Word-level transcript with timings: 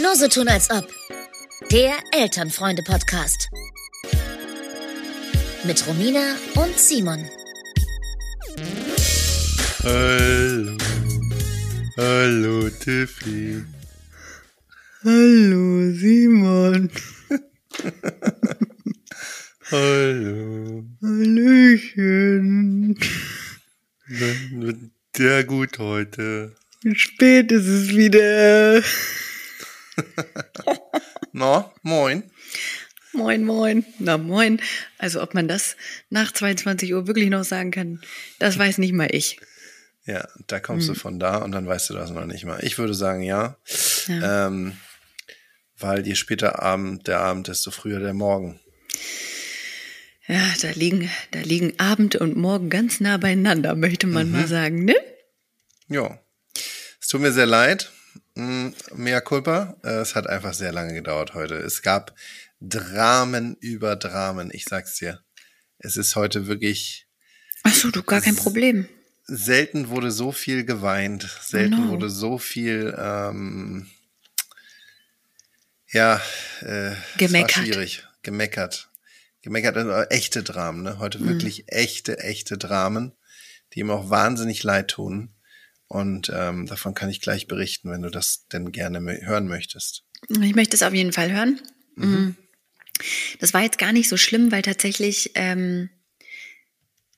Nur 0.00 0.16
so 0.16 0.28
tun 0.28 0.48
als 0.48 0.70
ob. 0.70 0.88
Der 1.70 1.92
Elternfreunde-Podcast. 2.12 3.48
Mit 5.64 5.86
Romina 5.86 6.36
und 6.54 6.78
Simon. 6.78 7.28
Hallo. 9.84 10.76
Hallo, 11.96 12.70
Tiffy. 12.70 13.62
Hallo, 15.04 15.92
Simon. 15.92 16.90
Hallo. 19.70 20.84
Hallöchen. 21.02 22.98
Sehr 25.14 25.44
gut 25.44 25.78
heute. 25.78 26.54
Wie 26.82 26.94
spät 26.96 27.52
ist 27.52 27.66
es 27.66 27.94
wieder? 27.96 28.82
Na, 31.32 31.72
moin. 31.82 32.22
Moin, 33.12 33.44
moin. 33.44 33.84
Na, 33.98 34.16
moin. 34.18 34.60
Also, 34.98 35.22
ob 35.22 35.34
man 35.34 35.48
das 35.48 35.76
nach 36.10 36.32
22 36.32 36.92
Uhr 36.94 37.06
wirklich 37.06 37.28
noch 37.30 37.44
sagen 37.44 37.70
kann, 37.70 38.00
das 38.38 38.58
weiß 38.58 38.78
nicht 38.78 38.92
mal 38.94 39.08
ich. 39.14 39.38
Ja, 40.04 40.26
da 40.48 40.58
kommst 40.60 40.88
Hm. 40.88 40.94
du 40.94 41.00
von 41.00 41.18
da 41.20 41.36
und 41.36 41.52
dann 41.52 41.66
weißt 41.66 41.90
du 41.90 41.94
das 41.94 42.10
noch 42.10 42.24
nicht 42.26 42.44
mal. 42.44 42.58
Ich 42.64 42.76
würde 42.78 42.94
sagen, 42.94 43.22
ja. 43.22 43.56
Ja. 44.08 44.48
Ähm, 44.48 44.76
weil 45.78 46.06
je 46.06 46.14
später 46.16 46.60
Abend 46.62 47.06
der 47.06 47.20
Abend, 47.20 47.48
desto 47.48 47.70
früher 47.70 48.00
der 48.00 48.14
Morgen. 48.14 48.58
Ja, 50.26 50.40
da 50.62 50.70
liegen, 50.70 51.10
da 51.32 51.40
liegen 51.40 51.78
Abend 51.78 52.16
und 52.16 52.36
Morgen 52.36 52.70
ganz 52.70 53.00
nah 53.00 53.16
beieinander, 53.18 53.74
möchte 53.74 54.06
man 54.06 54.26
Mhm. 54.28 54.32
mal 54.32 54.46
sagen, 54.48 54.84
ne? 54.84 54.94
Ja. 55.88 56.18
Tut 57.12 57.20
mir 57.20 57.32
sehr 57.32 57.44
leid. 57.44 57.92
Mm, 58.36 58.68
Mea 58.94 59.20
culpa. 59.20 59.76
Äh, 59.84 59.96
Es 60.00 60.14
hat 60.14 60.26
einfach 60.26 60.54
sehr 60.54 60.72
lange 60.72 60.94
gedauert 60.94 61.34
heute. 61.34 61.56
Es 61.56 61.82
gab 61.82 62.14
Dramen 62.62 63.54
über 63.60 63.96
Dramen. 63.96 64.48
Ich 64.50 64.64
sag's 64.64 64.96
dir. 64.96 65.20
Es 65.76 65.98
ist 65.98 66.16
heute 66.16 66.46
wirklich 66.46 67.06
Ach 67.64 67.74
so, 67.74 67.90
du, 67.90 68.02
gar 68.02 68.22
kein 68.22 68.34
Problem. 68.34 68.88
selten 69.24 69.90
wurde 69.90 70.10
so 70.10 70.32
viel 70.32 70.64
geweint, 70.64 71.28
selten 71.42 71.84
no. 71.84 71.88
wurde 71.90 72.08
so 72.08 72.38
viel, 72.38 72.96
ähm, 72.98 73.90
ja, 75.90 76.18
äh, 76.62 76.92
Gemeckert. 77.18 77.66
Schwierig, 77.66 78.06
gemeckert, 78.22 78.88
gemeckert, 79.42 79.76
also 79.76 80.08
echte 80.08 80.42
Dramen, 80.42 80.82
ne? 80.82 80.98
Heute 80.98 81.20
wirklich 81.28 81.64
echte, 81.70 82.20
echte 82.20 82.56
Dramen, 82.56 83.12
die 83.74 83.80
ihm 83.80 83.90
auch 83.90 84.08
wahnsinnig 84.08 84.62
leid 84.62 84.88
tun. 84.88 85.34
Und 85.92 86.32
ähm, 86.34 86.64
davon 86.64 86.94
kann 86.94 87.10
ich 87.10 87.20
gleich 87.20 87.48
berichten, 87.48 87.90
wenn 87.90 88.00
du 88.00 88.08
das 88.08 88.46
denn 88.50 88.72
gerne 88.72 88.98
hören 89.26 89.46
möchtest. 89.46 90.04
Ich 90.40 90.54
möchte 90.54 90.74
es 90.74 90.82
auf 90.82 90.94
jeden 90.94 91.12
Fall 91.12 91.30
hören. 91.30 91.60
Mhm. 91.96 92.34
Das 93.40 93.52
war 93.52 93.60
jetzt 93.60 93.76
gar 93.76 93.92
nicht 93.92 94.08
so 94.08 94.16
schlimm, 94.16 94.50
weil 94.50 94.62
tatsächlich 94.62 95.32
ähm, 95.34 95.90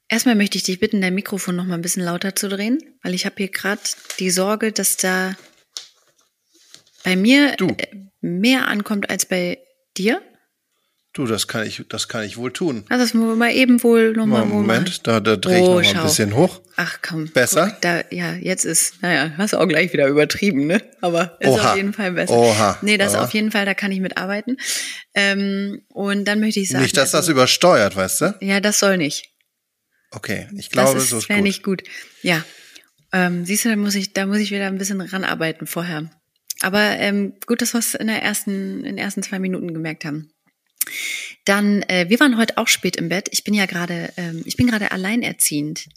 erstmal 0.09 0.35
möchte 0.35 0.59
ich 0.59 0.65
dich 0.65 0.81
bitten, 0.81 1.01
dein 1.01 1.15
Mikrofon 1.15 1.55
noch 1.55 1.67
mal 1.67 1.77
ein 1.77 1.83
bisschen 1.83 2.03
lauter 2.03 2.35
zu 2.35 2.49
drehen, 2.49 2.81
weil 3.05 3.15
ich 3.15 3.27
habe 3.27 3.37
hier 3.39 3.49
gerade 3.49 3.81
die 4.19 4.31
Sorge, 4.31 4.73
dass 4.73 4.97
da 4.97 5.37
bei 7.05 7.15
mir 7.15 7.55
Du. 7.55 7.69
äh, 7.69 7.87
mehr 8.21 8.67
ankommt 8.67 9.09
als 9.09 9.25
bei 9.25 9.59
dir. 9.97 10.21
Du, 11.15 11.27
das 11.27 11.47
kann 11.47 11.65
ich, 11.65 11.81
das 11.89 12.09
kann 12.09 12.25
ich 12.25 12.37
wohl 12.37 12.53
tun. 12.53 12.85
Also 12.89 13.05
das 13.05 13.15
müssen 13.15 13.29
wir 13.29 13.37
mal 13.37 13.53
eben 13.53 13.81
wohl 13.85 14.15
noch 14.15 14.27
mal 14.27 14.41
Mal, 14.41 14.51
wohl 14.51 14.63
Moment, 14.63 15.07
da, 15.07 15.21
da 15.21 15.37
drehe 15.37 15.59
ich 15.59 15.63
Oh, 15.63 15.81
noch 15.81 15.95
mal 15.95 16.01
ein 16.01 16.07
bisschen 16.07 16.35
hoch. 16.35 16.61
Ach 16.75 16.99
komm. 17.03 17.29
Besser? 17.29 17.69
Guck, 17.71 17.81
da, 17.83 18.03
ja, 18.11 18.35
jetzt 18.35 18.65
ist, 18.65 19.01
naja, 19.01 19.33
hast 19.39 19.53
du 19.53 19.59
auch 19.59 19.69
gleich 19.69 19.93
wieder 19.93 20.09
übertrieben, 20.09 20.67
ne? 20.67 20.83
Aber 21.03 21.37
ist 21.39 21.49
Oha. 21.51 21.71
auf 21.71 21.77
jeden 21.77 21.93
Fall 21.93 22.11
besser. 22.11 22.33
Oha. 22.35 22.79
Nee, 22.83 22.99
das 22.99 23.15
Oha. 23.15 23.23
auf 23.23 23.31
jeden 23.33 23.53
Fall, 23.53 23.65
da 23.65 23.75
kann 23.75 23.93
ich 23.93 24.01
mitarbeiten. 24.01 24.57
Ähm, 25.15 25.83
und 25.89 26.25
dann 26.25 26.41
möchte 26.41 26.59
ich 26.59 26.69
sagen. 26.69 26.83
Nicht, 26.83 26.97
dass 26.97 27.13
das 27.13 27.21
also- 27.21 27.33
übersteuert, 27.33 27.95
weißt 27.95 28.21
du? 28.21 28.35
Ja, 28.41 28.59
das 28.59 28.81
soll 28.81 28.97
nicht. 28.97 29.31
Okay, 30.11 30.49
ich 30.59 30.71
glaube, 30.71 30.95
das 30.99 31.11
so 31.11 31.19
ist 31.19 31.29
wäre 31.29 31.43
nicht 31.43 31.63
gut. 31.63 31.85
Ja. 32.23 32.45
Ähm, 33.13 33.45
siehst 33.45 33.65
du, 33.65 33.69
da 33.69 33.77
muss 33.77 33.95
ich, 33.95 34.13
da 34.15 34.27
muss 34.27 34.39
ich 34.39 34.51
wieder 34.51 34.67
ein 34.67 34.79
bisschen 34.79 35.01
ranarbeiten 35.01 35.69
vorher. 35.69 36.11
Aber 36.61 36.81
ähm, 36.99 37.35
gut, 37.47 37.63
dass 37.63 37.73
wir 37.73 37.79
es 37.79 37.95
in 37.95 38.09
der 38.09 38.21
ersten, 38.23 38.79
in 38.79 38.97
den 38.97 38.99
ersten 38.99 39.23
zwei 39.23 39.39
Minuten 39.39 39.73
gemerkt 39.73 40.05
haben. 40.05 40.31
Dann, 41.45 41.83
äh, 41.83 42.07
wir 42.09 42.21
waren 42.21 42.37
heute 42.37 42.59
auch 42.59 42.69
spät 42.69 42.97
im 42.97 43.09
Bett. 43.09 43.29
Ich 43.33 43.45
bin 43.45 43.55
ja 43.55 43.67
gerade, 43.67 44.13
ähm, 44.17 44.43
ich 44.45 44.57
bin 44.57 44.67
gerade 44.67 44.91
alleinerziehend, 44.93 45.89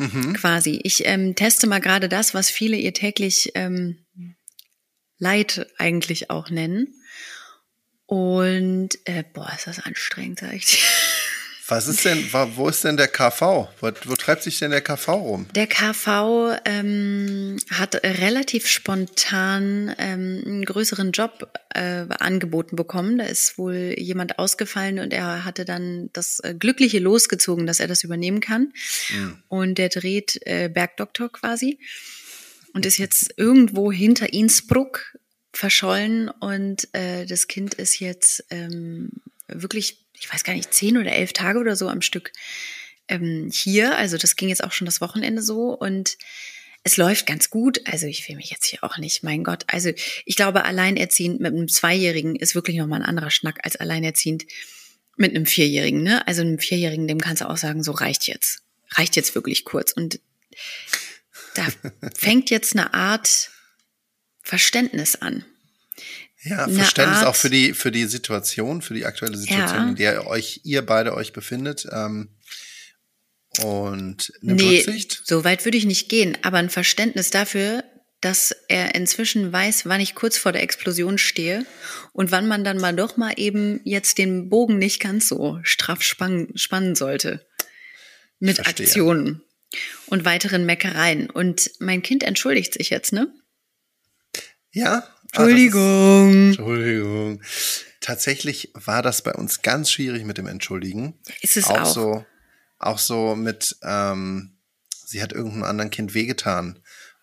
Mhm. 0.00 0.34
quasi. 0.34 0.80
Ich 0.84 1.04
ähm, 1.06 1.34
teste 1.34 1.66
mal 1.66 1.80
gerade 1.80 2.08
das, 2.08 2.32
was 2.32 2.50
viele 2.50 2.76
ihr 2.76 2.94
täglich 2.94 3.50
ähm, 3.56 3.98
Leid 5.18 5.66
eigentlich 5.76 6.30
auch 6.30 6.50
nennen. 6.50 6.94
Und 8.06 8.90
äh, 9.04 9.24
boah, 9.34 9.52
ist 9.56 9.66
das 9.66 9.80
anstrengend, 9.80 10.38
sag 10.40 10.54
ich 10.54 10.66
dir. 10.66 10.78
Was 11.70 11.86
ist 11.86 12.06
denn, 12.06 12.32
wo 12.56 12.66
ist 12.70 12.82
denn 12.84 12.96
der 12.96 13.08
KV? 13.08 13.68
Wo, 13.80 13.90
wo 14.06 14.16
treibt 14.16 14.42
sich 14.42 14.58
denn 14.58 14.70
der 14.70 14.80
KV 14.80 15.08
rum? 15.12 15.46
Der 15.54 15.66
KV 15.66 16.56
ähm, 16.64 17.58
hat 17.70 18.02
relativ 18.02 18.66
spontan 18.66 19.94
ähm, 19.98 20.42
einen 20.46 20.64
größeren 20.64 21.12
Job 21.12 21.52
äh, 21.74 22.06
angeboten 22.08 22.74
bekommen. 22.74 23.18
Da 23.18 23.24
ist 23.24 23.58
wohl 23.58 23.94
jemand 23.98 24.38
ausgefallen 24.38 24.98
und 24.98 25.12
er 25.12 25.44
hatte 25.44 25.66
dann 25.66 26.08
das 26.14 26.40
äh, 26.40 26.54
glückliche 26.58 27.00
losgezogen, 27.00 27.66
dass 27.66 27.80
er 27.80 27.86
das 27.86 28.02
übernehmen 28.02 28.40
kann. 28.40 28.72
Und 29.48 29.76
der 29.76 29.90
dreht 29.90 30.40
äh, 30.46 30.70
Bergdoktor 30.72 31.30
quasi 31.30 31.78
und 32.72 32.86
ist 32.86 32.96
jetzt 32.96 33.34
irgendwo 33.36 33.92
hinter 33.92 34.32
Innsbruck 34.32 35.18
verschollen 35.52 36.30
und 36.30 36.88
äh, 36.94 37.26
das 37.26 37.46
Kind 37.46 37.74
ist 37.74 38.00
jetzt 38.00 38.44
ähm, 38.50 39.10
wirklich, 39.48 40.07
ich 40.20 40.32
weiß 40.32 40.44
gar 40.44 40.54
nicht, 40.54 40.72
zehn 40.72 40.98
oder 40.98 41.12
elf 41.12 41.32
Tage 41.32 41.58
oder 41.58 41.76
so 41.76 41.88
am 41.88 42.02
Stück 42.02 42.32
ähm, 43.08 43.50
hier. 43.52 43.96
Also 43.96 44.18
das 44.18 44.36
ging 44.36 44.48
jetzt 44.48 44.64
auch 44.64 44.72
schon 44.72 44.86
das 44.86 45.00
Wochenende 45.00 45.42
so 45.42 45.72
und 45.72 46.16
es 46.84 46.96
läuft 46.96 47.26
ganz 47.26 47.50
gut. 47.50 47.80
Also 47.86 48.06
ich 48.06 48.28
will 48.28 48.36
mich 48.36 48.50
jetzt 48.50 48.66
hier 48.66 48.84
auch 48.84 48.98
nicht, 48.98 49.22
mein 49.22 49.44
Gott. 49.44 49.64
Also 49.66 49.90
ich 50.24 50.36
glaube, 50.36 50.64
alleinerziehend 50.64 51.40
mit 51.40 51.52
einem 51.52 51.68
Zweijährigen 51.68 52.36
ist 52.36 52.54
wirklich 52.54 52.76
nochmal 52.76 53.00
ein 53.00 53.08
anderer 53.08 53.30
Schnack 53.30 53.58
als 53.64 53.76
alleinerziehend 53.76 54.44
mit 55.16 55.34
einem 55.34 55.46
Vierjährigen. 55.46 56.02
Ne? 56.02 56.26
Also 56.26 56.42
einem 56.42 56.58
Vierjährigen, 56.58 57.08
dem 57.08 57.20
kannst 57.20 57.42
du 57.42 57.50
auch 57.50 57.56
sagen, 57.56 57.82
so 57.82 57.92
reicht 57.92 58.28
jetzt. 58.28 58.62
Reicht 58.92 59.16
jetzt 59.16 59.34
wirklich 59.34 59.64
kurz. 59.64 59.92
Und 59.92 60.20
da 61.54 61.66
fängt 62.14 62.50
jetzt 62.50 62.74
eine 62.74 62.94
Art 62.94 63.50
Verständnis 64.42 65.16
an. 65.16 65.44
Ja, 66.42 66.64
Eine 66.64 66.74
Verständnis 66.74 67.18
Art- 67.18 67.26
auch 67.26 67.34
für 67.36 67.50
die, 67.50 67.74
für 67.74 67.90
die 67.90 68.04
Situation, 68.06 68.80
für 68.82 68.94
die 68.94 69.04
aktuelle 69.06 69.36
Situation, 69.36 69.78
Ja. 69.78 69.88
in 69.88 69.96
der 69.96 70.26
euch, 70.28 70.60
ihr 70.64 70.82
beide 70.86 71.14
euch 71.14 71.32
befindet. 71.32 71.86
Ähm, 71.90 72.28
und 73.60 74.32
nimmt 74.40 74.60
Nee, 74.60 74.76
Rücksicht. 74.86 75.22
so 75.24 75.42
weit 75.44 75.64
würde 75.64 75.78
ich 75.78 75.84
nicht 75.86 76.08
gehen, 76.08 76.38
aber 76.42 76.58
ein 76.58 76.70
Verständnis 76.70 77.30
dafür, 77.30 77.82
dass 78.20 78.52
er 78.68 78.94
inzwischen 78.94 79.52
weiß, 79.52 79.86
wann 79.86 80.00
ich 80.00 80.14
kurz 80.14 80.36
vor 80.38 80.52
der 80.52 80.62
Explosion 80.62 81.18
stehe 81.18 81.64
und 82.12 82.30
wann 82.30 82.46
man 82.48 82.62
dann 82.64 82.78
mal 82.78 82.94
doch 82.94 83.16
mal 83.16 83.32
eben 83.36 83.80
jetzt 83.84 84.18
den 84.18 84.48
Bogen 84.48 84.78
nicht 84.78 85.00
ganz 85.00 85.28
so 85.28 85.58
straff 85.62 86.02
spannen, 86.02 86.56
spannen 86.56 86.94
sollte. 86.94 87.46
Mit 88.40 88.56
Verstehe. 88.56 88.86
Aktionen 88.86 89.42
und 90.06 90.24
weiteren 90.24 90.64
Meckereien. 90.66 91.28
Und 91.30 91.70
mein 91.80 92.02
Kind 92.02 92.22
entschuldigt 92.22 92.74
sich 92.74 92.90
jetzt, 92.90 93.12
ne? 93.12 93.32
Ja? 94.72 95.08
Ah, 95.32 95.44
das 95.44 95.48
ist- 95.48 95.50
Entschuldigung. 95.52 96.32
Entschuldigung. 96.48 97.42
Tatsächlich 98.00 98.70
war 98.74 99.02
das 99.02 99.22
bei 99.22 99.32
uns 99.34 99.62
ganz 99.62 99.90
schwierig 99.90 100.24
mit 100.24 100.38
dem 100.38 100.46
Entschuldigen. 100.46 101.18
Ist 101.42 101.56
es 101.56 101.66
auch, 101.66 101.80
auch. 101.82 101.86
so, 101.94 102.26
auch 102.78 102.98
so 102.98 103.36
mit, 103.36 103.76
ähm, 103.82 104.56
sie 105.04 105.22
hat 105.22 105.32
irgendeinem 105.32 105.64
anderen 105.64 105.90
Kind 105.90 106.14
wehgetan. 106.14 106.78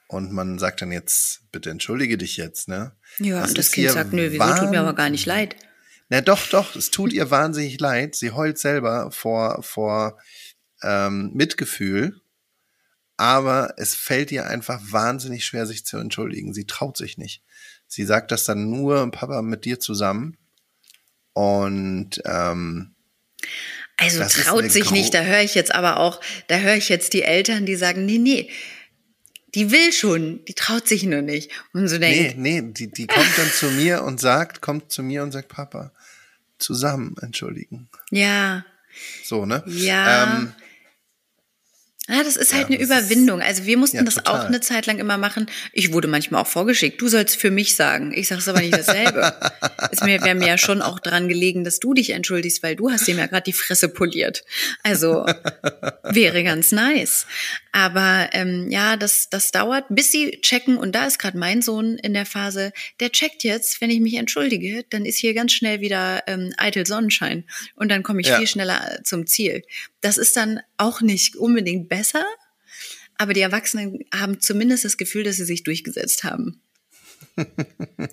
Und 0.07 0.31
man 0.31 0.59
sagt 0.59 0.81
dann 0.83 0.91
jetzt, 0.91 1.51
bitte 1.51 1.71
entschuldige 1.71 2.17
dich 2.17 2.38
jetzt, 2.38 2.67
ne? 2.67 2.95
Ja, 3.17 3.43
und 3.43 3.57
das 3.57 3.72
Kind 3.72 3.90
sagt, 3.90 4.13
nö, 4.13 4.31
wieso 4.31 4.55
tut 4.55 4.69
mir 4.69 4.81
aber 4.81 4.93
gar 4.93 5.09
nicht 5.09 5.25
leid. 5.25 5.55
Na 6.09 6.22
doch, 6.22 6.47
doch, 6.49 6.75
es 6.75 6.91
tut 6.91 7.11
ihr 7.11 7.31
wahnsinnig 7.31 7.79
leid. 7.79 8.13
Sie 8.16 8.29
heult 8.29 8.59
selber 8.59 9.09
vor, 9.11 9.63
vor 9.63 10.19
ähm, 10.84 11.31
Mitgefühl. 11.34 12.22
Aber 13.17 13.73
es 13.78 13.96
fällt 13.96 14.31
ihr 14.31 14.46
einfach 14.46 14.79
wahnsinnig 14.91 15.46
schwer, 15.46 15.66
sich 15.66 15.85
zu 15.85 15.97
entschuldigen. 15.97 16.53
Sie 16.53 16.66
traut 16.67 16.97
sich 16.97 17.17
nicht. 17.17 17.41
Sie 17.96 18.03
sagt 18.03 18.32
das 18.34 18.44
dann 18.44 18.70
nur, 18.70 19.09
Papa, 19.09 19.42
mit 19.42 19.64
dir 19.64 19.80
zusammen. 19.80 20.36
Und 21.32 22.22
ähm, 22.26 22.94
Also 23.96 24.20
Das 24.20 24.34
traut 24.34 24.70
sich 24.70 24.92
nicht, 24.92 25.14
da 25.14 25.24
höre 25.24 25.42
ich 25.42 25.56
jetzt 25.56 25.74
aber 25.74 26.02
auch, 26.02 26.20
da 26.47 26.58
höre 26.58 26.76
ich 26.76 26.90
jetzt 26.90 27.14
die 27.14 27.24
Eltern, 27.24 27.66
die 27.66 27.78
sagen, 27.78 28.06
nee, 28.06 28.18
nee, 28.18 28.50
die 29.53 29.72
will 29.72 29.94
schon, 29.94 30.44
die 30.44 30.53
traut 30.53 30.90
sich 30.90 31.03
nur 31.03 31.22
nicht. 31.22 31.52
Und 31.72 31.88
so 31.88 31.97
nee, 31.97 32.34
denkt, 32.34 32.38
nee, 32.38 32.62
die, 32.62 32.92
die 32.92 33.08
kommt 33.08 33.38
dann 33.38 33.50
zu 33.50 33.68
mir 33.68 34.03
und 34.03 34.20
sagt, 34.20 34.62
kommt 34.62 34.92
zu 34.92 35.02
mir 35.02 35.24
und 35.24 35.32
sagt, 35.32 35.47
Papa, 35.47 35.94
zusammen 36.59 37.16
entschuldigen. 37.22 37.88
ja, 38.12 38.66
So, 39.24 39.46
ne? 39.46 39.64
Ja. 39.68 40.38
Ähm, 40.38 40.53
Ja, 42.07 42.23
das 42.23 42.35
ist 42.35 42.53
halt 42.53 42.69
Ja, 42.69 42.75
eine 42.75 42.84
Überwindung. 42.84 43.41
Also 43.41 43.66
wir 43.66 43.78
mussten 43.78 43.97
Ja, 43.97 44.03
das 44.03 44.16
total. 44.16 44.41
auch 44.41 44.46
eine 44.46 44.61
Zeit 44.61 44.85
lang 44.85 44.99
immer 44.99 45.17
machen. 45.17 45.47
Ich 45.73 45.91
wurde 45.91 46.07
manchmal 46.07 46.41
auch 46.43 46.47
vorgeschickt. 46.47 47.02
Du 47.02 47.07
sollst 47.07 47.35
für 47.35 47.49
mich 47.49 47.75
sagen. 47.75 48.13
Ich 48.16 48.28
sag's 48.28 48.47
aber 48.47 48.61
nicht 48.61 48.78
dasselbe. 48.78 49.34
es 49.91 50.02
mir 50.02 50.22
wäre 50.23 50.35
mir 50.35 50.47
ja 50.47 50.57
schon 50.59 50.84
auch 50.84 50.99
dran 50.99 51.28
gelegen, 51.28 51.63
dass 51.63 51.79
du 51.79 51.93
dich 51.96 52.11
entschuldigst, 52.11 52.61
weil 52.61 52.75
du 52.75 52.91
hast 52.91 53.07
dem 53.07 53.17
ja 53.17 53.25
gerade 53.25 53.43
die 53.43 53.53
Fresse 53.53 53.90
poliert. 53.90 54.43
Also 54.84 55.25
wäre 56.03 56.43
ganz 56.43 56.72
nice. 56.72 57.25
Aber 57.72 58.29
ähm, 58.34 58.69
ja, 58.69 58.97
das 58.97 59.28
das 59.29 59.51
dauert, 59.51 59.85
bis 59.90 60.11
sie 60.11 60.40
checken. 60.41 60.78
Und 60.78 60.93
da 60.93 61.05
ist 61.08 61.17
gerade 61.19 61.37
mein 61.37 61.61
Sohn 61.61 61.97
in 61.97 62.13
der 62.13 62.25
Phase. 62.25 62.72
Der 62.99 63.11
checkt 63.11 63.43
jetzt, 63.43 63.81
wenn 63.81 63.90
ich 63.90 63.99
mich 63.99 64.13
entschuldige, 64.16 64.85
dann 64.91 65.05
ist 65.05 65.17
hier 65.17 65.34
ganz 65.34 65.53
schnell 65.53 65.81
wieder 65.81 66.23
ähm, 66.28 66.53
eitel 66.58 66.85
Sonnenschein 66.85 67.46
und 67.75 67.90
dann 67.90 68.03
komme 68.03 68.22
ich 68.22 68.28
Ja. 68.28 68.37
viel 68.37 68.47
schneller 68.47 68.99
zum 69.03 69.25
Ziel. 69.28 69.63
Das 70.01 70.17
ist 70.17 70.37
dann 70.37 70.59
auch 70.78 71.01
nicht 71.01 71.35
unbedingt 71.35 71.90
besser, 71.97 72.26
aber 73.18 73.34
die 73.34 73.42
Erwachsenen 73.42 74.00
haben 74.14 74.42
zumindest 74.42 74.84
das 74.86 74.97
Gefühl, 74.97 75.24
dass 75.24 75.38
sie 75.38 75.46
sich 75.46 75.64
durchgesetzt 75.64 76.24
haben. 76.24 76.62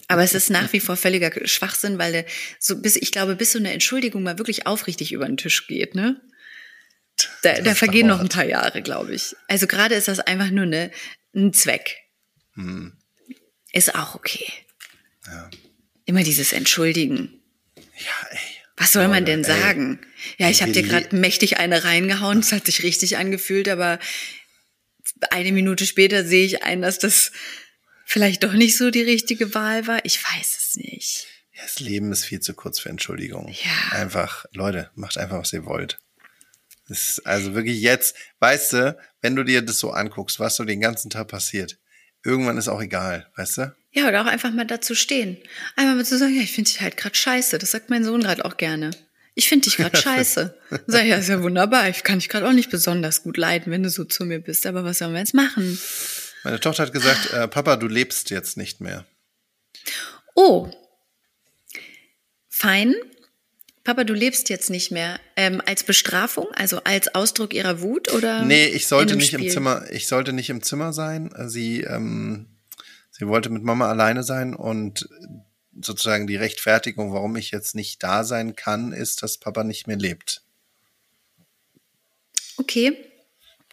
Aber 0.09 0.23
es 0.23 0.35
ist 0.35 0.51
nach 0.51 0.73
wie 0.73 0.81
vor 0.81 0.97
völliger 0.97 1.31
Schwachsinn, 1.47 1.99
weil 1.99 2.25
so 2.59 2.81
bis, 2.81 2.97
ich 2.97 3.13
glaube, 3.13 3.37
bis 3.37 3.53
so 3.53 3.59
eine 3.59 3.73
Entschuldigung 3.73 4.23
mal 4.23 4.39
wirklich 4.39 4.67
aufrichtig 4.67 5.13
über 5.13 5.27
den 5.27 5.37
Tisch 5.37 5.67
geht, 5.67 5.95
ne? 5.95 6.21
Da, 7.43 7.61
da 7.61 7.75
vergehen 7.75 8.07
noch 8.07 8.21
ein 8.21 8.29
paar 8.29 8.45
Jahre, 8.45 8.83
glaube 8.83 9.15
ich. 9.15 9.37
Also 9.47 9.67
gerade 9.67 9.95
ist 9.95 10.09
das 10.09 10.21
einfach 10.21 10.51
nur 10.51 10.65
eine, 10.65 10.91
ein 11.35 11.53
Zweck. 11.53 11.99
Ist 13.73 13.95
auch 13.95 14.15
okay. 14.15 14.47
Hm. 15.25 15.33
Ja. 15.33 15.51
Immer 16.05 16.23
dieses 16.25 16.53
Entschuldigen. 16.53 17.43
Ja, 17.77 18.29
ey. 18.31 18.52
Was 18.77 18.93
soll 18.93 19.09
man 19.09 19.25
denn 19.25 19.45
sagen? 19.45 20.01
Ja, 20.39 20.49
ich 20.49 20.63
habe 20.63 20.73
dir 20.73 20.83
gerade 20.83 21.15
mächtig 21.15 21.59
eine 21.59 21.85
reingehauen, 21.85 22.41
es 22.41 22.53
hat 22.53 22.67
sich 22.67 22.83
richtig 22.83 23.17
angefühlt, 23.17 23.69
aber 23.69 23.99
eine 25.31 25.53
Minute 25.53 25.87
später 25.87 26.25
sehe 26.25 26.47
ich 26.47 26.63
ein, 26.63 26.83
dass 26.83 26.99
das 26.99 27.33
vielleicht 28.07 28.45
doch 28.45 28.53
nicht 28.53 28.77
so 28.77 28.91
die 28.91 29.03
richtige 29.03 29.55
Wahl 29.55 29.87
war. 29.87 30.05
Ich 30.05 30.23
weiß 30.23 30.57
es 30.59 30.77
nicht. 30.77 31.27
Das 31.63 31.81
Leben 31.81 32.11
ist 32.13 32.25
viel 32.25 32.41
zu 32.41 32.55
kurz 32.55 32.81
für 32.81 32.89
Entschuldigung. 32.89 33.49
Ja. 33.49 33.99
Einfach, 33.99 34.47
Leute, 34.53 34.91
macht 34.95 35.19
einfach, 35.19 35.39
was 35.39 35.53
ihr 35.53 35.65
wollt. 35.65 35.99
Das 36.89 37.11
ist 37.11 37.27
also 37.27 37.55
wirklich 37.55 37.81
jetzt, 37.81 38.17
weißt 38.41 38.73
du, 38.73 38.99
wenn 39.21 39.37
du 39.37 39.45
dir 39.45 39.63
das 39.63 39.79
so 39.79 39.93
anguckst, 39.93 40.41
was 40.41 40.57
so 40.57 40.65
den 40.65 40.81
ganzen 40.81 41.11
Tag 41.11 41.29
passiert, 41.29 41.79
irgendwann 42.25 42.59
ist 42.59 42.69
auch 42.69 42.81
egal, 42.81 43.27
weißt 43.37 43.59
du? 43.59 43.77
Ja, 43.93 44.09
oder 44.09 44.23
auch 44.23 44.27
einfach 44.27 44.51
mal 44.51 44.67
dazu 44.67 44.95
stehen. 44.95 45.37
Einmal 45.77 45.97
mal 45.97 46.05
zu 46.05 46.17
sagen, 46.17 46.35
ja, 46.35 46.43
ich 46.43 46.53
finde 46.53 46.71
dich 46.71 46.81
halt 46.81 46.97
gerade 46.97 47.15
scheiße. 47.15 47.59
Das 47.59 47.73
sagt 47.73 47.91
mein 47.91 48.05
Sohn 48.05 48.23
gerade 48.23 48.45
auch 48.45 48.57
gerne. 48.57 48.91
Ich 49.35 49.49
finde 49.49 49.65
dich 49.65 49.77
gerade 49.77 49.97
scheiße. 50.01 50.59
Sag 50.87 51.03
ich, 51.03 51.11
ja, 51.11 51.17
ist 51.17 51.29
ja 51.29 51.43
wunderbar. 51.43 51.89
Ich 51.89 52.03
kann 52.03 52.19
dich 52.19 52.29
gerade 52.29 52.49
auch 52.49 52.53
nicht 52.53 52.71
besonders 52.71 53.23
gut 53.23 53.37
leiden, 53.37 53.71
wenn 53.71 53.83
du 53.83 53.91
so 53.91 54.05
zu 54.05 54.25
mir 54.25 54.39
bist. 54.39 54.67
Aber 54.67 54.85
was 54.85 54.99
sollen 54.99 55.13
wir 55.13 55.21
jetzt 55.21 55.35
machen? 55.35 55.79
Meine 56.45 56.59
Tochter 56.59 56.85
hat 56.85 56.93
gesagt, 56.93 57.33
äh, 57.33 57.49
Papa, 57.49 57.77
du 57.77 57.87
lebst 57.87 58.31
jetzt 58.31 58.57
nicht 58.57 58.81
mehr. 58.81 59.05
Oh, 60.35 60.71
fein. 62.49 62.95
Papa, 63.85 64.05
du 64.05 64.15
lebst 64.15 64.49
jetzt 64.49 64.71
nicht 64.71 64.93
mehr. 64.93 65.19
Ähm, 65.37 65.61
als 65.67 65.83
Bestrafung, 65.83 66.47
also 66.55 66.85
als 66.85 67.15
Ausdruck 67.15 67.53
ihrer 67.53 67.81
Wut 67.81 68.13
oder? 68.13 68.45
Nee, 68.45 68.67
ich 68.67 68.87
sollte 68.87 69.17
nicht 69.17 69.33
im 69.33 69.41
Spiel? 69.41 69.53
Zimmer, 69.53 69.91
ich 69.91 70.07
sollte 70.07 70.33
nicht 70.33 70.51
im 70.51 70.63
Zimmer 70.63 70.93
sein. 70.93 71.33
Sie, 71.47 71.81
ähm, 71.81 72.47
sie 73.11 73.27
wollte 73.27 73.51
mit 73.51 73.65
Mama 73.65 73.89
alleine 73.89 74.23
sein 74.23 74.55
und 74.55 75.09
sozusagen 75.81 76.27
die 76.27 76.37
Rechtfertigung, 76.37 77.13
warum 77.13 77.35
ich 77.37 77.51
jetzt 77.51 77.75
nicht 77.75 78.03
da 78.03 78.25
sein 78.25 78.55
kann, 78.55 78.93
ist, 78.93 79.23
dass 79.23 79.39
Papa 79.39 79.65
nicht 79.65 79.87
mehr 79.87 79.97
lebt. 79.97 80.43
Okay. 82.57 82.97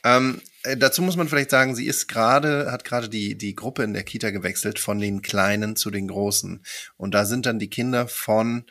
Ähm, 0.04 0.42
äh, 0.64 0.78
dazu 0.78 1.02
muss 1.02 1.18
man 1.18 1.28
vielleicht 1.28 1.52
sagen, 1.52 1.76
sie 1.76 1.86
ist 1.86 2.08
gerade, 2.08 2.72
hat 2.72 2.84
gerade 2.84 3.10
die, 3.10 3.38
die 3.38 3.56
Gruppe 3.56 3.84
in 3.84 3.94
der 3.94 4.04
Kita 4.04 4.32
gewechselt 4.32 4.80
von 4.80 5.00
den 5.00 5.22
Kleinen 5.22 5.76
zu 5.76 5.92
den 5.92 6.08
Großen. 6.08 6.64
Und 6.98 7.14
da 7.14 7.26
sind 7.26 7.46
dann 7.46 7.60
die 7.60 7.70
Kinder 7.70 8.08
von 8.08 8.66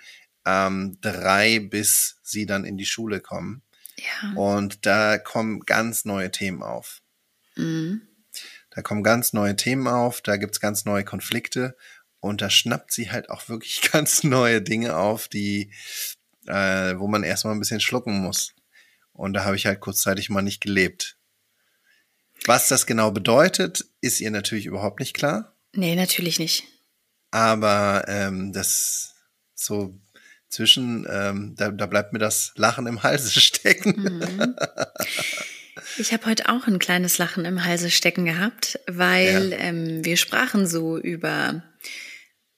ähm, 0.47 0.99
drei 1.01 1.59
bis 1.59 2.19
sie 2.23 2.47
dann 2.47 2.65
in 2.65 2.77
die 2.77 2.87
Schule 2.87 3.21
kommen. 3.21 3.63
Ja. 3.97 4.33
Und 4.35 4.87
da 4.87 5.19
kommen 5.19 5.61
ganz 5.61 6.05
neue 6.05 6.31
Themen 6.31 6.63
auf. 6.63 7.01
Mhm. 7.57 8.03
Da 8.71 8.83
kommen 8.83 9.03
ganz 9.03 9.33
neue 9.33 9.57
Themen 9.57 9.89
auf, 9.89 10.21
da 10.21 10.37
gibt's 10.37 10.61
ganz 10.61 10.85
neue 10.85 11.05
Konflikte 11.05 11.77
und 12.21 12.41
da 12.43 12.51
schnappt 12.51 12.93
sie 12.93 13.11
halt 13.11 13.31
auch 13.31 13.49
wirklich 13.49 13.83
ganz 13.93 14.23
neue 14.23 14.63
Dinge 14.63 14.97
auf, 14.97 15.29
die, 15.29 15.73
äh, 16.47 16.95
wo 16.97 17.09
man 17.09 17.25
erstmal 17.25 17.55
ein 17.55 17.61
bisschen 17.61 17.81
schlucken 17.81 18.21
muss. 18.21 18.55
Und 19.13 19.33
da 19.33 19.45
habe 19.45 19.57
ich 19.57 19.67
halt 19.67 19.81
kurzzeitig 19.81 20.31
mal 20.31 20.43
nicht 20.43 20.61
gelebt. 20.61 21.17
Was 22.45 22.69
das 22.69 22.87
genau 22.87 23.11
bedeutet, 23.11 23.85
ist 24.01 24.21
ihr 24.21 24.31
natürlich 24.31 24.67
überhaupt 24.67 25.01
nicht 25.01 25.15
klar. 25.15 25.57
Nee, 25.73 25.97
natürlich 25.97 26.39
nicht. 26.39 26.65
Aber 27.31 28.05
ähm, 28.07 28.53
das 28.53 29.17
so 29.55 30.01
zwischen, 30.49 31.07
ähm, 31.11 31.55
da, 31.57 31.71
da 31.71 31.87
bleibt 31.87 32.13
mir 32.13 32.19
das 32.19 32.53
Lachen 32.57 32.87
im 32.87 33.03
Halse 33.03 33.31
stecken. 33.41 34.55
Ich 35.99 36.13
habe 36.13 36.27
heute 36.27 36.49
auch 36.49 36.67
ein 36.67 36.79
kleines 36.79 37.19
Lachen 37.19 37.45
im 37.45 37.65
Halse 37.65 37.91
stecken 37.91 38.25
gehabt, 38.25 38.79
weil 38.87 39.51
Ja. 39.51 39.59
ähm, 39.59 40.05
wir 40.05 40.17
sprachen 40.17 40.67
so 40.67 40.99
über 40.99 41.63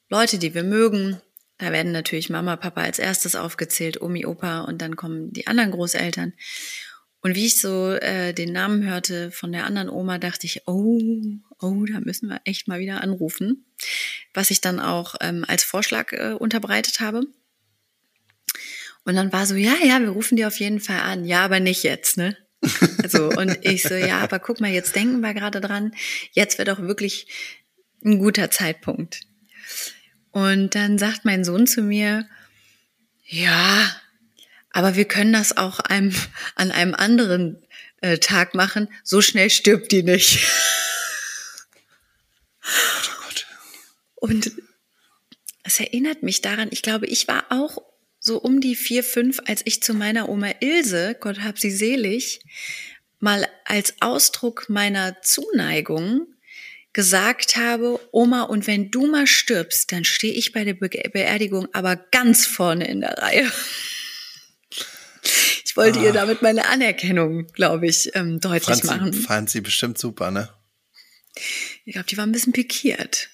Leute, 0.09 0.39
die 0.39 0.55
wir 0.55 0.65
mögen. 0.65 1.21
Da 1.59 1.73
werden 1.73 1.93
natürlich 1.93 2.31
Mama, 2.31 2.57
Papa 2.57 2.81
als 2.83 2.99
erstes 2.99 3.37
aufgezählt, 3.37 4.01
Omi, 4.01 4.25
Opa 4.25 4.61
und 4.63 4.81
dann 4.81 4.97
kommen 4.97 5.33
die 5.33 5.47
anderen 5.47 5.71
Großeltern. 5.73 6.33
Und 7.23 7.35
wie 7.35 7.45
ich 7.47 7.61
so 7.61 7.93
äh, 7.93 8.33
den 8.33 8.53
Namen 8.53 8.83
hörte 8.83 9.31
von 9.31 9.53
der 9.53 9.67
anderen 9.67 9.91
Oma, 9.91 10.17
dachte 10.17 10.47
ich, 10.47 10.63
oh, 10.67 10.99
oh, 11.61 11.85
da 11.85 12.01
müssen 12.01 12.31
wir 12.31 12.41
echt 12.47 12.67
mal 12.67 12.81
wieder 12.81 13.03
anrufen. 13.03 13.67
Was 14.33 14.51
ich 14.51 14.63
dann 14.63 14.81
auch 14.81 15.17
ähm, 15.21 15.45
als 15.47 15.63
Vorschlag 15.63 16.13
äh, 16.13 16.33
unterbreitet 16.33 17.01
habe. 17.01 17.25
Und 19.05 19.17
dann 19.17 19.33
war 19.33 19.47
so, 19.47 19.55
ja, 19.55 19.75
ja, 19.83 20.01
wir 20.01 20.11
rufen 20.11 20.37
die 20.37 20.45
auf 20.45 20.61
jeden 20.61 20.81
Fall 20.81 21.01
an. 21.01 21.25
Ja, 21.25 21.45
aber 21.45 21.61
nicht 21.61 21.83
jetzt, 21.83 22.17
ne? 22.17 22.37
Also, 23.03 23.31
und 23.31 23.65
ich 23.65 23.83
so, 23.83 23.95
ja, 23.95 24.19
aber 24.19 24.39
guck 24.39 24.61
mal, 24.61 24.71
jetzt 24.71 24.95
denken 24.95 25.21
wir 25.21 25.33
gerade 25.35 25.61
dran. 25.61 25.93
Jetzt 26.33 26.59
wäre 26.59 26.75
doch 26.75 26.83
wirklich 26.83 27.27
ein 28.05 28.19
guter 28.19 28.51
Zeitpunkt. 28.51 29.23
Und 30.31 30.75
dann 30.75 30.99
sagt 30.99 31.25
mein 31.25 31.45
Sohn 31.45 31.67
zu 31.67 31.83
mir, 31.83 32.29
ja, 33.25 33.97
aber 34.73 34.97
wir 34.97 35.07
können 35.07 35.33
das 35.33 35.57
auch 35.57 35.81
einem, 35.81 36.15
an 36.55 36.71
einem 36.71 36.95
anderen 36.95 37.65
äh, 38.01 38.19
Tag 38.19 38.55
machen. 38.55 38.89
So 39.03 39.23
schnell 39.23 39.51
stirbt 39.51 39.91
die 39.93 40.03
nicht. 40.03 40.47
Oh 42.63 43.11
Gott. 43.25 43.47
Und 44.17 44.53
es 45.63 45.81
erinnert 45.81 46.23
mich 46.23 46.43
daran, 46.43 46.69
ich 46.71 46.83
glaube, 46.83 47.07
ich 47.07 47.27
war 47.27 47.47
auch 47.51 47.79
so 48.21 48.39
um 48.39 48.61
die 48.61 48.77
vier, 48.77 49.03
fünf, 49.03 49.41
als 49.47 49.63
ich 49.65 49.83
zu 49.83 49.95
meiner 49.95 50.29
Oma 50.29 50.51
Ilse, 50.61 51.17
Gott 51.19 51.41
hab 51.41 51.59
sie 51.59 51.71
selig, 51.71 52.41
mal 53.19 53.49
als 53.65 53.95
Ausdruck 54.01 54.69
meiner 54.69 55.21
Zuneigung 55.23 56.27
gesagt 56.93 57.57
habe, 57.57 58.01
Oma, 58.13 58.43
und 58.43 58.67
wenn 58.67 58.91
du 58.91 59.07
mal 59.07 59.27
stirbst, 59.27 59.91
dann 59.93 60.05
stehe 60.05 60.33
ich 60.35 60.53
bei 60.53 60.65
der 60.65 60.75
Be 60.75 60.89
Beerdigung 60.89 61.69
aber 61.73 61.97
ganz 61.97 62.47
vorne 62.47 62.87
in 62.89 63.01
der 63.01 63.17
Reihe. 63.19 63.51
Ich 65.65 65.77
wollte 65.77 66.01
ihr 66.01 66.11
Ah. 66.11 66.15
damit 66.15 66.43
meine 66.43 66.67
Anerkennung, 66.67 67.47
glaube 67.53 67.87
ich, 67.87 68.11
ähm, 68.17 68.41
deutlich 68.41 68.65
Fand 68.81 68.85
machen. 68.87 69.13
sie, 69.13 69.21
fand 69.23 69.51
sie 69.51 69.61
bestimmt 69.61 69.99
super, 69.99 70.33
ne? 70.33 70.49
Ich 71.85 71.93
glaube, 71.93 72.07
die 72.09 72.17
war 72.17 72.27
ein 72.27 72.33
bisschen 72.33 72.53
pikiert. 72.53 73.29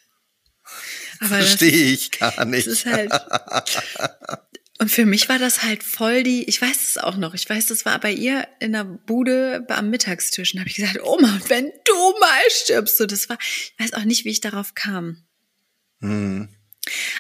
Aber 1.21 1.39
das- 1.39 1.47
Verstehe 1.55 1.93
ich 1.93 2.11
gar 2.11 2.45
nicht. 2.45 2.67
Es 2.67 2.85
ist 2.85 2.87
halt. 2.87 3.11
Und 4.79 4.91
für 4.91 5.07
mich 5.07 5.29
war 5.29 5.39
das 5.39 5.63
halt 5.63 5.83
voll 5.83 6.23
die, 6.23 6.45
ich 6.45 6.61
weiß 6.61 6.91
es 6.91 6.99
auch 6.99 7.17
noch, 7.17 7.33
ich 7.35 7.49
weiß, 7.49 7.67
das 7.67 7.87
war 7.87 7.99
bei 7.99 8.13
ihr 8.13 8.47
in 8.61 8.73
der 8.73 8.85
Bude 8.85 9.65
am 9.71 9.89
Mittagstisch. 9.91 10.53
Und 10.53 10.61
habe 10.61 10.69
ich 10.69 10.77
gesagt, 10.77 11.03
Oma, 11.03 11.41
wenn 11.49 11.65
du 11.85 11.95
mal 12.21 12.41
stirbst. 12.51 12.99
So, 12.99 13.07
das 13.07 13.29
war, 13.29 13.39
ich 13.41 13.75
weiß 13.79 13.95
auch 13.95 14.05
nicht, 14.05 14.25
wie 14.27 14.31
ich 14.31 14.41
darauf 14.41 14.75
kam. 14.75 15.25
Hm. 16.01 16.49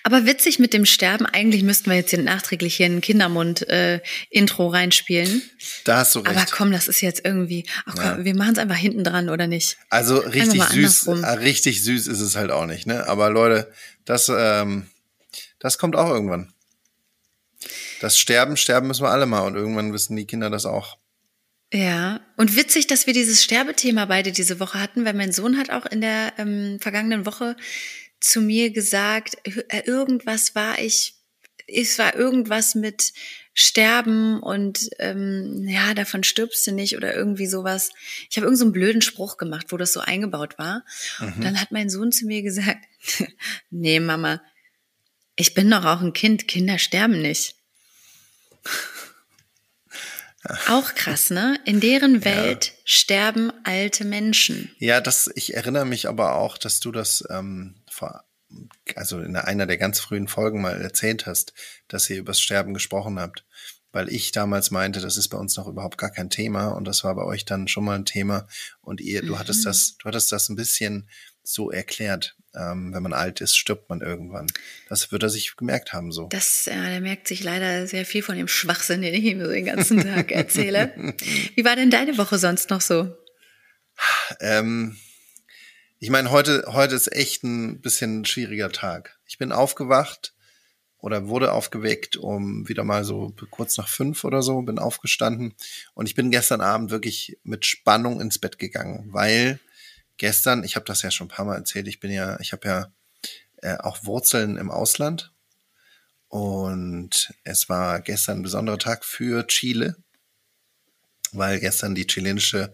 Aber 0.04 0.26
witzig 0.26 0.58
mit 0.60 0.72
dem 0.74 0.86
Sterben, 0.86 1.26
eigentlich 1.26 1.62
müssten 1.64 1.90
wir 1.90 1.96
jetzt 1.96 2.10
hier 2.10 2.22
nachträglich 2.22 2.76
hier 2.76 2.86
ein 2.86 3.00
Kindermund-Intro 3.00 4.68
reinspielen. 4.68 5.42
Da 5.84 5.98
hast 5.98 6.14
du 6.14 6.20
recht. 6.20 6.36
Aber 6.36 6.46
komm, 6.50 6.70
das 6.70 6.86
ist 6.86 7.00
jetzt 7.00 7.24
irgendwie, 7.24 7.66
ach 7.84 7.94
komm, 7.96 8.04
Ja. 8.04 8.24
wir 8.24 8.34
machen 8.36 8.52
es 8.52 8.58
einfach 8.58 8.76
hinten 8.76 9.02
dran, 9.02 9.28
oder 9.28 9.46
nicht? 9.48 9.76
Also 9.90 10.18
richtig 10.18 10.62
süß, 10.62 11.08
andersrum. 11.08 11.24
äh, 11.24 11.30
richtig 11.30 11.82
süß 11.82 12.06
ist 12.06 12.20
es 12.20 12.36
halt 12.36 12.52
auch 12.52 12.66
nicht, 12.66 12.86
ne? 12.86 13.08
Aber 13.08 13.28
Leute, 13.30 13.72
das, 14.04 14.30
ähm, 14.32 14.86
das 15.58 15.78
kommt 15.78 15.96
auch 15.96 16.10
irgendwann. 16.10 16.52
Das 18.00 18.18
Sterben, 18.18 18.56
sterben 18.56 18.88
müssen 18.88 19.02
wir 19.04 19.10
alle 19.10 19.26
mal 19.26 19.40
und 19.40 19.54
irgendwann 19.54 19.92
wissen 19.92 20.16
die 20.16 20.26
Kinder 20.26 20.50
das 20.50 20.66
auch. 20.66 20.98
Ja, 21.72 22.20
und 22.36 22.56
witzig, 22.56 22.86
dass 22.86 23.06
wir 23.06 23.12
dieses 23.12 23.42
Sterbethema 23.42 24.06
beide 24.06 24.30
diese 24.30 24.60
Woche 24.60 24.80
hatten, 24.80 25.04
weil 25.04 25.14
mein 25.14 25.32
Sohn 25.32 25.58
hat 25.58 25.70
auch 25.70 25.86
in 25.86 26.00
der 26.00 26.32
ähm, 26.38 26.78
vergangenen 26.80 27.26
Woche 27.26 27.56
zu 28.20 28.40
mir 28.40 28.70
gesagt, 28.70 29.36
äh, 29.44 29.82
irgendwas 29.84 30.54
war 30.54 30.78
ich, 30.78 31.14
es 31.66 31.98
war 31.98 32.14
irgendwas 32.14 32.76
mit 32.76 33.12
sterben 33.52 34.38
und 34.40 34.90
ähm, 34.98 35.66
ja, 35.66 35.94
davon 35.94 36.22
stirbst 36.22 36.66
du 36.66 36.72
nicht 36.72 36.96
oder 36.96 37.16
irgendwie 37.16 37.46
sowas. 37.46 37.90
Ich 38.30 38.36
habe 38.36 38.46
irgendeinen 38.46 38.68
so 38.68 38.72
blöden 38.72 39.02
Spruch 39.02 39.36
gemacht, 39.38 39.66
wo 39.70 39.76
das 39.76 39.92
so 39.92 40.00
eingebaut 40.00 40.58
war. 40.58 40.84
Mhm. 41.18 41.32
Und 41.32 41.44
dann 41.44 41.60
hat 41.60 41.72
mein 41.72 41.90
Sohn 41.90 42.12
zu 42.12 42.26
mir 42.26 42.42
gesagt, 42.42 42.84
nee, 43.70 43.98
Mama, 43.98 44.42
ich 45.36 45.54
bin 45.54 45.70
doch 45.70 45.84
auch 45.84 46.00
ein 46.00 46.12
Kind, 46.12 46.46
Kinder 46.46 46.78
sterben 46.78 47.20
nicht. 47.20 47.55
Auch 50.68 50.94
krass, 50.94 51.30
ne? 51.30 51.58
In 51.64 51.80
deren 51.80 52.24
Welt 52.24 52.66
ja. 52.66 52.72
sterben 52.84 53.52
alte 53.64 54.04
Menschen. 54.04 54.70
Ja, 54.78 55.00
das, 55.00 55.30
ich 55.34 55.54
erinnere 55.54 55.86
mich 55.86 56.08
aber 56.08 56.36
auch, 56.36 56.58
dass 56.58 56.80
du 56.80 56.92
das 56.92 57.24
ähm, 57.30 57.82
vor, 57.90 58.24
also 58.94 59.20
in 59.20 59.36
einer 59.36 59.66
der 59.66 59.76
ganz 59.76 59.98
frühen 59.98 60.28
Folgen 60.28 60.60
mal 60.60 60.80
erzählt 60.80 61.26
hast, 61.26 61.52
dass 61.88 62.08
ihr 62.10 62.18
übers 62.18 62.40
Sterben 62.40 62.74
gesprochen 62.74 63.18
habt. 63.18 63.44
Weil 63.92 64.08
ich 64.10 64.30
damals 64.30 64.70
meinte, 64.70 65.00
das 65.00 65.16
ist 65.16 65.28
bei 65.28 65.38
uns 65.38 65.56
noch 65.56 65.68
überhaupt 65.68 65.96
gar 65.96 66.10
kein 66.10 66.28
Thema 66.28 66.68
und 66.68 66.84
das 66.84 67.02
war 67.02 67.14
bei 67.14 67.24
euch 67.24 67.46
dann 67.46 67.66
schon 67.66 67.84
mal 67.84 67.94
ein 67.94 68.04
Thema 68.04 68.46
und 68.82 69.00
ihr, 69.00 69.22
du 69.22 69.38
hattest 69.38 69.60
mhm. 69.60 69.64
das, 69.64 69.96
du 69.96 70.04
hattest 70.04 70.30
das 70.32 70.48
ein 70.50 70.56
bisschen 70.56 71.08
so 71.42 71.70
erklärt. 71.70 72.36
Ähm, 72.56 72.94
wenn 72.94 73.02
man 73.02 73.12
alt 73.12 73.40
ist, 73.40 73.56
stirbt 73.56 73.88
man 73.90 74.00
irgendwann. 74.00 74.46
Das 74.88 75.12
wird 75.12 75.22
er 75.22 75.28
sich 75.28 75.56
gemerkt 75.56 75.92
haben 75.92 76.10
so. 76.10 76.28
Das, 76.28 76.64
ja, 76.64 76.88
der 76.88 77.00
merkt 77.00 77.28
sich 77.28 77.44
leider 77.44 77.86
sehr 77.86 78.06
viel 78.06 78.22
von 78.22 78.36
dem 78.36 78.48
Schwachsinn, 78.48 79.02
den 79.02 79.14
ich 79.14 79.24
ihm 79.24 79.40
so 79.40 79.50
den 79.50 79.66
ganzen 79.66 80.00
Tag 80.00 80.32
erzähle. 80.32 80.92
Wie 81.54 81.64
war 81.64 81.76
denn 81.76 81.90
deine 81.90 82.16
Woche 82.16 82.38
sonst 82.38 82.70
noch 82.70 82.80
so? 82.80 83.14
Ähm, 84.40 84.96
ich 85.98 86.10
meine, 86.10 86.30
heute, 86.30 86.64
heute 86.68 86.94
ist 86.94 87.12
echt 87.12 87.42
ein 87.44 87.80
bisschen 87.80 88.20
ein 88.20 88.24
schwieriger 88.24 88.70
Tag. 88.70 89.18
Ich 89.26 89.38
bin 89.38 89.52
aufgewacht 89.52 90.34
oder 90.98 91.28
wurde 91.28 91.52
aufgeweckt 91.52 92.16
um 92.16 92.68
wieder 92.68 92.84
mal 92.84 93.04
so 93.04 93.34
kurz 93.50 93.76
nach 93.76 93.88
fünf 93.88 94.24
oder 94.24 94.42
so, 94.42 94.60
bin 94.62 94.78
aufgestanden 94.78 95.54
und 95.94 96.06
ich 96.06 96.14
bin 96.14 96.30
gestern 96.30 96.60
Abend 96.60 96.90
wirklich 96.90 97.38
mit 97.44 97.64
Spannung 97.64 98.20
ins 98.20 98.38
Bett 98.38 98.58
gegangen, 98.58 99.08
weil 99.12 99.60
gestern, 100.18 100.64
ich 100.64 100.76
habe 100.76 100.86
das 100.86 101.02
ja 101.02 101.10
schon 101.10 101.26
ein 101.26 101.30
paar 101.30 101.44
Mal 101.44 101.56
erzählt, 101.56 101.88
ich 101.88 102.00
bin 102.00 102.10
ja, 102.10 102.38
ich 102.40 102.52
habe 102.52 102.68
ja 102.68 102.92
äh, 103.62 103.76
auch 103.78 104.04
Wurzeln 104.04 104.56
im 104.56 104.70
Ausland. 104.70 105.32
Und 106.28 107.32
es 107.44 107.68
war 107.68 108.00
gestern 108.00 108.38
ein 108.38 108.42
besonderer 108.42 108.78
Tag 108.78 109.04
für 109.04 109.46
Chile, 109.46 109.96
weil 111.32 111.60
gestern 111.60 111.94
die 111.94 112.06
chilenische, 112.06 112.72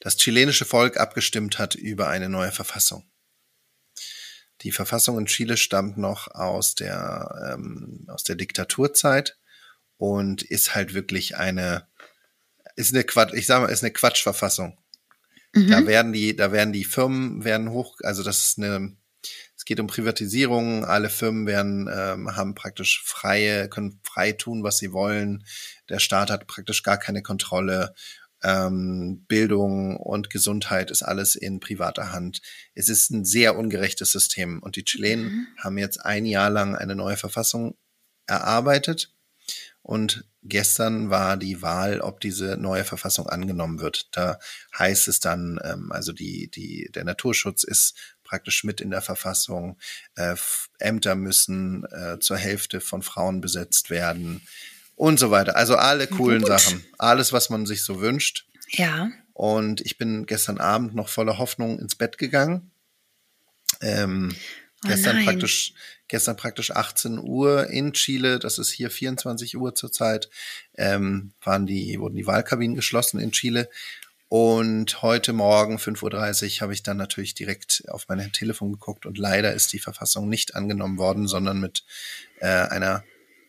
das 0.00 0.16
chilenische 0.16 0.64
Volk 0.64 0.96
abgestimmt 0.98 1.58
hat 1.58 1.74
über 1.74 2.08
eine 2.08 2.28
neue 2.28 2.52
Verfassung. 2.52 3.08
Die 4.62 4.72
Verfassung 4.72 5.18
in 5.18 5.26
Chile 5.26 5.56
stammt 5.56 5.96
noch 5.98 6.28
aus 6.28 6.74
der, 6.74 7.54
ähm, 7.54 8.04
aus 8.08 8.24
der 8.24 8.34
Diktaturzeit 8.34 9.38
und 9.96 10.42
ist 10.42 10.74
halt 10.74 10.94
wirklich 10.94 11.36
eine, 11.36 11.86
ist 12.74 12.92
eine 12.92 13.04
Quatsch, 13.04 13.34
ich 13.34 13.46
sag 13.46 13.60
mal, 13.60 13.68
ist 13.68 13.84
eine 13.84 13.92
Quatschverfassung. 13.92 14.76
Da 15.66 15.80
mhm. 15.80 15.86
werden 15.86 16.12
die, 16.12 16.36
da 16.36 16.52
werden 16.52 16.72
die 16.72 16.84
Firmen 16.84 17.44
werden 17.44 17.70
hoch, 17.70 17.96
also 18.02 18.22
das 18.22 18.46
ist 18.46 18.58
eine, 18.58 18.96
es 19.56 19.64
geht 19.64 19.80
um 19.80 19.86
Privatisierung, 19.86 20.84
alle 20.84 21.08
Firmen 21.08 21.46
werden, 21.46 21.88
ähm, 21.92 22.36
haben 22.36 22.54
praktisch 22.54 23.02
freie, 23.04 23.68
können 23.68 24.00
frei 24.04 24.32
tun, 24.32 24.62
was 24.62 24.78
sie 24.78 24.92
wollen. 24.92 25.44
Der 25.88 25.98
Staat 25.98 26.30
hat 26.30 26.46
praktisch 26.46 26.82
gar 26.82 26.98
keine 26.98 27.22
Kontrolle. 27.22 27.94
Ähm, 28.40 29.24
Bildung 29.26 29.96
und 29.96 30.30
Gesundheit 30.30 30.92
ist 30.92 31.02
alles 31.02 31.34
in 31.34 31.58
privater 31.58 32.12
Hand. 32.12 32.40
Es 32.74 32.88
ist 32.88 33.10
ein 33.10 33.24
sehr 33.24 33.56
ungerechtes 33.58 34.12
System. 34.12 34.62
Und 34.62 34.76
die 34.76 34.84
Chilenen 34.84 35.24
mhm. 35.24 35.46
haben 35.58 35.76
jetzt 35.76 36.04
ein 36.04 36.24
Jahr 36.24 36.50
lang 36.50 36.76
eine 36.76 36.94
neue 36.94 37.16
Verfassung 37.16 37.76
erarbeitet 38.28 39.12
und 39.88 40.26
gestern 40.42 41.08
war 41.08 41.38
die 41.38 41.62
Wahl, 41.62 42.02
ob 42.02 42.20
diese 42.20 42.58
neue 42.58 42.84
Verfassung 42.84 43.26
angenommen 43.26 43.80
wird. 43.80 44.08
Da 44.12 44.38
heißt 44.78 45.08
es 45.08 45.18
dann, 45.18 45.58
ähm, 45.64 45.90
also 45.92 46.12
die, 46.12 46.50
die, 46.50 46.90
der 46.94 47.04
Naturschutz 47.04 47.64
ist 47.64 47.94
praktisch 48.22 48.64
mit 48.64 48.82
in 48.82 48.90
der 48.90 49.00
Verfassung. 49.00 49.78
Äh, 50.14 50.36
Ämter 50.78 51.14
müssen 51.14 51.86
äh, 51.86 52.18
zur 52.20 52.36
Hälfte 52.36 52.82
von 52.82 53.00
Frauen 53.00 53.40
besetzt 53.40 53.88
werden 53.88 54.46
und 54.94 55.18
so 55.18 55.30
weiter. 55.30 55.56
Also 55.56 55.76
alle 55.76 56.06
coolen 56.06 56.42
Gut. 56.42 56.48
Sachen. 56.48 56.84
Alles, 56.98 57.32
was 57.32 57.48
man 57.48 57.64
sich 57.64 57.82
so 57.82 57.98
wünscht. 57.98 58.46
Ja. 58.68 59.08
Und 59.32 59.80
ich 59.80 59.96
bin 59.96 60.26
gestern 60.26 60.58
Abend 60.58 60.94
noch 60.94 61.08
voller 61.08 61.38
Hoffnung 61.38 61.78
ins 61.78 61.94
Bett 61.94 62.18
gegangen. 62.18 62.72
Ähm, 63.80 64.36
oh 64.84 64.88
gestern 64.88 65.16
nein. 65.16 65.24
praktisch 65.24 65.72
gestern 66.08 66.36
praktisch 66.36 66.70
18 66.70 67.18
Uhr 67.18 67.68
in 67.68 67.92
Chile, 67.92 68.38
das 68.38 68.58
ist 68.58 68.70
hier 68.70 68.90
24 68.90 69.56
Uhr 69.56 69.74
zurzeit, 69.74 70.28
ähm, 70.76 71.32
waren 71.42 71.66
die, 71.66 71.98
wurden 72.00 72.16
die 72.16 72.26
Wahlkabinen 72.26 72.76
geschlossen 72.76 73.20
in 73.20 73.32
Chile. 73.32 73.68
Und 74.30 75.00
heute 75.00 75.32
Morgen 75.32 75.78
5.30 75.78 76.56
Uhr 76.56 76.60
habe 76.60 76.74
ich 76.74 76.82
dann 76.82 76.98
natürlich 76.98 77.34
direkt 77.34 77.84
auf 77.88 78.06
mein 78.08 78.30
Telefon 78.32 78.72
geguckt 78.72 79.06
und 79.06 79.16
leider 79.16 79.54
ist 79.54 79.72
die 79.72 79.78
Verfassung 79.78 80.28
nicht 80.28 80.54
angenommen 80.54 80.98
worden, 80.98 81.26
sondern 81.26 81.60
mit 81.60 81.84
äh, 82.40 82.46
einer 82.46 83.04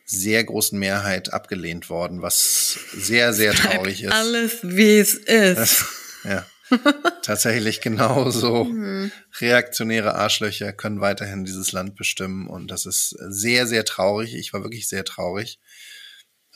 sehr 0.06 0.42
großen 0.42 0.78
Mehrheit 0.78 1.32
abgelehnt 1.32 1.90
worden, 1.90 2.22
was 2.22 2.78
sehr, 2.94 3.32
sehr 3.32 3.52
traurig 3.54 4.02
ist. 4.02 4.12
Alles 4.12 4.58
wie 4.62 4.98
es 4.98 5.14
ist. 5.14 5.84
ja. 6.24 6.46
Tatsächlich 7.22 7.80
genauso. 7.80 8.64
Mhm. 8.64 9.12
Reaktionäre 9.38 10.14
Arschlöcher 10.14 10.72
können 10.72 11.00
weiterhin 11.00 11.44
dieses 11.44 11.72
Land 11.72 11.96
bestimmen 11.96 12.46
und 12.46 12.70
das 12.70 12.86
ist 12.86 13.10
sehr, 13.28 13.66
sehr 13.66 13.84
traurig. 13.84 14.34
Ich 14.34 14.52
war 14.52 14.62
wirklich 14.62 14.88
sehr 14.88 15.04
traurig. 15.04 15.58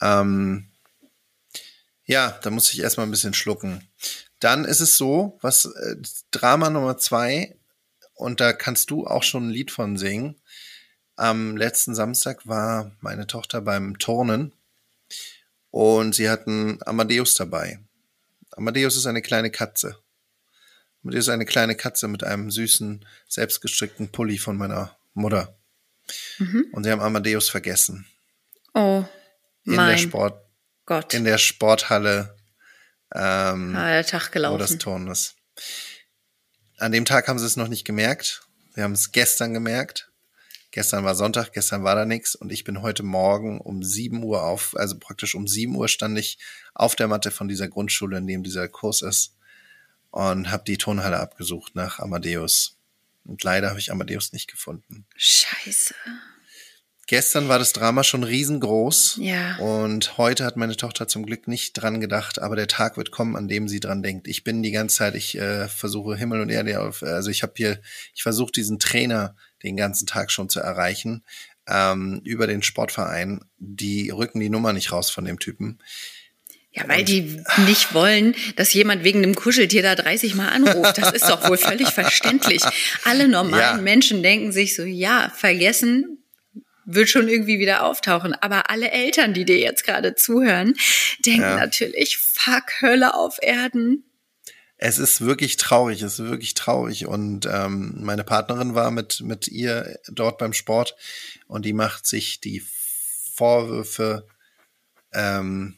Ähm, 0.01 0.71
ja, 2.05 2.37
da 2.43 2.49
muss 2.51 2.71
ich 2.71 2.81
erstmal 2.81 3.07
ein 3.07 3.11
bisschen 3.11 3.33
schlucken. 3.33 3.87
Dann 4.39 4.65
ist 4.65 4.81
es 4.81 4.97
so, 4.97 5.37
was 5.41 5.65
äh, 5.65 5.95
Drama 6.31 6.69
Nummer 6.69 6.97
zwei, 6.97 7.57
und 8.13 8.39
da 8.39 8.53
kannst 8.53 8.91
du 8.91 9.05
auch 9.05 9.23
schon 9.23 9.47
ein 9.47 9.51
Lied 9.51 9.71
von 9.71 9.97
singen. 9.97 10.41
Am 11.15 11.57
letzten 11.57 11.95
Samstag 11.95 12.47
war 12.47 12.91
meine 13.01 13.27
Tochter 13.27 13.61
beim 13.61 13.99
Turnen 13.99 14.53
und 15.71 16.15
sie 16.15 16.29
hatten 16.29 16.79
Amadeus 16.85 17.35
dabei. 17.35 17.79
Amadeus 18.51 18.95
ist 18.95 19.05
eine 19.05 19.21
kleine 19.21 19.51
Katze. 19.51 19.97
Und 21.05 21.13
ist 21.13 21.29
eine 21.29 21.45
kleine 21.45 21.75
Katze 21.75 22.07
mit 22.07 22.23
einem 22.23 22.49
süßen, 22.49 23.05
selbstgestrickten 23.27 24.11
Pulli 24.11 24.39
von 24.39 24.57
meiner 24.57 24.97
Mutter. 25.13 25.55
Mhm. 26.39 26.65
Und 26.71 26.83
sie 26.83 26.89
haben 26.89 26.99
Amadeus 26.99 27.47
vergessen. 27.47 28.07
Oh, 28.73 29.05
in 29.65 29.75
mein 29.75 29.91
der 29.91 29.97
Sport, 29.99 30.43
Gott. 30.87 31.13
In 31.13 31.23
der 31.23 31.37
Sporthalle. 31.37 32.35
Ähm, 33.13 33.75
ah, 33.75 33.91
der 33.91 34.05
Tag 34.05 34.31
gelaufen. 34.31 34.55
Wo 34.55 34.57
das 34.57 34.79
Turn 34.79 35.07
ist. 35.07 35.35
An 36.79 36.91
dem 36.91 37.05
Tag 37.05 37.27
haben 37.27 37.37
sie 37.37 37.45
es 37.45 37.55
noch 37.55 37.67
nicht 37.67 37.85
gemerkt. 37.85 38.41
Wir 38.73 38.83
haben 38.83 38.93
es 38.93 39.11
gestern 39.11 39.53
gemerkt. 39.53 40.11
Gestern 40.71 41.05
war 41.05 41.13
Sonntag, 41.13 41.53
gestern 41.53 41.83
war 41.83 41.93
da 41.93 42.05
nichts 42.05 42.33
und 42.33 42.51
ich 42.51 42.63
bin 42.63 42.81
heute 42.81 43.03
Morgen 43.03 43.61
um 43.61 43.83
7 43.83 44.23
Uhr 44.23 44.43
auf, 44.43 44.75
also 44.75 44.97
praktisch 44.99 45.35
um 45.35 45.47
7 45.47 45.73
Uhr 45.75 45.87
stand 45.87 46.17
ich 46.17 46.39
auf 46.73 46.95
der 46.95 47.07
Matte 47.07 47.29
von 47.29 47.47
dieser 47.47 47.69
Grundschule, 47.69 48.17
in 48.17 48.27
dem 48.27 48.43
dieser 48.43 48.67
Kurs 48.67 49.01
ist 49.01 49.34
und 50.15 50.49
habe 50.49 50.63
die 50.65 50.77
Tonhalle 50.77 51.19
abgesucht 51.19 51.75
nach 51.75 51.99
Amadeus. 51.99 52.77
Und 53.25 53.43
leider 53.43 53.69
habe 53.69 53.79
ich 53.79 53.91
Amadeus 53.91 54.31
nicht 54.31 54.49
gefunden. 54.49 55.05
Scheiße. 55.17 55.93
Gestern 57.05 57.49
war 57.49 57.59
das 57.59 57.73
Drama 57.73 58.01
schon 58.05 58.23
riesengroß. 58.23 59.17
Ja. 59.19 59.57
Und 59.57 60.17
heute 60.17 60.45
hat 60.45 60.55
meine 60.55 60.77
Tochter 60.77 61.09
zum 61.09 61.25
Glück 61.25 61.49
nicht 61.49 61.73
dran 61.73 61.99
gedacht, 61.99 62.39
aber 62.39 62.55
der 62.55 62.69
Tag 62.69 62.95
wird 62.95 63.11
kommen, 63.11 63.35
an 63.35 63.49
dem 63.49 63.67
sie 63.67 63.81
dran 63.81 64.03
denkt. 64.03 64.29
Ich 64.29 64.45
bin 64.45 64.63
die 64.63 64.71
ganze 64.71 64.95
Zeit, 64.95 65.15
ich 65.15 65.37
äh, 65.37 65.67
versuche 65.67 66.15
Himmel 66.15 66.39
und 66.39 66.49
Erde 66.49 66.79
auf, 66.79 67.03
also 67.03 67.29
ich 67.29 67.43
habe 67.43 67.53
hier, 67.57 67.81
ich 68.13 68.23
versuche 68.23 68.53
diesen 68.53 68.79
Trainer 68.79 69.35
den 69.63 69.75
ganzen 69.75 70.07
Tag 70.07 70.31
schon 70.31 70.47
zu 70.47 70.61
erreichen 70.61 71.25
ähm, 71.67 72.21
über 72.23 72.47
den 72.47 72.63
Sportverein. 72.63 73.41
Die 73.57 74.11
rücken 74.11 74.39
die 74.39 74.49
Nummer 74.49 74.71
nicht 74.71 74.93
raus 74.93 75.09
von 75.09 75.25
dem 75.25 75.39
Typen. 75.39 75.79
Ja, 76.75 76.83
weil 76.89 77.05
die 77.05 77.41
nicht 77.65 77.93
wollen, 77.93 78.35
dass 78.57 78.73
jemand 78.73 79.05
wegen 79.05 79.23
einem 79.23 79.33
Kuscheltier 79.33 79.81
da 79.81 79.95
30 79.95 80.35
Mal 80.35 80.49
anruft. 80.49 80.97
Das 80.97 81.13
ist 81.13 81.29
doch 81.29 81.47
wohl 81.47 81.57
völlig 81.57 81.87
verständlich. 81.89 82.61
Alle 83.05 83.29
normalen 83.29 83.77
ja. 83.77 83.81
Menschen 83.81 84.21
denken 84.21 84.51
sich 84.51 84.75
so, 84.75 84.83
ja, 84.83 85.31
vergessen 85.33 86.19
wird 86.85 87.09
schon 87.09 87.27
irgendwie 87.27 87.59
wieder 87.59 87.83
auftauchen. 87.83 88.33
Aber 88.33 88.69
alle 88.69 88.91
Eltern, 88.91 89.33
die 89.33 89.45
dir 89.45 89.57
jetzt 89.57 89.85
gerade 89.85 90.15
zuhören, 90.15 90.75
denken 91.25 91.41
ja. 91.41 91.55
natürlich, 91.55 92.17
fuck, 92.17 92.81
Hölle 92.81 93.15
auf 93.15 93.37
Erden. 93.41 94.03
Es 94.77 94.99
ist 94.99 95.21
wirklich 95.21 95.57
traurig, 95.57 96.01
es 96.01 96.19
ist 96.19 96.29
wirklich 96.29 96.53
traurig. 96.53 97.07
Und 97.07 97.47
ähm, 97.51 97.95
meine 98.01 98.23
Partnerin 98.23 98.75
war 98.75 98.91
mit, 98.91 99.21
mit 99.21 99.47
ihr 99.47 99.97
dort 100.09 100.37
beim 100.37 100.53
Sport 100.53 100.95
und 101.47 101.65
die 101.65 101.73
macht 101.73 102.05
sich 102.05 102.41
die 102.41 102.61
Vorwürfe, 103.33 104.27
ähm, 105.13 105.77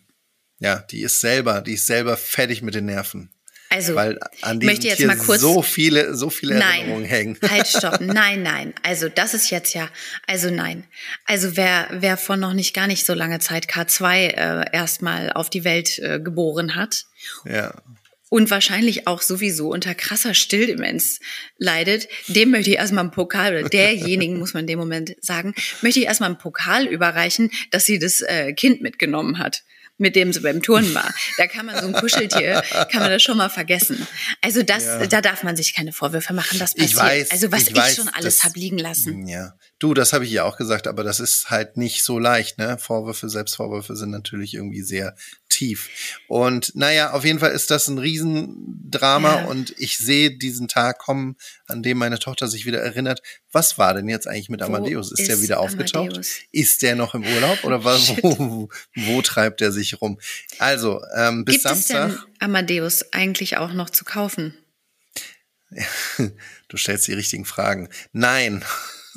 ja, 0.60 0.80
die 0.92 1.02
ist 1.02 1.20
selber, 1.22 1.62
die 1.62 1.74
ist 1.74 1.88
selber 1.88 2.18
fertig 2.18 2.62
mit 2.62 2.76
den 2.76 2.86
Nerven. 2.86 3.30
Also, 3.70 3.96
Weil 3.96 4.18
an 4.44 4.62
diesem 4.62 4.72
möchte 4.74 4.88
jetzt 4.88 4.98
Tier 4.98 5.08
mal 5.08 5.18
kurz- 5.18 5.42
so 5.42 5.62
viele, 5.62 6.16
so 6.16 6.30
viele 6.30 6.56
Erinnerungen 6.56 7.02
Nein, 7.02 7.10
hängen. 7.10 7.38
halt, 7.50 7.68
stopp. 7.68 8.00
Nein, 8.00 8.42
nein. 8.42 8.74
Also 8.82 9.10
das 9.10 9.34
ist 9.34 9.50
jetzt 9.50 9.74
ja, 9.74 9.90
also 10.26 10.50
nein. 10.50 10.86
Also 11.26 11.58
wer, 11.58 11.90
wer 11.92 12.16
vor 12.16 12.38
noch 12.38 12.54
nicht 12.54 12.74
gar 12.74 12.88
nicht 12.88 13.06
so 13.06 13.14
lange 13.14 13.40
Zeit 13.40 13.70
K2 13.70 14.28
äh, 14.30 14.66
erstmal 14.72 15.34
auf 15.34 15.50
die 15.50 15.66
Welt 15.66 16.00
äh, 16.00 16.22
geboren 16.22 16.76
hat 16.76 17.08
Ja. 17.44 17.74
und 18.30 18.50
wahrscheinlich 18.52 19.06
auch 19.06 19.22
sowieso 19.22 19.68
unter 19.70 19.94
krasser 19.96 20.34
Stilldemenz 20.34 21.20
leidet, 21.58 22.08
dem 22.30 22.52
möchte 22.52 22.70
ich 22.70 22.78
erstmal 22.78 23.04
einen 23.04 23.12
Pokal, 23.12 23.52
oder 23.58 23.68
derjenigen, 23.68 24.40
muss 24.40 24.54
man 24.54 24.62
in 24.62 24.68
dem 24.68 24.80
Moment 24.80 25.14
sagen, 25.20 25.54
möchte 25.82 26.00
ich 26.00 26.06
erstmal 26.06 26.30
einen 26.30 26.38
Pokal 26.40 26.86
überreichen, 26.86 27.52
dass 27.72 27.84
sie 27.86 28.00
das 28.00 28.22
äh, 28.22 28.54
Kind 28.54 28.82
mitgenommen 28.82 29.40
hat 29.40 29.64
mit 29.98 30.16
dem 30.16 30.32
sie 30.34 30.39
beim 30.42 30.62
Turnen 30.62 30.94
war. 30.94 31.13
Da 31.38 31.48
kann 31.48 31.66
man 31.66 31.80
so 31.80 31.88
ein 31.88 31.94
Kuscheltier, 31.94 32.62
kann 32.92 33.01
man 33.01 33.10
das 33.12 33.24
schon 33.24 33.38
mal 33.38 33.50
vergessen. 33.50 34.08
Also 34.42 34.62
das, 34.63 34.84
Ja. 34.86 35.06
da 35.08 35.22
darf 35.22 35.44
man 35.44 35.56
sich 35.56 35.74
keine 35.74 35.92
Vorwürfe 35.94 36.34
machen, 36.34 36.60
das 36.60 36.74
passiert. 36.75 36.89
Ich 36.92 36.96
weiß, 36.96 37.32
also 37.32 37.51
was 37.51 37.63
ich 37.63 37.70
ich, 37.72 37.75
weiß, 37.75 37.96
schon 37.96 38.10
alles 38.10 38.38
das- 38.38 38.44
hab 38.46 38.56
liegen 38.56 38.77
lassen. 38.77 39.27
Ja. 39.27 39.54
Du, 39.80 39.94
das 39.94 40.13
habe 40.13 40.25
ich 40.25 40.32
ja 40.32 40.44
auch 40.44 40.58
gesagt, 40.58 40.88
aber 40.88 41.04
das 41.04 41.20
ist 41.20 41.50
halt 41.50 41.77
nicht 41.77 42.04
so 42.04 42.18
leicht, 42.20 42.58
ne? 42.58 42.77
Vorwürfe, 42.80 43.30
Selbstvorwürfe 43.30 43.96
sind 43.96 44.10
natürlich 44.12 44.54
irgendwie 44.56 44.82
sehr 44.82 45.16
tief. 45.58 46.20
Und 46.28 46.76
naja, 46.76 47.12
auf 47.14 47.26
jeden 47.26 47.40
Fall 47.40 47.52
ist 47.52 47.72
das 47.72 47.88
ein 47.88 47.98
Riesendrama 47.98 49.42
Ja. 49.42 49.46
und 49.46 49.74
ich 49.80 49.98
sehe 49.98 50.38
diesen 50.38 50.68
Tag 50.68 51.00
kommen, 51.00 51.36
an 51.66 51.82
dem 51.82 51.98
meine 51.98 52.20
Tochter 52.20 52.48
sich 52.48 52.66
wieder 52.66 52.80
erinnert, 52.82 53.22
was 53.52 53.78
war 53.78 53.94
denn 53.96 54.08
jetzt 54.08 54.28
eigentlich 54.28 54.50
mit 54.50 54.62
Amadeus? 54.62 55.12
Ist, 55.12 55.28
der 55.28 55.36
ist 55.36 55.42
wieder 55.42 55.60
aufgetaucht? 55.60 56.10
Amadeus? 56.10 56.32
Ist 56.52 56.82
der 56.84 56.96
noch 56.96 57.16
im 57.16 57.24
Urlaub 57.26 57.64
oder 57.64 57.84
was, 57.84 58.10
wo, 58.22 58.70
wo 58.96 59.22
treibt 59.22 59.62
er 59.62 59.72
sich 59.72 60.00
rum? 60.00 60.20
Also, 60.60 61.02
ähm, 61.16 61.44
bis 61.44 61.56
Gibt 61.56 61.66
es 61.66 61.72
Samstag. 61.88 62.10
denn 62.10 62.20
Amadeus 62.40 63.12
eigentlich 63.14 63.58
auch 63.58 63.74
noch 63.74 63.90
zu 63.90 64.06
kaufen? 64.06 64.54
Du 66.70 66.76
stellst 66.76 67.08
die 67.08 67.14
richtigen 67.14 67.46
Fragen. 67.46 67.88
Nein. 68.12 68.64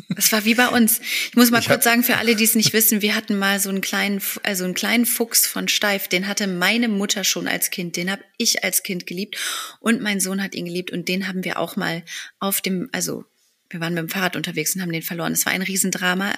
Das 0.09 0.33
war 0.33 0.45
wie 0.45 0.55
bei 0.55 0.69
uns. 0.69 1.01
Ich 1.01 1.37
muss 1.37 1.51
mal 1.51 1.61
Ich 1.61 1.67
kurz 1.67 1.85
sagen, 1.85 2.03
für 2.03 2.17
alle, 2.17 2.37
die 2.37 2.45
es 2.45 2.55
nicht 2.55 2.73
wissen, 2.73 3.03
wir 3.03 3.15
hatten 3.15 3.39
mal 3.39 3.61
so 3.61 3.69
einen 3.69 3.81
kleinen, 3.81 4.21
also 4.43 4.65
einen 4.65 4.75
kleinen 4.75 5.07
Fuchs 5.07 5.47
von 5.47 5.69
Steif, 5.69 6.09
den 6.09 6.27
hatte 6.27 6.47
meine 6.47 6.89
Mutter 6.89 7.25
schon 7.25 7.49
als 7.49 7.71
Kind, 7.71 7.97
den 7.97 8.11
habe 8.11 8.23
ich 8.39 8.65
als 8.65 8.83
Kind 8.83 9.07
geliebt 9.07 9.37
und 9.81 10.01
mein 10.01 10.21
Sohn 10.21 10.43
hat 10.43 10.55
ihn 10.55 10.67
geliebt 10.67 10.91
und 10.91 11.09
den 11.09 11.29
haben 11.29 11.45
wir 11.45 11.59
auch 11.59 11.77
mal 11.77 12.05
auf 12.39 12.61
dem, 12.61 12.89
also 12.93 13.25
wir 13.71 13.81
waren 13.81 13.95
mit 13.95 14.03
dem 14.03 14.09
Fahrrad 14.09 14.37
unterwegs 14.37 14.75
und 14.75 14.83
haben 14.83 14.93
den 14.93 15.03
verloren. 15.03 15.33
Es 15.33 15.47
war 15.47 15.53
ein 15.53 15.63
Riesendrama. 15.63 16.35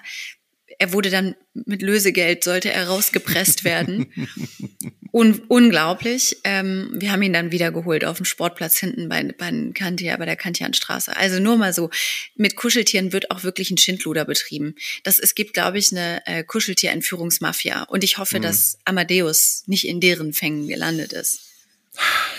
Er 0.82 0.92
wurde 0.92 1.10
dann 1.10 1.36
mit 1.54 1.80
Lösegeld, 1.80 2.42
sollte 2.42 2.72
er 2.72 2.88
rausgepresst 2.88 3.62
werden. 3.62 4.12
Un 5.12 5.40
unglaublich. 5.46 6.38
Ähm, 6.42 6.90
wir 6.92 7.12
haben 7.12 7.22
ihn 7.22 7.32
dann 7.32 7.52
wieder 7.52 7.70
geholt 7.70 8.04
auf 8.04 8.16
dem 8.16 8.24
Sportplatz 8.24 8.78
hinten 8.78 9.08
bei, 9.08 9.22
bei 9.22 9.52
Kantia, 9.74 10.16
bei 10.16 10.26
der 10.26 10.34
Kantianstraße. 10.34 11.16
Also 11.16 11.38
nur 11.38 11.56
mal 11.56 11.72
so, 11.72 11.90
mit 12.34 12.56
Kuscheltieren 12.56 13.12
wird 13.12 13.30
auch 13.30 13.44
wirklich 13.44 13.70
ein 13.70 13.78
Schindluder 13.78 14.24
betrieben. 14.24 14.74
Das, 15.04 15.20
es 15.20 15.36
gibt, 15.36 15.52
glaube 15.52 15.78
ich, 15.78 15.92
eine 15.92 16.26
äh, 16.26 16.42
Kuscheltierentführungsmafia. 16.42 17.84
Und 17.84 18.02
ich 18.02 18.18
hoffe, 18.18 18.40
dass 18.40 18.78
Amadeus 18.84 19.62
nicht 19.66 19.86
in 19.86 20.00
deren 20.00 20.32
Fängen 20.32 20.66
gelandet 20.66 21.12
ist. 21.12 21.42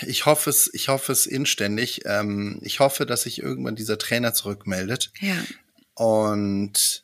Ich 0.06 0.26
hoffe 0.26 0.50
es, 0.50 0.68
ich 0.74 0.88
hoffe 0.88 1.12
es 1.12 1.24
inständig. 1.24 2.02
Ähm, 2.04 2.60
ich 2.62 2.78
hoffe, 2.80 3.06
dass 3.06 3.22
sich 3.22 3.40
irgendwann 3.40 3.74
dieser 3.74 3.96
Trainer 3.96 4.34
zurückmeldet. 4.34 5.12
Ja. 5.20 5.42
Und 5.94 7.03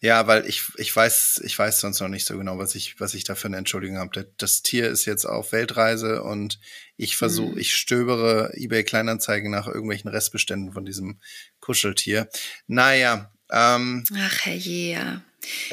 ja, 0.00 0.26
weil 0.26 0.46
ich, 0.46 0.62
ich 0.76 0.94
weiß, 0.94 1.40
ich 1.44 1.58
weiß 1.58 1.80
sonst 1.80 2.00
noch 2.00 2.08
nicht 2.08 2.26
so 2.26 2.38
genau, 2.38 2.58
was 2.58 2.74
ich, 2.74 3.00
was 3.00 3.14
ich 3.14 3.24
da 3.24 3.34
für 3.34 3.48
eine 3.48 3.56
Entschuldigung 3.56 3.98
habe. 3.98 4.30
Das 4.36 4.62
Tier 4.62 4.88
ist 4.88 5.06
jetzt 5.06 5.24
auf 5.24 5.52
Weltreise 5.52 6.22
und 6.22 6.60
ich 6.96 7.16
versuche, 7.16 7.52
Mhm. 7.52 7.58
ich 7.58 7.74
stöbere 7.74 8.52
eBay 8.54 8.84
Kleinanzeigen 8.84 9.50
nach 9.50 9.66
irgendwelchen 9.66 10.08
Restbeständen 10.08 10.72
von 10.72 10.84
diesem 10.84 11.20
Kuscheltier. 11.60 12.28
Naja, 12.66 13.32
ähm, 13.50 14.04
Ach, 14.16 14.46
herrje, 14.46 14.92
ja. 14.92 15.22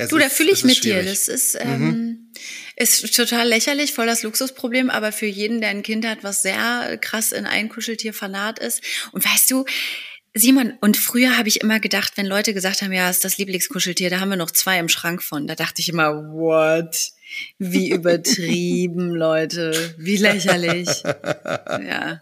Du, 0.09 0.17
da 0.17 0.29
fühle 0.29 0.51
ich 0.51 0.63
mit 0.63 0.83
dir. 0.83 1.01
Mhm. 1.01 1.05
Das 1.05 1.27
ist, 1.27 1.57
ähm, 1.59 2.31
ist 2.77 3.15
total 3.15 3.47
lächerlich, 3.47 3.93
voll 3.93 4.05
das 4.05 4.23
Luxusproblem, 4.23 4.89
aber 4.89 5.11
für 5.11 5.25
jeden, 5.25 5.59
der 5.59 5.71
ein 5.71 5.83
Kind 5.83 6.05
hat, 6.05 6.23
was 6.23 6.43
sehr 6.43 6.97
krass 7.01 7.31
in 7.31 7.45
ein 7.45 7.67
Kuscheltier 7.69 8.13
vernarrt 8.13 8.59
ist. 8.59 8.81
Und 9.11 9.25
weißt 9.25 9.51
du, 9.51 9.65
Simon, 10.37 10.73
und 10.81 10.97
früher 10.97 11.37
habe 11.37 11.47
ich 11.47 11.61
immer 11.61 11.79
gedacht, 11.79 12.13
wenn 12.17 12.25
Leute 12.25 12.53
gesagt 12.53 12.81
haben, 12.81 12.91
ja, 12.91 13.09
ist 13.09 13.23
das 13.23 13.37
Lieblingskuscheltier, 13.37 14.09
da 14.09 14.19
haben 14.19 14.29
wir 14.29 14.35
noch 14.35 14.51
zwei 14.51 14.77
im 14.79 14.89
Schrank 14.89 15.23
von, 15.23 15.47
da 15.47 15.55
dachte 15.55 15.81
ich 15.81 15.87
immer, 15.89 16.13
what? 16.33 16.95
Wie 17.57 17.89
übertrieben, 17.91 19.11
Leute. 19.15 19.95
Wie 19.97 20.17
lächerlich. 20.17 20.89
Ja. 21.03 22.21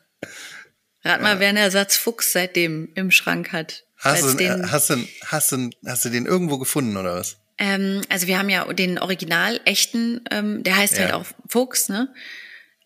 Rat 1.03 1.21
mal, 1.21 1.39
wer 1.39 1.49
einen 1.49 1.57
Ersatz 1.57 1.97
Fuchs 1.97 2.31
seitdem 2.31 2.89
im 2.95 3.09
Schrank 3.11 3.51
hat. 3.51 3.83
Hast 3.97 4.23
du, 4.23 4.33
den- 4.35 4.71
hast, 4.71 4.89
du, 4.91 4.95
hast, 5.25 5.51
du, 5.51 5.69
hast 5.85 6.05
du 6.05 6.09
den 6.09 6.25
irgendwo 6.25 6.57
gefunden 6.59 6.95
oder 6.97 7.15
was? 7.15 7.38
ähm, 7.57 8.01
also 8.09 8.27
wir 8.27 8.38
haben 8.39 8.49
ja 8.49 8.71
den 8.73 8.99
Original 8.99 9.59
echten, 9.65 10.21
ähm, 10.31 10.63
der 10.63 10.77
heißt 10.77 10.97
halt 10.99 11.09
Ja. 11.09 11.15
auch 11.17 11.25
Fuchs, 11.49 11.89
ne? 11.89 12.13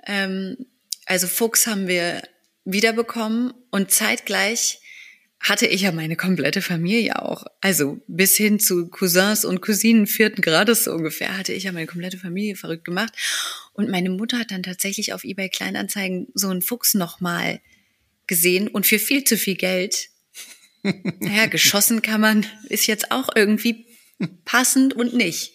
Ähm, 0.06 0.58
also 1.06 1.28
Fuchs 1.28 1.68
haben 1.68 1.88
wir 1.88 2.22
wiederbekommen 2.66 3.54
und 3.72 3.92
zeitgleich 3.92 4.80
hatte 5.50 5.66
ich 5.68 5.82
ja 5.82 5.92
meine 5.92 6.16
komplette 6.16 6.62
Familie 6.62 7.22
auch. 7.22 7.46
Also 7.62 8.00
bis 8.08 8.36
hin 8.36 8.60
zu 8.60 8.88
Cousins 8.88 9.46
und 9.46 9.62
Cousinen 9.62 10.08
vierten 10.08 10.42
Grades 10.42 10.86
so 10.86 10.92
ungefähr 10.94 11.38
hatte 11.38 11.54
ich 11.54 11.64
ja 11.64 11.72
meine 11.72 11.88
komplette 11.88 12.18
Familie 12.18 12.56
verrückt 12.56 12.86
gemacht. 12.86 13.14
Und 13.74 13.90
meine 13.90 14.10
Mutter 14.10 14.40
hat 14.40 14.52
dann 14.52 14.64
tatsächlich 14.64 15.14
auf 15.14 15.24
eBay 15.24 15.50
Kleinanzeigen 15.50 16.28
so 16.34 16.50
einen 16.50 16.62
Fuchs 16.62 16.94
nochmal 16.94 17.60
gesehen 18.26 18.68
und 18.68 18.86
für 18.86 19.00
viel 19.00 19.24
zu 19.24 19.38
viel 19.38 19.56
Geld. 19.56 20.10
Naja, 21.20 21.48
geschossen 21.48 22.02
kann 22.02 22.22
man, 22.22 22.46
ist 22.70 22.88
jetzt 22.88 23.12
auch 23.12 23.30
irgendwie 23.36 23.88
passend 24.46 24.94
und 24.94 25.14
nicht. 25.14 25.54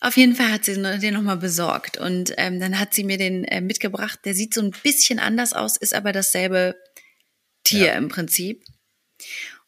Auf 0.00 0.16
jeden 0.16 0.34
Fall 0.36 0.50
hat 0.52 0.64
sie 0.64 0.74
den 0.80 1.12
nochmal 1.14 1.36
besorgt 1.36 1.98
und 1.98 2.32
ähm, 2.38 2.60
dann 2.60 2.78
hat 2.78 2.94
sie 2.94 3.04
mir 3.04 3.18
den 3.18 3.44
äh, 3.44 3.60
mitgebracht. 3.60 4.20
Der 4.24 4.34
sieht 4.34 4.54
so 4.54 4.62
ein 4.62 4.70
bisschen 4.82 5.18
anders 5.18 5.52
aus, 5.52 5.76
ist 5.76 5.92
aber 5.92 6.12
dasselbe 6.12 6.76
Tier 7.64 7.86
Ja. 7.86 7.92
im 7.94 8.08
Prinzip. 8.08 8.64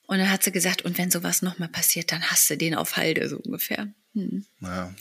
Und 0.07 0.19
dann 0.19 0.31
hat 0.31 0.43
sie 0.43 0.51
gesagt, 0.51 0.83
und 0.83 0.99
wenn 0.99 1.11
sowas 1.11 1.41
nochmal 1.41 1.69
passiert, 1.69 2.11
dann 2.11 2.23
hast 2.23 2.51
du 2.51 2.57
den 2.57 2.75
auf 2.75 2.97
Halde, 2.97 3.29
so 3.29 3.37
ungefähr. 3.37 3.89
Hm. 4.15 4.45
Ja. 4.61 4.93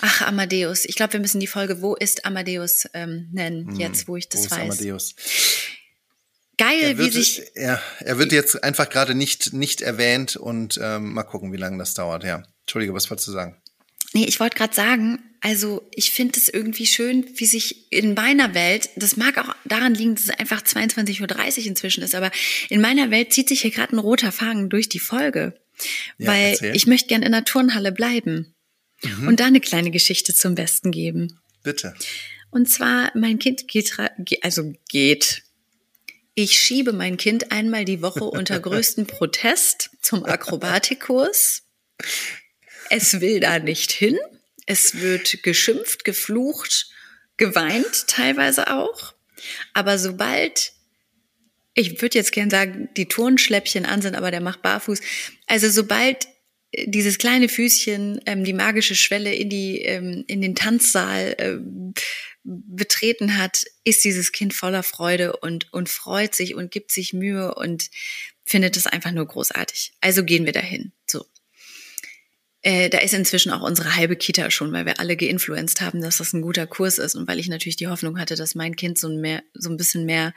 Ach, 0.00 0.22
Amadeus. 0.22 0.84
Ich 0.84 0.96
glaube, 0.96 1.12
wir 1.12 1.20
müssen 1.20 1.40
die 1.40 1.46
Folge 1.46 1.80
Wo 1.80 1.94
ist 1.94 2.24
Amadeus 2.24 2.88
ähm, 2.94 3.28
nennen, 3.32 3.78
jetzt 3.78 4.08
wo 4.08 4.16
ich 4.16 4.24
Hm. 4.24 4.30
Wo 4.32 4.36
das 4.36 4.44
ist 4.46 4.50
weiß. 4.50 4.60
Amadeus? 4.60 5.14
Geil, 6.56 6.82
Er 6.82 6.98
wie 6.98 7.04
wird, 7.04 7.12
sich 7.12 7.42
er, 7.54 7.80
er 8.00 8.18
wird 8.18 8.32
jetzt 8.32 8.62
einfach 8.62 8.88
gerade 8.88 9.14
nicht, 9.14 9.52
nicht 9.52 9.82
erwähnt 9.82 10.36
und 10.36 10.78
ähm, 10.82 11.12
mal 11.12 11.24
gucken, 11.24 11.52
wie 11.52 11.56
lange 11.56 11.78
das 11.78 11.94
dauert. 11.94 12.24
Ja. 12.24 12.42
Entschuldige, 12.62 12.94
was 12.94 13.10
wolltest 13.10 13.28
du 13.28 13.32
sagen? 13.32 13.56
Nee, 14.14 14.24
ich 14.24 14.40
wollte 14.40 14.56
gerade 14.56 14.74
sagen, 14.74 15.18
also 15.40 15.86
ich 15.92 16.12
finde 16.12 16.38
es 16.38 16.48
irgendwie 16.48 16.86
schön, 16.86 17.26
wie 17.34 17.46
sich 17.46 17.92
in 17.92 18.14
meiner 18.14 18.54
Welt, 18.54 18.88
das 18.96 19.16
mag 19.16 19.36
auch 19.36 19.54
daran 19.64 19.94
liegen, 19.94 20.14
dass 20.14 20.24
es 20.24 20.30
einfach 20.30 20.62
22.30 20.62 21.60
Uhr 21.60 21.66
inzwischen 21.66 22.02
ist, 22.02 22.14
aber 22.14 22.30
in 22.70 22.80
meiner 22.80 23.10
Welt 23.10 23.32
zieht 23.32 23.48
sich 23.48 23.62
hier 23.62 23.72
gerade 23.72 23.94
ein 23.94 23.98
roter 23.98 24.32
Faden 24.32 24.70
durch 24.70 24.88
die 24.88 25.00
Folge. 25.00 25.54
Ja, 26.18 26.28
weil 26.28 26.52
erzähl. 26.52 26.70
Mhm. 26.70 26.74
ich 26.76 26.86
möchte 26.86 27.08
gern 27.08 27.22
in 27.22 27.32
der 27.32 27.44
Turnhalle 27.44 27.92
bleiben 27.92 28.54
und 29.26 29.40
da 29.40 29.46
eine 29.46 29.60
kleine 29.60 29.90
Geschichte 29.90 30.32
zum 30.32 30.54
Besten 30.54 30.90
geben. 30.90 31.40
Bitte. 31.62 31.94
Und 32.50 32.70
zwar, 32.70 33.10
mein 33.14 33.38
Kind 33.38 33.68
geht, 33.68 33.96
also 34.42 34.72
geht. 34.88 35.42
Ich 36.34 36.58
schiebe 36.58 36.92
mein 36.92 37.16
Kind 37.16 37.52
einmal 37.52 37.84
die 37.84 38.00
Woche 38.00 38.24
unter 38.24 38.58
größten 38.60 39.06
Protest 39.06 39.90
zum 40.00 40.24
Akrobatikkurs. 40.24 41.62
Es 42.90 43.20
will 43.20 43.40
da 43.40 43.58
nicht 43.58 43.92
hin. 43.92 44.18
Es 44.66 45.00
wird 45.00 45.42
geschimpft, 45.42 46.04
geflucht, 46.04 46.88
geweint 47.36 48.06
teilweise 48.06 48.72
auch. 48.72 49.14
Aber 49.72 49.98
sobald, 49.98 50.72
ich 51.74 52.00
würde 52.00 52.18
jetzt 52.18 52.32
gern 52.32 52.50
sagen, 52.50 52.88
die 52.96 53.06
Turnschläppchen 53.06 53.84
an 53.84 54.02
sind, 54.02 54.14
aber 54.14 54.30
der 54.30 54.40
macht 54.40 54.62
barfuß. 54.62 55.00
Also 55.46 55.68
sobald 55.68 56.26
äh, 56.72 56.88
dieses 56.88 57.18
kleine 57.18 57.48
Füßchen 57.48 58.20
ähm, 58.26 58.44
die 58.44 58.52
magische 58.52 58.94
Schwelle 58.94 59.34
in 59.34 59.50
die 59.50 59.82
ähm, 59.82 60.24
in 60.26 60.40
den 60.40 60.54
Tanzsaal 60.54 61.34
ähm, 61.38 61.94
betreten 62.44 63.38
hat, 63.38 63.64
ist 63.84 64.04
dieses 64.04 64.32
Kind 64.32 64.54
voller 64.54 64.82
Freude 64.82 65.36
und 65.36 65.72
und 65.72 65.88
freut 65.88 66.34
sich 66.34 66.54
und 66.54 66.70
gibt 66.70 66.92
sich 66.92 67.12
Mühe 67.12 67.54
und 67.54 67.90
findet 68.44 68.76
es 68.76 68.86
einfach 68.86 69.12
nur 69.12 69.26
großartig. 69.26 69.92
Also 70.00 70.24
gehen 70.24 70.46
wir 70.46 70.52
dahin. 70.52 70.92
Äh, 72.66 72.88
da 72.88 72.98
ist 72.98 73.12
inzwischen 73.12 73.52
auch 73.52 73.60
unsere 73.60 73.94
halbe 73.94 74.16
Kita 74.16 74.50
schon, 74.50 74.72
weil 74.72 74.86
wir 74.86 74.98
alle 74.98 75.18
geinfluenced 75.18 75.82
haben, 75.82 76.00
dass 76.00 76.16
das 76.16 76.32
ein 76.32 76.40
guter 76.40 76.66
Kurs 76.66 76.96
ist 76.96 77.14
und 77.14 77.28
weil 77.28 77.38
ich 77.38 77.48
natürlich 77.48 77.76
die 77.76 77.88
Hoffnung 77.88 78.18
hatte, 78.18 78.36
dass 78.36 78.54
mein 78.54 78.74
Kind 78.74 78.98
so 78.98 79.06
ein, 79.06 79.20
mehr, 79.20 79.42
so 79.52 79.68
ein 79.68 79.76
bisschen 79.76 80.06
mehr 80.06 80.32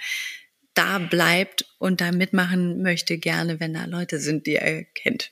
da 0.74 1.00
bleibt 1.00 1.66
und 1.80 2.02
da 2.02 2.12
mitmachen 2.12 2.82
möchte, 2.82 3.18
gerne, 3.18 3.62
wenn 3.62 3.74
da 3.74 3.86
Leute 3.86 4.20
sind, 4.20 4.46
die 4.46 4.56
er 4.56 4.84
kennt. 4.84 5.32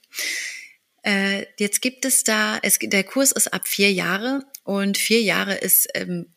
Äh, 1.03 1.45
jetzt 1.59 1.81
gibt 1.81 2.05
es 2.05 2.23
da, 2.23 2.59
es, 2.63 2.79
der 2.81 3.03
Kurs 3.03 3.33
ist 3.33 3.53
ab 3.53 3.67
vier 3.67 3.91
Jahre 3.91 4.45
und 4.63 4.97
vier 4.97 5.21
Jahre 5.21 5.55
ist 5.55 5.89
ähm, 5.95 6.33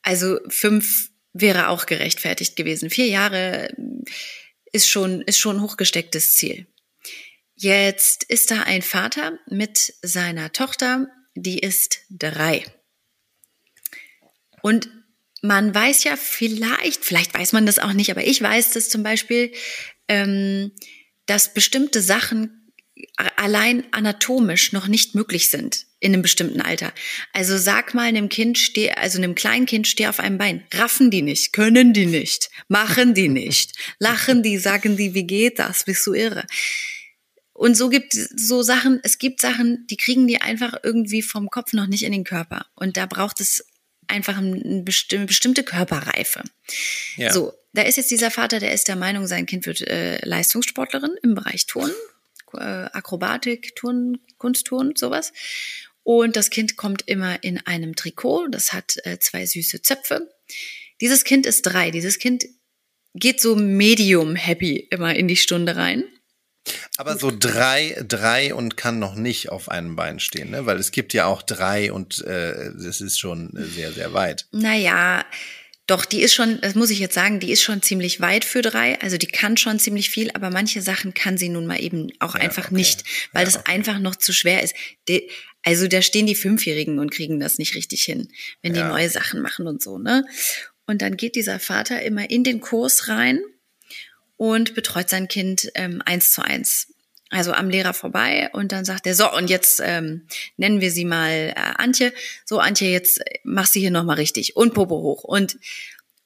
also 0.00 0.38
fünf 0.48 1.10
wäre 1.34 1.68
auch 1.68 1.84
gerechtfertigt 1.84 2.56
gewesen. 2.56 2.88
Vier 2.88 3.08
Jahre 3.08 3.68
ist 4.72 4.88
schon, 4.88 5.20
ist 5.20 5.38
schon 5.38 5.56
ein 5.56 5.62
hochgestecktes 5.62 6.34
Ziel. 6.34 6.66
Jetzt 7.56 8.24
ist 8.24 8.50
da 8.50 8.62
ein 8.62 8.82
Vater 8.82 9.38
mit 9.48 9.94
seiner 10.02 10.52
Tochter, 10.52 11.08
die 11.34 11.58
ist 11.58 12.00
drei. 12.10 12.64
Und 14.60 14.90
man 15.40 15.74
weiß 15.74 16.04
ja 16.04 16.16
vielleicht, 16.16 17.04
vielleicht 17.04 17.32
weiß 17.32 17.52
man 17.52 17.64
das 17.64 17.78
auch 17.78 17.94
nicht, 17.94 18.10
aber 18.10 18.26
ich 18.26 18.42
weiß 18.42 18.72
das 18.72 18.90
zum 18.90 19.02
Beispiel, 19.02 19.52
ähm, 20.08 20.72
dass 21.24 21.54
bestimmte 21.54 22.02
Sachen 22.02 22.72
allein 23.36 23.84
anatomisch 23.92 24.72
noch 24.72 24.86
nicht 24.86 25.14
möglich 25.14 25.50
sind 25.50 25.86
in 26.00 26.12
einem 26.12 26.22
bestimmten 26.22 26.60
Alter. 26.60 26.92
Also 27.32 27.56
sag 27.56 27.94
mal 27.94 28.02
einem 28.02 28.28
Kind, 28.28 28.58
steh, 28.58 28.90
also 28.90 29.18
einem 29.18 29.34
kleinen 29.34 29.66
Kind, 29.66 29.86
steh 29.86 30.06
auf 30.08 30.20
einem 30.20 30.38
Bein. 30.38 30.64
Raffen 30.74 31.10
die 31.10 31.22
nicht, 31.22 31.52
können 31.52 31.92
die 31.92 32.06
nicht, 32.06 32.50
machen 32.68 33.14
die 33.14 33.28
nicht, 33.28 33.72
lachen 33.98 34.42
die, 34.42 34.58
sagen 34.58 34.96
die, 34.96 35.14
wie 35.14 35.26
geht 35.26 35.58
das, 35.58 35.84
bist 35.84 36.06
du 36.06 36.12
irre. 36.12 36.44
Und 37.56 37.74
so 37.74 37.88
gibt 37.88 38.12
so 38.12 38.62
Sachen, 38.62 39.00
es 39.02 39.18
gibt 39.18 39.40
Sachen, 39.40 39.86
die 39.86 39.96
kriegen 39.96 40.26
die 40.26 40.42
einfach 40.42 40.74
irgendwie 40.82 41.22
vom 41.22 41.48
Kopf 41.48 41.72
noch 41.72 41.86
nicht 41.86 42.02
in 42.02 42.12
den 42.12 42.24
Körper. 42.24 42.66
Und 42.74 42.98
da 42.98 43.06
braucht 43.06 43.40
es 43.40 43.64
einfach 44.08 44.36
eine 44.36 44.82
bestimmte 44.82 45.64
Körperreife. 45.64 46.42
Ja. 47.16 47.32
So, 47.32 47.54
da 47.72 47.82
ist 47.82 47.96
jetzt 47.96 48.10
dieser 48.10 48.30
Vater, 48.30 48.60
der 48.60 48.72
ist 48.72 48.88
der 48.88 48.96
Meinung, 48.96 49.26
sein 49.26 49.46
Kind 49.46 49.64
wird 49.64 49.80
äh, 49.80 50.18
Leistungssportlerin 50.24 51.12
im 51.22 51.34
Bereich 51.34 51.64
Turnen, 51.66 51.94
äh, 52.52 52.58
Akrobatik, 52.60 53.74
Turnen, 53.74 54.18
Kunstturnen, 54.36 54.94
sowas. 54.94 55.32
Und 56.02 56.36
das 56.36 56.50
Kind 56.50 56.76
kommt 56.76 57.08
immer 57.08 57.42
in 57.42 57.58
einem 57.66 57.96
Trikot, 57.96 58.48
das 58.48 58.74
hat 58.74 58.96
äh, 59.04 59.18
zwei 59.18 59.46
süße 59.46 59.80
Zöpfe. 59.80 60.30
Dieses 61.00 61.24
Kind 61.24 61.46
ist 61.46 61.62
drei. 61.62 61.90
Dieses 61.90 62.18
Kind 62.18 62.44
geht 63.14 63.40
so 63.40 63.56
medium 63.56 64.36
happy 64.36 64.76
immer 64.90 65.14
in 65.14 65.26
die 65.26 65.36
Stunde 65.36 65.76
rein. 65.76 66.04
Aber 66.96 67.18
so 67.18 67.32
drei, 67.36 68.02
drei 68.06 68.54
und 68.54 68.76
kann 68.76 68.98
noch 68.98 69.14
nicht 69.14 69.50
auf 69.50 69.68
einem 69.68 69.96
Bein 69.96 70.20
stehen, 70.20 70.50
ne? 70.50 70.66
Weil 70.66 70.78
es 70.78 70.90
gibt 70.90 71.12
ja 71.14 71.26
auch 71.26 71.42
drei 71.42 71.92
und 71.92 72.22
äh, 72.24 72.72
das 72.76 73.00
ist 73.00 73.18
schon 73.18 73.50
sehr, 73.54 73.92
sehr 73.92 74.12
weit. 74.12 74.46
Naja, 74.52 75.24
doch, 75.86 76.04
die 76.04 76.20
ist 76.20 76.34
schon, 76.34 76.60
das 76.60 76.74
muss 76.74 76.90
ich 76.90 76.98
jetzt 76.98 77.14
sagen, 77.14 77.38
die 77.38 77.52
ist 77.52 77.62
schon 77.62 77.80
ziemlich 77.80 78.20
weit 78.20 78.44
für 78.44 78.60
drei. 78.60 79.00
Also 79.00 79.18
die 79.18 79.28
kann 79.28 79.56
schon 79.56 79.78
ziemlich 79.78 80.10
viel, 80.10 80.30
aber 80.32 80.50
manche 80.50 80.82
Sachen 80.82 81.14
kann 81.14 81.38
sie 81.38 81.48
nun 81.48 81.66
mal 81.66 81.80
eben 81.80 82.10
auch 82.18 82.34
ja, 82.34 82.40
einfach 82.40 82.66
okay. 82.66 82.74
nicht, 82.74 83.04
weil 83.32 83.42
ja, 83.42 83.46
das 83.46 83.58
okay. 83.58 83.72
einfach 83.72 84.00
noch 84.00 84.16
zu 84.16 84.32
schwer 84.32 84.62
ist. 84.62 84.74
Die, 85.08 85.30
also 85.62 85.86
da 85.86 86.02
stehen 86.02 86.26
die 86.26 86.34
Fünfjährigen 86.34 86.98
und 86.98 87.10
kriegen 87.10 87.38
das 87.38 87.58
nicht 87.58 87.76
richtig 87.76 88.02
hin, 88.02 88.28
wenn 88.62 88.74
die 88.74 88.80
ja. 88.80 88.88
neue 88.88 89.08
Sachen 89.08 89.42
machen 89.42 89.66
und 89.68 89.82
so, 89.82 89.98
ne? 89.98 90.24
Und 90.88 91.02
dann 91.02 91.16
geht 91.16 91.34
dieser 91.34 91.58
Vater 91.58 92.02
immer 92.02 92.30
in 92.30 92.44
den 92.44 92.60
Kurs 92.60 93.08
rein 93.08 93.40
und 94.36 94.74
betreut 94.74 95.08
sein 95.08 95.28
Kind 95.28 95.70
ähm, 95.74 96.02
eins 96.04 96.32
zu 96.32 96.42
eins. 96.42 96.88
Also 97.28 97.52
am 97.52 97.70
Lehrer 97.70 97.92
vorbei 97.92 98.50
und 98.52 98.70
dann 98.70 98.84
sagt 98.84 99.06
er, 99.06 99.14
so, 99.14 99.32
und 99.32 99.50
jetzt 99.50 99.82
ähm, 99.84 100.26
nennen 100.56 100.80
wir 100.80 100.92
sie 100.92 101.04
mal 101.04 101.30
äh, 101.30 101.54
Antje. 101.76 102.12
So, 102.44 102.60
Antje, 102.60 102.88
jetzt 102.88 103.20
mach 103.42 103.66
sie 103.66 103.80
hier 103.80 103.90
nochmal 103.90 104.16
richtig 104.16 104.54
und 104.54 104.74
Popo 104.74 104.94
hoch. 104.94 105.24
Und, 105.24 105.58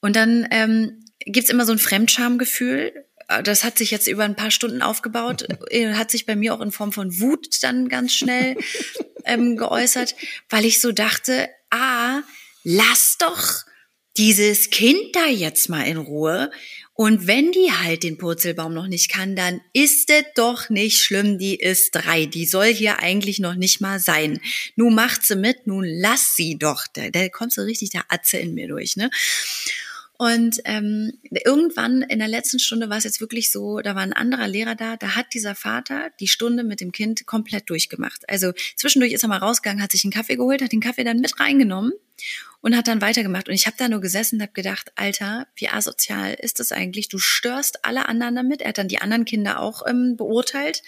und 0.00 0.14
dann 0.14 0.46
ähm, 0.50 1.04
gibt's 1.20 1.48
immer 1.48 1.64
so 1.64 1.72
ein 1.72 1.78
Fremdschamgefühl. 1.78 3.06
Das 3.44 3.64
hat 3.64 3.78
sich 3.78 3.90
jetzt 3.92 4.08
über 4.08 4.24
ein 4.24 4.36
paar 4.36 4.50
Stunden 4.50 4.82
aufgebaut, 4.82 5.46
äh, 5.70 5.94
hat 5.94 6.10
sich 6.10 6.26
bei 6.26 6.36
mir 6.36 6.52
auch 6.52 6.60
in 6.60 6.72
Form 6.72 6.92
von 6.92 7.18
Wut 7.18 7.62
dann 7.62 7.88
ganz 7.88 8.12
schnell 8.12 8.56
ähm, 9.24 9.56
geäußert, 9.56 10.14
weil 10.50 10.66
ich 10.66 10.80
so 10.80 10.92
dachte, 10.92 11.48
ah, 11.70 12.20
lass 12.62 13.16
doch 13.18 13.64
dieses 14.16 14.68
Kind 14.68 15.14
da 15.14 15.26
jetzt 15.26 15.68
mal 15.68 15.86
in 15.86 15.96
Ruhe. 15.96 16.50
Und 17.00 17.26
wenn 17.26 17.50
die 17.50 17.72
halt 17.72 18.02
den 18.02 18.18
Purzelbaum 18.18 18.74
noch 18.74 18.86
nicht 18.86 19.10
kann, 19.10 19.34
dann 19.34 19.62
ist 19.72 20.10
es 20.10 20.24
doch 20.34 20.68
nicht 20.68 21.00
schlimm, 21.00 21.38
die 21.38 21.54
ist 21.54 21.92
drei. 21.92 22.26
Die 22.26 22.44
soll 22.44 22.66
hier 22.66 22.98
eigentlich 22.98 23.38
noch 23.38 23.54
nicht 23.54 23.80
mal 23.80 23.98
sein. 23.98 24.38
Nun 24.76 24.94
macht 24.94 25.24
sie 25.24 25.36
mit, 25.36 25.66
nun 25.66 25.86
lass 25.86 26.36
sie 26.36 26.58
doch. 26.58 26.86
Da, 26.92 27.08
da 27.08 27.30
kommt 27.30 27.54
so 27.54 27.62
richtig 27.62 27.88
der 27.88 28.04
Atze 28.08 28.36
in 28.36 28.52
mir 28.52 28.68
durch, 28.68 28.98
ne? 28.98 29.08
Und 30.18 30.60
ähm, 30.66 31.12
irgendwann 31.46 32.02
in 32.02 32.18
der 32.18 32.28
letzten 32.28 32.58
Stunde 32.58 32.90
war 32.90 32.98
es 32.98 33.04
jetzt 33.04 33.22
wirklich 33.22 33.50
so, 33.50 33.80
da 33.80 33.94
war 33.94 34.02
ein 34.02 34.12
anderer 34.12 34.46
Lehrer 34.46 34.74
da, 34.74 34.98
da 34.98 35.16
hat 35.16 35.32
dieser 35.32 35.54
Vater 35.54 36.10
die 36.20 36.28
Stunde 36.28 36.64
mit 36.64 36.82
dem 36.82 36.92
Kind 36.92 37.24
komplett 37.24 37.70
durchgemacht. 37.70 38.28
Also 38.28 38.52
zwischendurch 38.76 39.14
ist 39.14 39.22
er 39.22 39.30
mal 39.30 39.38
rausgegangen, 39.38 39.82
hat 39.82 39.92
sich 39.92 40.04
einen 40.04 40.12
Kaffee 40.12 40.36
geholt, 40.36 40.60
hat 40.60 40.72
den 40.72 40.80
Kaffee 40.80 41.04
dann 41.04 41.20
mit 41.20 41.40
reingenommen 41.40 41.94
und 42.60 42.76
hat 42.76 42.88
dann 42.88 43.00
weitergemacht. 43.00 43.48
Und 43.48 43.54
ich 43.54 43.66
habe 43.66 43.76
da 43.78 43.88
nur 43.88 44.00
gesessen 44.00 44.36
und 44.36 44.42
habe 44.42 44.52
gedacht, 44.52 44.92
Alter, 44.96 45.46
wie 45.56 45.68
asozial 45.68 46.34
ist 46.34 46.60
das 46.60 46.72
eigentlich? 46.72 47.08
Du 47.08 47.18
störst 47.18 47.84
alle 47.84 48.08
anderen 48.08 48.36
damit. 48.36 48.60
Er 48.62 48.68
hat 48.68 48.78
dann 48.78 48.88
die 48.88 49.00
anderen 49.00 49.24
Kinder 49.24 49.60
auch 49.60 49.86
ähm, 49.86 50.16
beurteilt. 50.16 50.82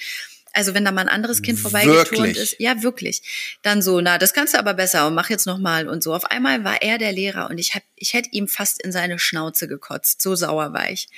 Also 0.53 0.75
wenn 0.75 0.85
da 0.85 0.93
mal 0.93 1.03
ein 1.03 1.09
anderes 1.09 1.41
Kind 1.41 1.59
vorbeigeturnt 1.59 2.37
ist, 2.37 2.57
ja 2.59 2.83
wirklich, 2.83 3.59
dann 3.63 3.81
so, 3.81 4.01
na, 4.01 4.19
das 4.19 4.35
kannst 4.35 4.53
du 4.53 4.59
aber 4.59 4.75
besser 4.75 5.07
und 5.07 5.15
mach 5.15 5.31
jetzt 5.31 5.47
noch 5.47 5.59
mal 5.59 5.89
und 5.89 6.03
so. 6.03 6.15
Auf 6.15 6.27
einmal 6.27 6.63
war 6.63 6.83
er 6.83 6.99
der 6.99 7.13
Lehrer 7.13 7.49
und 7.49 7.57
ich 7.57 7.75
hab, 7.75 7.83
ich 7.97 8.13
hätte 8.13 8.29
ihm 8.33 8.49
fast 8.49 8.83
in 8.83 8.93
seine 8.93 9.19
Schnauze 9.19 9.67
gekotzt, 9.67 10.21
so 10.21 10.35
sauer 10.35 10.75
war 10.75 10.91
ich. 10.91 11.09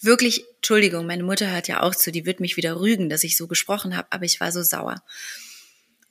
Wirklich, 0.00 0.44
Entschuldigung, 0.56 1.06
meine 1.06 1.24
Mutter 1.24 1.50
hört 1.50 1.66
ja 1.66 1.82
auch 1.82 1.94
zu, 1.94 2.12
die 2.12 2.26
wird 2.26 2.40
mich 2.40 2.56
wieder 2.56 2.78
rügen, 2.78 3.08
dass 3.08 3.24
ich 3.24 3.36
so 3.36 3.46
gesprochen 3.46 3.96
habe, 3.96 4.08
aber 4.10 4.26
ich 4.26 4.38
war 4.38 4.52
so 4.52 4.62
sauer. 4.62 5.02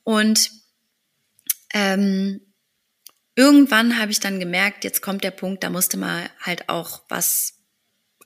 Und 0.02 0.50
ähm, 1.72 2.40
irgendwann 3.38 3.98
habe 3.98 4.10
ich 4.10 4.18
dann 4.18 4.40
gemerkt, 4.40 4.82
jetzt 4.82 5.00
kommt 5.00 5.22
der 5.22 5.30
Punkt, 5.30 5.62
da 5.62 5.70
musste 5.70 5.96
man 5.96 6.28
halt 6.40 6.68
auch 6.68 7.02
was 7.08 7.54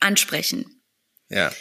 ansprechen. 0.01 0.83
Ja. 1.29 1.53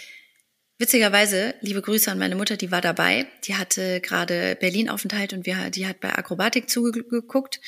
Witzigerweise, 0.77 1.53
liebe 1.59 1.81
Grüße 1.81 2.09
an 2.09 2.17
meine 2.17 2.35
Mutter, 2.35 2.55
die 2.55 2.71
war 2.71 2.81
dabei. 2.81 3.27
Die 3.43 3.55
hatte 3.55 3.99
gerade 3.99 4.55
Berlin-Aufenthalt 4.55 5.33
und 5.33 5.45
wir, 5.45 5.69
die 5.69 5.85
hat 5.85 5.99
bei 5.99 6.15
Akrobatik 6.15 6.69
zugeguckt. 6.69 7.59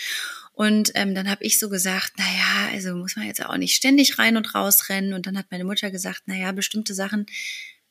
Und 0.53 0.91
ähm, 0.95 1.13
dann 1.13 1.29
habe 1.29 1.43
ich 1.43 1.59
so 1.59 1.69
gesagt, 1.69 2.13
na 2.17 2.23
ja, 2.23 2.73
also 2.73 2.95
muss 2.95 3.17
man 3.17 3.27
jetzt 3.27 3.45
auch 3.45 3.57
nicht 3.57 3.75
ständig 3.75 4.17
rein 4.17 4.37
und 4.37 4.55
raus 4.55 4.87
rennen. 4.89 5.13
Und 5.13 5.27
dann 5.27 5.37
hat 5.37 5.47
meine 5.51 5.65
Mutter 5.65 5.91
gesagt, 5.91 6.23
na 6.27 6.35
ja, 6.35 6.53
bestimmte 6.53 6.93
Sachen, 6.93 7.25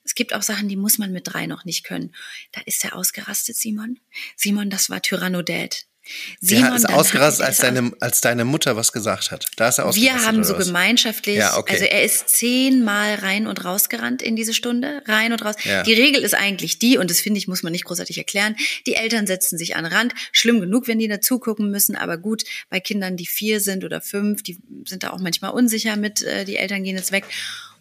es 0.02 0.14
gibt 0.14 0.34
auch 0.34 0.42
Sachen, 0.42 0.68
die 0.68 0.76
muss 0.76 0.98
man 0.98 1.12
mit 1.12 1.28
drei 1.32 1.46
noch 1.46 1.64
nicht 1.66 1.84
können. 1.84 2.14
Da 2.52 2.62
ist 2.64 2.84
er 2.84 2.96
ausgerastet, 2.96 3.56
Simon. 3.56 4.00
Simon, 4.34 4.70
das 4.70 4.88
war 4.90 5.02
Tyrannodad. 5.02 5.84
Simon 6.40 6.70
ja, 6.70 6.76
ist 6.76 6.88
ausgerastet, 6.88 7.46
als 7.46 7.58
deine, 7.58 7.92
als 8.00 8.20
deine 8.20 8.44
Mutter 8.44 8.76
was 8.76 8.92
gesagt 8.92 9.30
hat. 9.30 9.46
Da 9.56 9.68
ist 9.68 9.78
er 9.78 9.86
ausgerastet. 9.86 10.20
Wir 10.20 10.26
haben 10.26 10.42
so 10.42 10.56
was? 10.56 10.66
gemeinschaftlich, 10.66 11.36
ja, 11.36 11.56
okay. 11.56 11.74
also 11.74 11.84
er 11.84 12.02
ist 12.02 12.28
zehnmal 12.28 13.14
rein 13.16 13.46
und 13.46 13.64
raus 13.64 13.88
gerannt 13.88 14.20
in 14.20 14.34
diese 14.34 14.52
Stunde, 14.52 15.02
rein 15.06 15.32
und 15.32 15.44
raus. 15.44 15.54
Ja. 15.64 15.82
Die 15.84 15.92
Regel 15.92 16.22
ist 16.22 16.34
eigentlich 16.34 16.78
die, 16.78 16.98
und 16.98 17.10
das 17.10 17.20
finde 17.20 17.38
ich, 17.38 17.46
muss 17.46 17.62
man 17.62 17.72
nicht 17.72 17.84
großartig 17.84 18.18
erklären, 18.18 18.56
die 18.86 18.94
Eltern 18.94 19.26
setzen 19.26 19.58
sich 19.58 19.76
an 19.76 19.84
den 19.84 19.92
Rand. 19.92 20.14
Schlimm 20.32 20.60
genug, 20.60 20.88
wenn 20.88 20.98
die 20.98 21.08
dazu 21.08 21.38
gucken 21.38 21.70
müssen, 21.70 21.94
aber 21.94 22.18
gut, 22.18 22.42
bei 22.68 22.80
Kindern, 22.80 23.16
die 23.16 23.26
vier 23.26 23.60
sind 23.60 23.84
oder 23.84 24.00
fünf, 24.00 24.42
die 24.42 24.58
sind 24.86 25.04
da 25.04 25.10
auch 25.10 25.20
manchmal 25.20 25.52
unsicher 25.52 25.96
mit, 25.96 26.22
äh, 26.22 26.44
die 26.44 26.56
Eltern 26.56 26.82
gehen 26.82 26.96
jetzt 26.96 27.12
weg. 27.12 27.24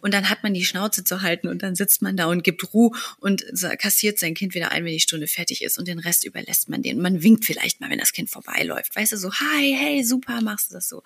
Und 0.02 0.12
dann 0.12 0.28
hat 0.28 0.42
man 0.42 0.52
die 0.52 0.64
Schnauze 0.64 1.04
zu 1.04 1.22
halten 1.22 1.48
und 1.48 1.62
dann 1.62 1.74
sitzt 1.74 2.02
man 2.02 2.16
da 2.16 2.26
und 2.26 2.44
gibt 2.44 2.74
Ruhe 2.74 2.90
und 3.18 3.44
kassiert 3.78 4.18
sein 4.18 4.34
Kind 4.34 4.54
wieder 4.54 4.72
ein, 4.72 4.84
wenn 4.84 4.92
die 4.92 5.00
Stunde 5.00 5.28
fertig 5.28 5.62
ist 5.62 5.78
und 5.78 5.88
den 5.88 6.00
Rest 6.00 6.24
überlässt 6.24 6.68
man 6.68 6.82
denen. 6.82 7.00
Man 7.00 7.22
winkt 7.22 7.44
vielleicht 7.44 7.80
mal, 7.80 7.88
wenn 7.88 8.00
das 8.00 8.12
Kind 8.12 8.28
vorbeiläuft. 8.28 8.94
Weißt 8.94 9.12
du, 9.12 9.16
so, 9.16 9.32
hi, 9.32 9.74
hey, 9.78 10.04
super, 10.04 10.40
machst 10.42 10.70
du 10.70 10.74
das 10.74 10.88
so. 10.88 11.02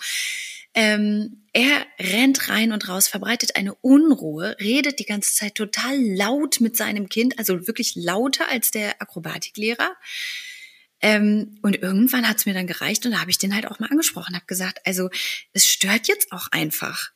Ähm, 0.74 1.44
er 1.52 1.86
rennt 1.98 2.48
rein 2.48 2.72
und 2.72 2.88
raus, 2.88 3.08
verbreitet 3.08 3.56
eine 3.56 3.74
Unruhe, 3.76 4.56
redet 4.60 4.98
die 4.98 5.06
ganze 5.06 5.34
Zeit 5.34 5.54
total 5.54 5.98
laut 5.98 6.60
mit 6.60 6.76
seinem 6.76 7.08
Kind, 7.08 7.38
also 7.38 7.66
wirklich 7.66 7.94
lauter 7.96 8.48
als 8.48 8.72
der 8.72 9.00
Akrobatiklehrer. 9.00 9.94
Ähm, 11.00 11.58
und 11.62 11.76
irgendwann 11.76 12.28
hat 12.28 12.38
es 12.38 12.46
mir 12.46 12.54
dann 12.54 12.66
gereicht 12.66 13.04
und 13.04 13.12
da 13.12 13.20
habe 13.20 13.30
ich 13.30 13.38
den 13.38 13.54
halt 13.54 13.66
auch 13.66 13.78
mal 13.78 13.90
angesprochen, 13.90 14.34
habe 14.34 14.46
gesagt, 14.46 14.80
also 14.84 15.10
es 15.52 15.66
stört 15.66 16.08
jetzt 16.08 16.32
auch 16.32 16.48
einfach 16.52 17.10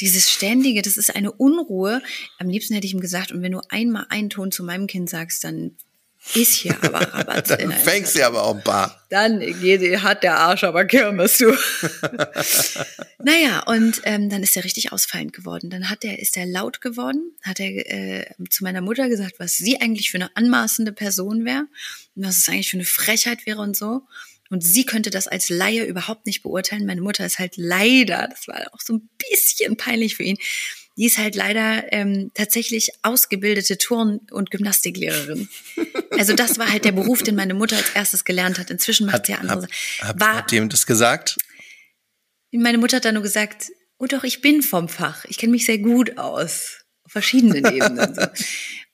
dieses 0.00 0.30
ständige, 0.30 0.82
das 0.82 0.96
ist 0.96 1.14
eine 1.14 1.32
Unruhe. 1.32 2.02
Am 2.38 2.48
liebsten 2.48 2.74
hätte 2.74 2.86
ich 2.86 2.94
ihm 2.94 3.00
gesagt, 3.00 3.32
und 3.32 3.42
wenn 3.42 3.52
du 3.52 3.60
einmal 3.68 4.06
einen 4.10 4.30
Ton 4.30 4.52
zu 4.52 4.62
meinem 4.64 4.86
Kind 4.86 5.08
sagst, 5.08 5.44
dann 5.44 5.76
ist 6.34 6.54
hier 6.54 6.76
aber 6.82 7.00
Rabatt. 7.00 7.50
dann 7.60 7.72
fängst 7.72 8.16
du 8.16 8.26
aber 8.26 8.42
auch 8.42 8.56
ein 8.56 8.64
paar. 8.64 9.06
Dann 9.10 9.40
hat 10.02 10.22
der 10.22 10.38
Arsch 10.38 10.64
aber 10.64 10.84
Kirmes, 10.84 11.38
du. 11.38 11.52
naja, 13.22 13.62
und 13.66 14.00
ähm, 14.04 14.28
dann 14.28 14.42
ist 14.42 14.56
er 14.56 14.64
richtig 14.64 14.92
ausfallend 14.92 15.32
geworden. 15.32 15.70
Dann 15.70 15.88
hat 15.88 16.04
er, 16.04 16.18
ist 16.18 16.36
er 16.36 16.46
laut 16.46 16.80
geworden, 16.80 17.32
hat 17.42 17.60
er 17.60 17.68
äh, 17.68 18.26
zu 18.50 18.64
meiner 18.64 18.80
Mutter 18.80 19.08
gesagt, 19.08 19.34
was 19.38 19.56
sie 19.56 19.80
eigentlich 19.80 20.10
für 20.10 20.18
eine 20.18 20.34
anmaßende 20.34 20.92
Person 20.92 21.44
wäre 21.44 21.68
und 22.16 22.26
was 22.26 22.38
es 22.38 22.48
eigentlich 22.48 22.70
für 22.70 22.78
eine 22.78 22.84
Frechheit 22.84 23.46
wäre 23.46 23.60
und 23.60 23.76
so. 23.76 24.02
Und 24.50 24.62
sie 24.62 24.84
könnte 24.84 25.10
das 25.10 25.28
als 25.28 25.48
Laie 25.48 25.84
überhaupt 25.84 26.26
nicht 26.26 26.42
beurteilen. 26.42 26.86
Meine 26.86 27.00
Mutter 27.00 27.26
ist 27.26 27.38
halt 27.38 27.56
leider, 27.56 28.28
das 28.28 28.46
war 28.48 28.60
auch 28.72 28.80
so 28.80 28.94
ein 28.94 29.08
bisschen 29.18 29.76
peinlich 29.76 30.16
für 30.16 30.22
ihn, 30.22 30.38
die 30.96 31.06
ist 31.06 31.18
halt 31.18 31.34
leider 31.34 31.92
ähm, 31.92 32.30
tatsächlich 32.32 32.90
ausgebildete 33.02 33.76
Turn- 33.76 34.20
und 34.30 34.50
Gymnastiklehrerin. 34.50 35.48
Also 36.12 36.32
das 36.32 36.58
war 36.58 36.70
halt 36.70 36.86
der 36.86 36.92
Beruf, 36.92 37.22
den 37.22 37.34
meine 37.34 37.52
Mutter 37.52 37.76
als 37.76 37.90
erstes 37.90 38.24
gelernt 38.24 38.58
hat. 38.58 38.70
Inzwischen 38.70 39.06
macht 39.06 39.26
sie 39.26 39.32
ja 39.32 39.38
andere. 39.38 39.68
Hab, 39.98 40.08
hab, 40.08 40.20
war, 40.20 40.36
hat 40.36 40.52
jemand 40.52 40.72
das 40.72 40.86
gesagt? 40.86 41.36
Meine 42.50 42.78
Mutter 42.78 42.96
hat 42.96 43.04
dann 43.04 43.14
nur 43.14 43.22
gesagt, 43.22 43.70
oh 43.98 44.06
doch, 44.06 44.24
ich 44.24 44.40
bin 44.40 44.62
vom 44.62 44.88
Fach. 44.88 45.26
Ich 45.26 45.36
kenne 45.36 45.52
mich 45.52 45.66
sehr 45.66 45.78
gut 45.78 46.16
aus. 46.16 46.85
Verschiedenen 47.08 47.64
Ebenen. 47.64 48.14
So. 48.14 48.26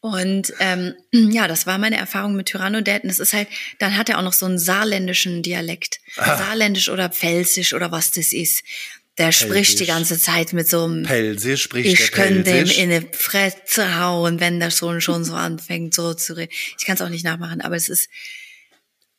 Und 0.01 0.53
ähm, 0.59 0.94
ja, 1.12 1.48
das 1.48 1.66
war 1.66 1.79
meine 1.79 1.96
Erfahrung 1.96 2.35
mit 2.35 2.46
Tyrannodad. 2.46 3.05
Und 3.05 3.11
es 3.11 3.20
ist 3.20 3.33
halt, 3.33 3.48
dann 3.79 3.96
hat 3.96 4.09
er 4.09 4.18
auch 4.18 4.22
noch 4.22 4.33
so 4.33 4.46
einen 4.46 4.59
saarländischen 4.59 5.42
Dialekt. 5.42 6.01
Ah. 6.16 6.37
Saarländisch 6.37 6.88
oder 6.88 7.09
Pfälzisch 7.09 7.72
oder 7.72 7.92
was 7.92 8.11
das 8.11 8.33
ist. 8.33 8.62
Der 9.18 9.25
Pelsisch. 9.25 9.42
spricht 9.42 9.81
die 9.81 9.87
ganze 9.87 10.18
Zeit 10.18 10.55
mit 10.55 10.68
so 10.68 10.85
einem 10.85 11.05
Pelsisch 11.05 11.62
spricht 11.62 12.01
Ich 12.01 12.12
könnte 12.12 12.51
dem 12.51 12.66
in 12.66 12.90
eine 12.90 13.07
Fresse 13.12 14.01
hauen, 14.01 14.40
wenn 14.40 14.59
der 14.59 14.70
schon 14.70 15.01
schon 15.01 15.25
so 15.25 15.35
anfängt, 15.35 15.94
so 15.94 16.14
zu 16.14 16.37
reden. 16.37 16.53
Ich 16.79 16.87
kann 16.87 16.94
es 16.94 17.03
auch 17.03 17.11
nicht 17.11 17.25
nachmachen, 17.25 17.61
aber 17.61 17.77
es 17.77 17.90
ist 17.90 18.09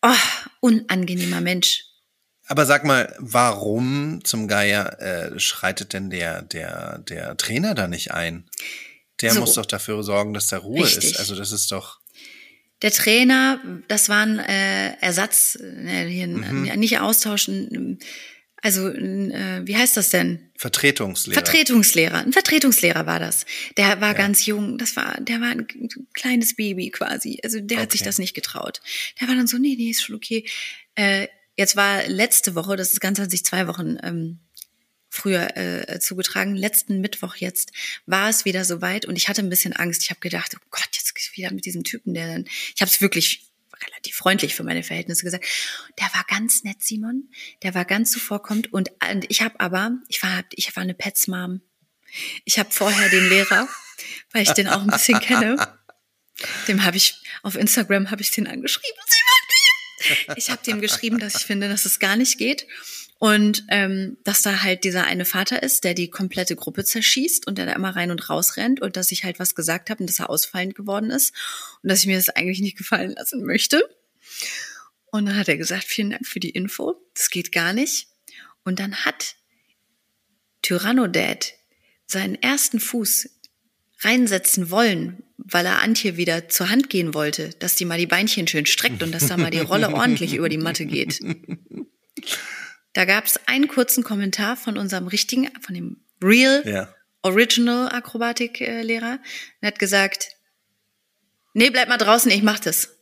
oh, 0.02 0.10
unangenehmer 0.62 1.42
Mensch. 1.42 1.86
Aber 2.46 2.66
sag 2.66 2.84
mal, 2.84 3.16
warum 3.20 4.24
zum 4.24 4.48
Geier 4.48 5.00
äh, 5.00 5.40
schreitet 5.40 5.94
denn 5.94 6.10
der, 6.10 6.42
der, 6.42 7.00
der 7.00 7.38
Trainer 7.38 7.74
da 7.74 7.88
nicht 7.88 8.12
ein? 8.12 8.46
Der 9.22 9.34
so. 9.34 9.40
muss 9.40 9.54
doch 9.54 9.66
dafür 9.66 10.04
sorgen, 10.04 10.34
dass 10.34 10.48
da 10.48 10.58
Ruhe 10.58 10.84
Richtig. 10.84 11.12
ist. 11.12 11.20
Also 11.20 11.36
das 11.36 11.52
ist 11.52 11.72
doch. 11.72 12.00
Der 12.82 12.92
Trainer, 12.92 13.62
das 13.88 14.10
war 14.10 14.26
ein 14.26 14.40
äh, 14.40 14.98
Ersatz, 15.00 15.58
äh, 15.62 16.06
hier, 16.06 16.28
mhm. 16.28 16.64
nicht 16.76 17.00
austauschen. 17.00 18.00
Also, 18.62 18.90
äh, 18.90 19.62
wie 19.66 19.78
heißt 19.78 19.96
das 19.96 20.10
denn? 20.10 20.52
Vertretungslehrer. 20.58 21.42
Vertretungslehrer. 21.42 22.18
Ein 22.20 22.34
Vertretungslehrer 22.34 23.06
war 23.06 23.20
das. 23.20 23.46
Der 23.78 24.02
war 24.02 24.12
ja. 24.12 24.14
ganz 24.14 24.46
jung. 24.46 24.78
Das 24.78 24.96
war, 24.98 25.20
der 25.22 25.40
war 25.40 25.50
ein 25.50 25.68
kleines 26.14 26.56
Baby 26.56 26.90
quasi. 26.90 27.40
Also 27.44 27.60
der 27.60 27.78
okay. 27.78 27.84
hat 27.84 27.92
sich 27.94 28.04
das 28.04 28.20
nicht 28.20 28.34
getraut. 28.34 28.82
Der 29.20 29.28
war 29.30 29.36
dann 29.36 29.48
so, 29.48 29.58
nee, 29.58 29.76
nee, 29.78 29.90
ist 29.90 30.04
schon 30.04 30.16
okay. 30.16 30.46
Äh, 30.96 31.28
jetzt 31.56 31.76
war 31.76 32.08
letzte 32.08 32.56
Woche, 32.56 32.76
das 32.76 32.94
ist 32.94 33.02
ganz 33.02 33.20
an 33.20 33.30
sich 33.30 33.46
zwei 33.46 33.68
Wochen 33.68 33.98
ähm, 34.04 34.40
früher 35.10 35.56
äh, 35.56 36.00
zugetragen. 36.00 36.56
Letzten 36.56 37.00
Mittwoch 37.00 37.36
jetzt 37.36 37.72
war 38.06 38.30
es 38.30 38.46
wieder 38.46 38.66
soweit 38.66 39.06
und 39.06 39.16
ich 39.16 39.30
hatte 39.30 39.42
ein 39.42 39.50
bisschen 39.50 39.74
Angst. 39.74 40.04
Ich 40.04 40.10
habe 40.10 40.20
gedacht, 40.20 40.56
oh 40.56 40.68
Gott, 40.72 40.90
jetzt 40.94 41.38
wieder 41.38 41.54
mit 41.54 41.66
diesem 41.66 41.84
Typen, 41.84 42.14
der 42.14 42.28
dann. 42.28 42.46
Ich 42.76 42.82
habe 42.82 42.90
es 42.90 43.02
wirklich 43.02 43.52
relativ 43.86 44.16
freundlich 44.16 44.56
für 44.56 44.64
meine 44.64 44.84
Verhältnisse 44.84 45.24
gesagt. 45.24 45.46
Der 46.00 46.08
war 46.14 46.24
ganz 46.28 46.64
nett, 46.64 46.84
Simon. 46.84 47.30
Der 47.62 47.76
war 47.76 47.86
ganz 47.86 48.12
zuvorkommend 48.12 48.74
und, 48.74 48.92
und 49.12 49.26
ich 49.30 49.42
habe 49.42 49.60
aber, 49.60 49.98
ich 50.08 50.24
war, 50.24 50.44
ich 50.52 50.76
war 50.76 50.84
eine 50.84 50.94
Pets 50.94 51.28
Mom. 51.28 51.62
Ich 52.46 52.60
habe 52.60 52.72
vorher 52.72 53.10
den 53.10 53.28
Lehrer, 53.30 53.68
weil 54.32 54.44
ich 54.44 54.52
den 54.52 54.68
auch 54.68 54.82
ein 54.82 54.88
bisschen 54.88 55.20
kenne. 55.20 55.56
Dem 56.68 56.84
habe 56.84 56.98
ich 56.98 57.16
auf 57.44 57.56
Instagram 57.56 58.10
habe 58.10 58.22
ich 58.22 58.32
den 58.32 58.48
angeschrieben. 58.48 59.00
Ich 60.36 60.50
habe 60.50 60.64
dem 60.64 60.82
geschrieben, 60.82 61.20
dass 61.20 61.36
ich 61.36 61.46
finde, 61.46 61.70
dass 61.70 61.86
es 61.86 62.00
gar 62.00 62.16
nicht 62.16 62.38
geht. 62.38 62.68
Und 63.20 63.64
ähm, 63.70 64.18
dass 64.26 64.42
da 64.42 64.64
halt 64.64 64.84
dieser 64.84 65.06
eine 65.06 65.24
Vater 65.24 65.64
ist, 65.64 65.86
der 65.86 65.94
die 65.94 66.10
komplette 66.10 66.58
Gruppe 66.58 66.84
zerschießt 66.84 67.48
und 67.48 67.58
der 67.58 67.66
da 67.66 67.72
immer 67.72 67.96
rein 67.96 68.12
und 68.12 68.30
raus 68.30 68.58
rennt 68.58 68.82
und 68.82 68.98
dass 68.98 69.14
ich 69.14 69.24
halt 69.24 69.40
was 69.40 69.56
gesagt 69.56 69.90
habe 69.90 70.02
und 70.02 70.10
dass 70.10 70.20
er 70.20 70.30
ausfallend 70.30 70.76
geworden 70.76 71.10
ist 71.10 71.34
und 71.82 71.90
dass 71.90 72.00
ich 72.00 72.08
mir 72.08 72.18
das 72.18 72.28
eigentlich 72.28 72.60
nicht 72.60 72.78
gefallen 72.78 73.12
lassen 73.12 73.46
möchte. 73.46 73.88
Und 75.06 75.26
dann 75.26 75.38
hat 75.38 75.48
er 75.48 75.56
gesagt, 75.56 75.86
vielen 75.86 76.10
Dank 76.10 76.28
für 76.28 76.42
die 76.42 76.50
Info, 76.50 76.96
das 77.14 77.30
geht 77.30 77.54
gar 77.54 77.72
nicht. 77.72 78.08
Und 78.66 78.80
dann 78.80 79.06
hat 79.06 79.36
Tyrannodad 80.62 81.54
seinen 82.08 82.36
ersten 82.36 82.80
Fuß 82.80 83.30
reinsetzen 84.02 84.70
wollen, 84.70 85.24
weil 85.46 85.66
er 85.66 85.82
Antje 85.82 86.18
wieder 86.18 86.50
zur 86.50 86.70
Hand 86.70 86.90
gehen 86.90 87.14
wollte, 87.14 87.50
dass 87.60 87.76
die 87.76 87.86
mal 87.86 87.98
die 87.98 88.08
Beinchen 88.08 88.48
schön 88.48 88.66
streckt 88.66 89.04
und 89.04 89.12
dass 89.12 89.28
da 89.28 89.38
mal 89.38 89.52
die 89.52 89.60
Rolle 89.60 89.90
ordentlich 89.94 90.36
über 90.36 90.50
die 90.50 90.58
Matte 90.58 90.86
geht. 90.86 91.20
Da 92.94 93.06
gab 93.06 93.26
es 93.26 93.40
einen 93.48 93.68
kurzen 93.68 94.04
Kommentar 94.04 94.56
von 94.56 94.78
unserem 94.78 95.08
richtigen, 95.08 95.50
von 95.62 95.76
dem 95.76 95.98
Real 96.22 96.64
ja. 96.66 96.94
Original 97.22 97.90
Akrobatiklehrer. 97.90 99.20
Er 99.62 99.68
hat 99.68 99.80
gesagt, 99.80 100.30
nee, 101.54 101.70
bleib 101.70 101.90
mal 101.90 101.98
draußen, 101.98 102.32
ich 102.32 102.44
mach 102.44 102.60
das. 102.60 102.98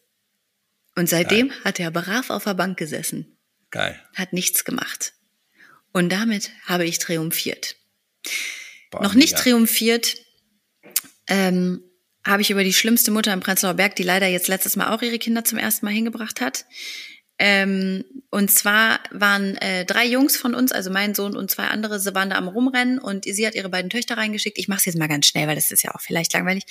Und 0.95 1.10
seitdem 1.10 1.49
Geil. 1.49 1.58
hat 1.63 1.80
er 1.80 1.91
brav 1.91 2.30
auf 2.30 2.43
der 2.45 2.54
Bank 2.54 2.77
gesessen. 2.77 3.38
Geil. 3.69 4.01
Hat 4.15 4.34
nichts 4.34 4.65
gemacht. 4.65 5.13
Und 5.93 6.12
damit 6.12 6.51
habe 6.65 6.86
ich 6.86 6.99
triumphiert. 6.99 7.75
Boah, 8.91 9.04
Noch 9.04 9.13
nicht 9.13 9.34
mega. 9.34 9.43
triumphiert 9.43 10.17
ähm, 11.27 11.84
habe 12.23 12.41
ich 12.41 12.51
über 12.51 12.63
die 12.63 12.73
schlimmste 12.73 13.12
Mutter 13.12 13.34
im 13.34 13.39
Prenzlauer 13.39 13.73
Berg, 13.73 13.95
die 13.95 14.03
leider 14.03 14.27
jetzt 14.27 14.47
letztes 14.47 14.75
Mal 14.75 14.93
auch 14.93 15.01
ihre 15.01 15.19
Kinder 15.19 15.43
zum 15.43 15.57
ersten 15.57 15.86
Mal 15.86 15.93
hingebracht 15.93 16.41
hat. 16.41 16.65
Ähm, 17.43 18.05
und 18.29 18.51
zwar 18.51 18.99
waren 19.10 19.57
äh, 19.57 19.84
drei 19.84 20.05
Jungs 20.05 20.38
von 20.38 20.53
uns, 20.53 20.71
also 20.71 20.91
mein 20.91 21.15
Sohn 21.15 21.36
und 21.36 21.49
zwei 21.49 21.63
andere, 21.63 21.99
sie 21.99 22.13
waren 22.13 22.29
da 22.29 22.36
am 22.36 22.47
Rumrennen 22.47 22.99
und 22.99 23.25
sie 23.25 23.47
hat 23.47 23.55
ihre 23.55 23.69
beiden 23.69 23.89
Töchter 23.89 24.15
reingeschickt. 24.15 24.60
Ich 24.60 24.67
mache 24.67 24.77
es 24.81 24.86
jetzt 24.86 24.99
mal 24.99 25.07
ganz 25.07 25.25
schnell, 25.25 25.47
weil 25.47 25.55
das 25.55 25.71
ist 25.71 25.81
ja 25.81 25.95
auch 25.95 26.01
vielleicht 26.01 26.34
langweilig. 26.34 26.65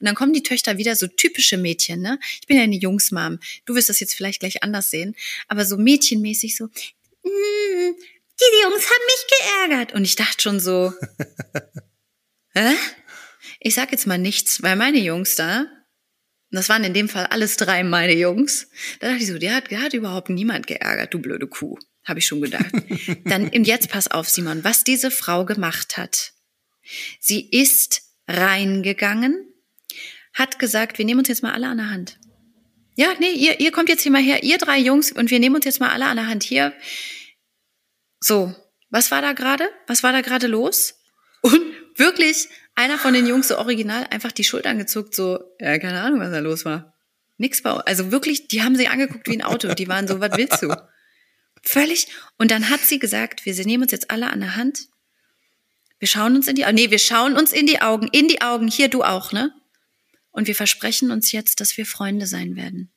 Und 0.00 0.06
dann 0.06 0.16
kommen 0.16 0.32
die 0.32 0.42
Töchter 0.42 0.78
wieder, 0.78 0.96
so 0.96 1.06
typische 1.06 1.58
Mädchen, 1.58 2.00
ne? 2.00 2.18
Ich 2.40 2.48
bin 2.48 2.56
ja 2.56 2.64
eine 2.64 2.74
Jungsmam. 2.74 3.38
Du 3.66 3.76
wirst 3.76 3.88
das 3.88 4.00
jetzt 4.00 4.14
vielleicht 4.14 4.40
gleich 4.40 4.64
anders 4.64 4.90
sehen. 4.90 5.14
Aber 5.46 5.64
so 5.64 5.76
mädchenmäßig 5.76 6.56
so, 6.56 6.64
mm, 6.64 6.70
die 7.22 8.62
Jungs 8.62 8.84
haben 8.84 9.04
mich 9.06 9.68
geärgert. 9.68 9.94
Und 9.94 10.04
ich 10.04 10.16
dachte 10.16 10.42
schon 10.42 10.58
so, 10.58 10.92
hä? 12.54 12.74
Ich 13.66 13.74
sag 13.74 13.90
jetzt 13.90 14.06
mal 14.06 14.16
nichts, 14.16 14.62
weil 14.62 14.76
meine 14.76 15.00
Jungs 15.00 15.34
da, 15.34 15.66
das 16.52 16.68
waren 16.68 16.84
in 16.84 16.94
dem 16.94 17.08
Fall 17.08 17.26
alles 17.26 17.56
drei 17.56 17.82
meine 17.82 18.14
Jungs. 18.14 18.68
Da 19.00 19.08
dachte 19.08 19.24
ich 19.24 19.28
so, 19.28 19.38
der 19.38 19.56
hat, 19.56 19.72
der 19.72 19.80
hat 19.80 19.92
überhaupt 19.92 20.30
niemand 20.30 20.68
geärgert, 20.68 21.12
du 21.12 21.18
blöde 21.18 21.48
Kuh. 21.48 21.76
Habe 22.04 22.20
ich 22.20 22.26
schon 22.26 22.40
gedacht. 22.40 22.70
Dann 23.24 23.50
jetzt 23.64 23.90
pass 23.90 24.06
auf, 24.06 24.28
Simon, 24.28 24.62
was 24.62 24.84
diese 24.84 25.10
Frau 25.10 25.44
gemacht 25.44 25.96
hat. 25.96 26.34
Sie 27.18 27.50
ist 27.50 28.02
reingegangen, 28.28 29.52
hat 30.32 30.60
gesagt, 30.60 30.98
wir 30.98 31.04
nehmen 31.04 31.18
uns 31.18 31.28
jetzt 31.28 31.42
mal 31.42 31.52
alle 31.52 31.66
an 31.66 31.78
der 31.78 31.90
Hand. 31.90 32.20
Ja, 32.94 33.14
nee, 33.18 33.32
ihr, 33.32 33.58
ihr 33.58 33.72
kommt 33.72 33.88
jetzt 33.88 34.02
hier 34.02 34.12
mal 34.12 34.22
her, 34.22 34.44
ihr 34.44 34.58
drei 34.58 34.78
Jungs, 34.78 35.10
und 35.10 35.32
wir 35.32 35.40
nehmen 35.40 35.56
uns 35.56 35.64
jetzt 35.64 35.80
mal 35.80 35.90
alle 35.90 36.06
an 36.06 36.18
der 36.18 36.28
Hand 36.28 36.44
hier. 36.44 36.72
So, 38.20 38.54
was 38.90 39.10
war 39.10 39.22
da 39.22 39.32
gerade? 39.32 39.68
Was 39.88 40.04
war 40.04 40.12
da 40.12 40.20
gerade 40.20 40.46
los? 40.46 40.94
Und 41.42 41.75
wirklich 41.98 42.48
einer 42.74 42.98
von 42.98 43.14
den 43.14 43.26
Jungs 43.26 43.48
so 43.48 43.58
original 43.58 44.06
einfach 44.10 44.32
die 44.32 44.44
Schultern 44.44 44.78
gezuckt, 44.78 45.14
so, 45.14 45.38
ja, 45.60 45.78
keine 45.78 46.00
Ahnung, 46.00 46.20
was 46.20 46.30
da 46.30 46.38
los 46.40 46.64
war. 46.64 46.94
Nix 47.38 47.62
bei, 47.62 47.70
also 47.70 48.12
wirklich, 48.12 48.48
die 48.48 48.62
haben 48.62 48.76
sie 48.76 48.88
angeguckt 48.88 49.28
wie 49.28 49.36
ein 49.36 49.42
Auto, 49.42 49.74
die 49.74 49.88
waren 49.88 50.08
so, 50.08 50.20
was 50.20 50.36
willst 50.36 50.62
du? 50.62 50.74
Völlig. 51.62 52.08
Und 52.38 52.50
dann 52.50 52.70
hat 52.70 52.80
sie 52.80 52.98
gesagt, 52.98 53.44
wir 53.44 53.54
nehmen 53.66 53.82
uns 53.82 53.92
jetzt 53.92 54.10
alle 54.10 54.30
an 54.30 54.40
der 54.40 54.56
Hand. 54.56 54.88
Wir 55.98 56.08
schauen 56.08 56.36
uns 56.36 56.46
in 56.46 56.54
die 56.54 56.64
Augen. 56.64 56.74
Nee, 56.74 56.90
wir 56.90 56.98
schauen 56.98 57.36
uns 57.36 57.52
in 57.52 57.66
die 57.66 57.80
Augen, 57.80 58.08
in 58.12 58.28
die 58.28 58.42
Augen. 58.42 58.68
Hier, 58.68 58.88
du 58.88 59.02
auch, 59.02 59.32
ne? 59.32 59.52
Und 60.30 60.46
wir 60.46 60.54
versprechen 60.54 61.10
uns 61.10 61.32
jetzt, 61.32 61.60
dass 61.60 61.76
wir 61.76 61.86
Freunde 61.86 62.26
sein 62.26 62.56
werden. 62.56 62.92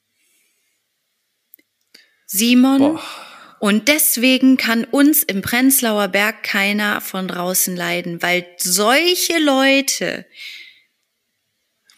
Simon 2.27 2.79
Boah. 2.79 3.28
Und 3.59 3.89
deswegen 3.89 4.57
kann 4.57 4.85
uns 4.85 5.23
im 5.23 5.41
Prenzlauer 5.41 6.07
Berg 6.07 6.43
keiner 6.43 7.01
von 7.01 7.27
draußen 7.27 7.75
leiden, 7.75 8.21
weil 8.21 8.45
solche 8.57 9.37
Leute, 9.39 10.25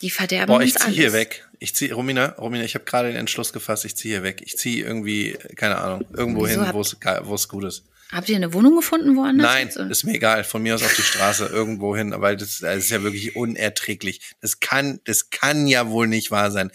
die 0.01 0.09
verderben 0.09 0.47
Boah, 0.47 0.61
ich 0.61 0.73
zieh 0.73 0.83
alles. 0.83 0.95
hier 0.95 1.13
weg. 1.13 1.47
Ich 1.59 1.75
ziehe, 1.75 1.93
Romina, 1.93 2.33
Romina, 2.39 2.63
ich 2.63 2.73
habe 2.73 2.85
gerade 2.85 3.09
den 3.09 3.17
Entschluss 3.17 3.53
gefasst, 3.53 3.85
ich 3.85 3.95
ziehe 3.95 4.15
hier 4.15 4.23
weg. 4.23 4.41
Ich 4.43 4.57
ziehe 4.57 4.83
irgendwie, 4.83 5.37
keine 5.55 5.77
Ahnung, 5.77 6.05
irgendwo 6.17 6.47
Wieso 6.47 6.63
hin, 6.63 6.73
wo 6.73 7.35
es 7.35 7.47
gut 7.47 7.63
ist. 7.65 7.83
Habt 8.11 8.27
ihr 8.27 8.35
eine 8.35 8.53
Wohnung 8.53 8.75
gefunden 8.75 9.15
woanders? 9.15 9.47
Nein, 9.47 9.67
jetzt, 9.67 9.77
ist 9.77 10.03
mir 10.03 10.15
egal. 10.15 10.43
Von 10.43 10.63
mir 10.63 10.75
aus 10.75 10.83
auf 10.83 10.95
die 10.95 11.01
Straße 11.01 11.45
irgendwo 11.53 11.95
hin, 11.95 12.13
weil 12.17 12.35
das, 12.35 12.59
das 12.59 12.77
ist 12.77 12.89
ja 12.89 13.03
wirklich 13.03 13.35
unerträglich. 13.37 14.19
Das 14.41 14.59
kann, 14.59 14.99
das 15.05 15.29
kann 15.29 15.65
ja 15.67 15.87
wohl 15.89 16.07
nicht 16.07 16.31
wahr 16.31 16.51
sein 16.51 16.71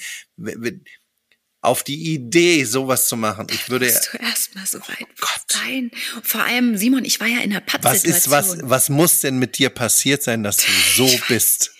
auf 1.66 1.82
die 1.82 2.14
Idee, 2.14 2.64
sowas 2.64 3.08
zu 3.08 3.16
machen. 3.16 3.46
Ich 3.50 3.68
würde. 3.68 3.86
Musst 3.86 4.10
du 4.12 4.18
erstmal 4.18 4.66
so 4.66 4.78
weit 4.80 5.06
oh 5.22 5.26
sein. 5.48 5.90
Vor 6.22 6.42
allem, 6.42 6.76
Simon, 6.76 7.04
ich 7.04 7.20
war 7.20 7.26
ja 7.26 7.40
in 7.40 7.50
der 7.50 7.60
Pattsituation. 7.60 8.12
Was 8.12 8.16
ist, 8.16 8.30
was, 8.30 8.58
was 8.62 8.88
muss 8.88 9.20
denn 9.20 9.38
mit 9.38 9.58
dir 9.58 9.70
passiert 9.70 10.22
sein, 10.22 10.42
dass 10.42 10.58
du 10.58 10.72
so 10.96 11.10
bist? 11.28 11.72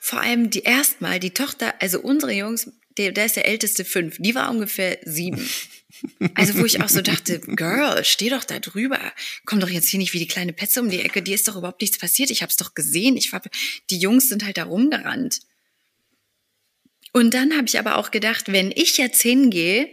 Vor 0.00 0.20
allem 0.20 0.50
die 0.50 0.60
erstmal, 0.60 1.18
die 1.18 1.30
Tochter, 1.30 1.74
also 1.80 2.00
unsere 2.00 2.32
Jungs, 2.32 2.70
der, 2.96 3.12
der 3.12 3.26
ist 3.26 3.36
der 3.36 3.46
älteste 3.46 3.84
fünf, 3.84 4.16
die 4.18 4.34
war 4.34 4.50
ungefähr 4.50 4.98
sieben. 5.04 5.48
Also 6.34 6.58
wo 6.58 6.64
ich 6.64 6.80
auch 6.82 6.88
so 6.88 7.00
dachte, 7.00 7.40
Girl, 7.40 8.04
steh 8.04 8.28
doch 8.28 8.44
da 8.44 8.58
drüber. 8.58 9.00
Komm 9.46 9.60
doch 9.60 9.68
jetzt 9.68 9.88
hier 9.88 9.98
nicht 9.98 10.12
wie 10.12 10.18
die 10.18 10.28
kleine 10.28 10.52
Petze 10.52 10.80
um 10.80 10.90
die 10.90 11.00
Ecke. 11.00 11.22
Dir 11.22 11.34
ist 11.34 11.48
doch 11.48 11.56
überhaupt 11.56 11.80
nichts 11.80 11.98
passiert. 11.98 12.30
Ich 12.30 12.42
hab's 12.42 12.56
doch 12.56 12.74
gesehen. 12.74 13.16
Ich 13.16 13.32
war, 13.32 13.40
die 13.90 13.98
Jungs 13.98 14.28
sind 14.28 14.44
halt 14.44 14.58
da 14.58 14.64
rumgerannt. 14.64 15.40
Und 17.16 17.32
dann 17.32 17.56
habe 17.56 17.66
ich 17.66 17.78
aber 17.78 17.96
auch 17.96 18.10
gedacht, 18.10 18.52
wenn 18.52 18.70
ich 18.70 18.98
jetzt 18.98 19.22
hingehe 19.22 19.88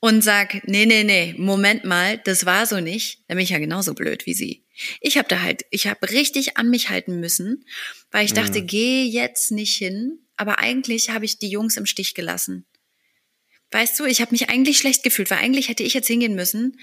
und 0.00 0.20
sag, 0.20 0.66
nee, 0.66 0.84
nee, 0.84 1.04
nee, 1.04 1.32
Moment 1.38 1.84
mal, 1.84 2.18
das 2.24 2.44
war 2.44 2.66
so 2.66 2.80
nicht, 2.80 3.20
dann 3.28 3.36
bin 3.36 3.44
ich 3.44 3.50
ja 3.50 3.60
genauso 3.60 3.94
blöd 3.94 4.26
wie 4.26 4.34
sie. 4.34 4.64
Ich 5.00 5.16
habe 5.16 5.28
da 5.28 5.42
halt, 5.42 5.64
ich 5.70 5.86
habe 5.86 6.10
richtig 6.10 6.56
an 6.56 6.70
mich 6.70 6.88
halten 6.90 7.20
müssen, 7.20 7.64
weil 8.10 8.24
ich 8.24 8.32
dachte, 8.32 8.62
mhm. 8.62 8.66
geh 8.66 9.04
jetzt 9.04 9.52
nicht 9.52 9.76
hin, 9.76 10.26
aber 10.36 10.58
eigentlich 10.58 11.10
habe 11.10 11.24
ich 11.24 11.38
die 11.38 11.50
Jungs 11.50 11.76
im 11.76 11.86
Stich 11.86 12.14
gelassen. 12.14 12.66
Weißt 13.70 13.96
du, 14.00 14.04
ich 14.04 14.20
habe 14.20 14.32
mich 14.32 14.50
eigentlich 14.50 14.78
schlecht 14.78 15.04
gefühlt, 15.04 15.30
weil 15.30 15.38
eigentlich 15.38 15.68
hätte 15.68 15.84
ich 15.84 15.94
jetzt 15.94 16.08
hingehen 16.08 16.34
müssen 16.34 16.80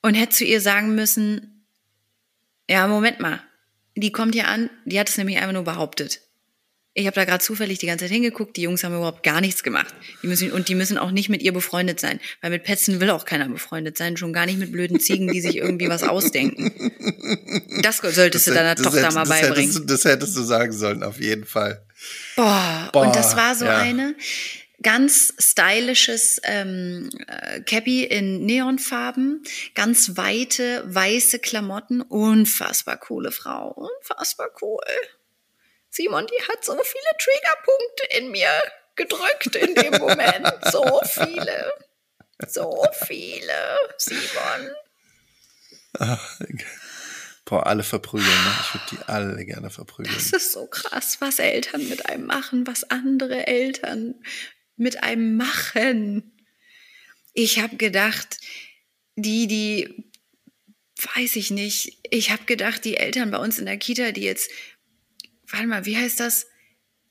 und 0.00 0.14
hätte 0.14 0.34
zu 0.34 0.44
ihr 0.46 0.62
sagen 0.62 0.94
müssen, 0.94 1.66
Ja, 2.70 2.86
Moment 2.86 3.20
mal. 3.20 3.44
Die 3.96 4.12
kommt 4.12 4.34
hier 4.34 4.48
an, 4.48 4.70
die 4.86 4.98
hat 4.98 5.10
es 5.10 5.18
nämlich 5.18 5.36
einfach 5.36 5.52
nur 5.52 5.64
behauptet. 5.64 6.22
Ich 6.94 7.06
habe 7.06 7.14
da 7.14 7.24
gerade 7.24 7.42
zufällig 7.42 7.78
die 7.78 7.86
ganze 7.86 8.04
Zeit 8.04 8.12
hingeguckt, 8.12 8.54
die 8.56 8.62
Jungs 8.62 8.84
haben 8.84 8.94
überhaupt 8.94 9.22
gar 9.22 9.40
nichts 9.40 9.62
gemacht. 9.62 9.94
Die 10.22 10.26
müssen, 10.26 10.52
und 10.52 10.68
die 10.68 10.74
müssen 10.74 10.98
auch 10.98 11.10
nicht 11.10 11.30
mit 11.30 11.40
ihr 11.42 11.52
befreundet 11.52 11.98
sein. 12.00 12.20
Weil 12.42 12.50
mit 12.50 12.64
Petzen 12.64 13.00
will 13.00 13.08
auch 13.08 13.24
keiner 13.24 13.48
befreundet 13.48 13.96
sein, 13.96 14.18
schon 14.18 14.34
gar 14.34 14.44
nicht 14.44 14.58
mit 14.58 14.72
blöden 14.72 15.00
Ziegen, 15.00 15.28
die 15.32 15.40
sich 15.40 15.56
irgendwie 15.56 15.88
was 15.88 16.02
ausdenken. 16.02 16.70
Das 17.82 17.96
solltest 17.98 18.46
du 18.46 18.52
deiner 18.52 18.74
das 18.74 18.84
Tochter 18.84 18.98
hättest- 19.00 19.14
mal 19.14 19.20
das 19.24 19.28
beibringen. 19.30 19.56
Hättest, 19.70 19.78
du- 19.78 19.84
das 19.86 20.04
hättest 20.04 20.36
du 20.36 20.42
sagen 20.42 20.72
sollen, 20.72 21.02
auf 21.02 21.18
jeden 21.18 21.46
Fall. 21.46 21.82
Boah, 22.36 22.90
Boah, 22.92 23.06
und 23.06 23.16
das 23.16 23.36
war 23.36 23.54
so 23.54 23.64
ja. 23.64 23.78
eine 23.78 24.14
ganz 24.82 25.32
stylisches 25.38 26.40
ähm, 26.44 27.08
äh, 27.28 27.60
Cappy 27.60 28.04
in 28.04 28.44
Neonfarben, 28.44 29.42
ganz 29.74 30.16
weite 30.16 30.82
weiße 30.86 31.38
Klamotten, 31.38 32.00
unfassbar 32.02 32.98
coole 32.98 33.30
Frau, 33.32 33.68
unfassbar 33.70 34.50
cool. 34.60 34.80
Simon, 35.92 36.26
die 36.26 36.42
hat 36.48 36.64
so 36.64 36.72
viele 36.72 37.04
Triggerpunkte 37.18 38.06
in 38.18 38.30
mir 38.30 38.48
gedrückt 38.96 39.56
in 39.56 39.74
dem 39.74 40.00
Moment, 40.00 40.50
so 40.72 41.02
viele, 41.04 41.70
so 42.48 42.86
viele, 43.04 43.78
Simon. 43.98 44.70
Boah, 47.44 47.66
alle 47.66 47.82
verprügeln, 47.82 48.26
ne? 48.26 48.54
Ich 48.62 48.74
würde 48.74 48.86
die 48.92 49.08
alle 49.08 49.44
gerne 49.44 49.68
verprügeln. 49.68 50.14
Das 50.14 50.32
ist 50.32 50.52
so 50.52 50.66
krass, 50.66 51.18
was 51.20 51.38
Eltern 51.38 51.86
mit 51.86 52.06
einem 52.06 52.24
machen, 52.24 52.66
was 52.66 52.84
andere 52.84 53.46
Eltern 53.46 54.14
mit 54.76 55.02
einem 55.02 55.36
machen. 55.36 56.38
Ich 57.34 57.58
habe 57.58 57.76
gedacht, 57.76 58.38
die, 59.16 59.46
die, 59.46 60.10
weiß 61.14 61.36
ich 61.36 61.50
nicht, 61.50 61.98
ich 62.10 62.30
habe 62.30 62.44
gedacht, 62.44 62.86
die 62.86 62.96
Eltern 62.96 63.30
bei 63.30 63.38
uns 63.38 63.58
in 63.58 63.66
der 63.66 63.76
Kita, 63.76 64.12
die 64.12 64.22
jetzt, 64.22 64.50
warte 65.52 65.66
mal, 65.66 65.84
wie 65.86 65.96
heißt 65.96 66.18
das? 66.20 66.46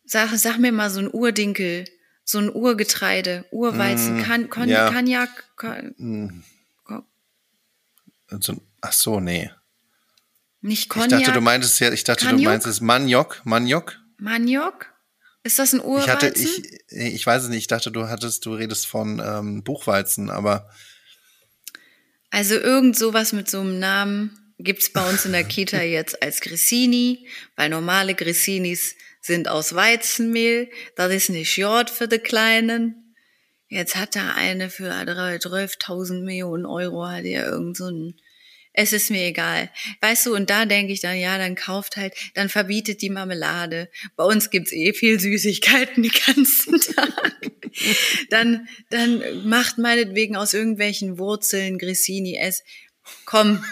Sag, 0.06 0.30
sag 0.38 0.58
mir 0.58 0.72
mal 0.72 0.90
so 0.90 1.00
ein 1.00 1.10
Urdinkel, 1.14 1.86
so 2.26 2.40
ein 2.40 2.50
Urgetreide, 2.50 3.46
Urweizen, 3.52 4.18
Mm, 4.18 4.22
kan, 4.22 4.50
Kon, 4.50 4.68
ja. 4.70 4.90
Kon, 5.56 5.96
Hm, 5.98 6.44
Ko- 6.84 7.04
so, 8.40 8.62
ach 8.82 8.94
so, 8.94 9.20
nee. 9.20 9.52
nicht 10.62 10.84
Ich 10.84 10.90
Cognac, 10.90 11.10
dachte, 11.10 11.32
du 11.34 11.42
meintest 11.42 11.80
ja, 11.80 11.92
ich 11.92 12.04
dachte, 12.04 12.26
du 12.26 12.32
Cognac? 12.32 12.46
meinst 12.52 12.68
es 12.68 12.82
Maniok, 12.82 13.42
Maniok. 13.46 14.00
Maniok? 14.18 14.88
Ist 15.44 15.58
das 15.58 15.74
ein 15.74 15.80
Ich 15.80 15.86
Urweizen? 15.86 16.10
hatte, 16.12 16.28
ich, 16.40 16.82
ich 16.90 17.26
weiß 17.26 17.44
es 17.44 17.50
nicht, 17.50 17.60
ich 17.60 17.68
dachte, 17.68 17.92
du 17.92 18.08
hattest, 18.10 18.46
du 18.46 18.54
redest 18.54 18.86
von 18.86 19.20
ähm, 19.24 19.64
Buchweizen, 19.64 20.30
aber 20.30 20.70
Also 22.30 22.56
irgend 22.56 22.96
sowas 22.98 23.34
mit 23.34 23.50
so 23.50 23.60
einem 23.62 23.80
Namen 23.80 24.38
gibt's 24.64 24.92
bei 24.92 25.08
uns 25.10 25.26
in 25.26 25.32
der 25.32 25.44
Kita 25.44 25.82
jetzt 25.82 26.22
als 26.22 26.42
Grissini, 26.42 27.28
weil 27.56 27.70
normale 27.70 28.16
Grissinis 28.16 28.96
sind 29.22 29.48
aus 29.48 29.76
Weizenmehl. 29.76 30.70
Das 30.96 31.14
ist 31.14 31.30
nicht 31.30 31.58
Jord 31.58 31.90
für 31.90 32.08
die 32.08 32.20
Kleinen. 32.20 33.16
Jetzt 33.68 33.96
hat 33.96 34.16
er 34.16 34.36
eine 34.36 34.70
für 34.70 34.92
12.000 34.92 36.24
Millionen 36.24 36.66
Euro, 36.66 37.08
hat 37.08 37.24
er 37.24 37.48
irgend 37.48 37.78
so 37.78 37.90
ein 37.90 38.16
es 38.74 38.94
ist 38.94 39.12
mir 39.12 39.26
egal. 39.26 39.70
Weißt 40.00 40.26
du, 40.26 40.36
und 40.36 40.50
da 40.50 40.66
denke 40.66 40.94
ich 40.94 41.02
dann, 41.02 41.18
ja, 41.18 41.38
dann 41.38 41.56
kauft 41.56 41.98
halt, 41.98 42.14
dann 42.36 42.48
verbietet 42.48 43.02
die 43.02 43.10
Marmelade. 43.10 43.90
Bei 44.16 44.24
uns 44.24 44.50
gibt's 44.50 44.72
eh 44.72 44.94
viel 44.94 45.20
Süßigkeiten 45.20 46.04
den 46.04 46.12
ganzen 46.26 46.80
Tag. 46.96 47.52
dann, 48.30 48.68
dann 48.90 49.48
macht 49.48 49.78
meinetwegen 49.78 50.38
aus 50.38 50.54
irgendwelchen 50.54 51.18
Wurzeln 51.18 51.80
Grissini 51.80 52.38
es. 52.40 52.64
Komm, 53.26 53.64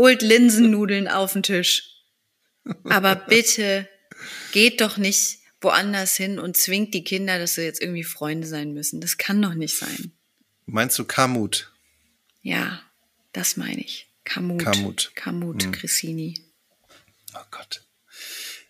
holt 0.00 0.22
Linsennudeln 0.22 1.08
auf 1.08 1.34
den 1.34 1.42
Tisch. 1.42 1.84
Aber 2.84 3.14
bitte 3.28 3.86
geht 4.52 4.80
doch 4.80 4.96
nicht 4.96 5.38
woanders 5.60 6.16
hin 6.16 6.38
und 6.38 6.56
zwingt 6.56 6.94
die 6.94 7.04
Kinder, 7.04 7.38
dass 7.38 7.54
sie 7.56 7.62
jetzt 7.62 7.82
irgendwie 7.82 8.04
Freunde 8.04 8.46
sein 8.46 8.72
müssen. 8.72 9.00
Das 9.00 9.18
kann 9.18 9.40
doch 9.42 9.54
nicht 9.54 9.76
sein. 9.76 10.12
meinst 10.66 10.98
du 10.98 11.04
Kamut? 11.04 11.70
Ja, 12.42 12.80
das 13.32 13.56
meine 13.58 13.80
ich. 13.80 14.08
Kamut. 14.24 14.64
Kamut. 14.64 15.12
Kamut, 15.14 15.62
Hm. 15.64 15.72
Grissini. 15.72 16.40
Oh 17.34 17.44
Gott. 17.50 17.82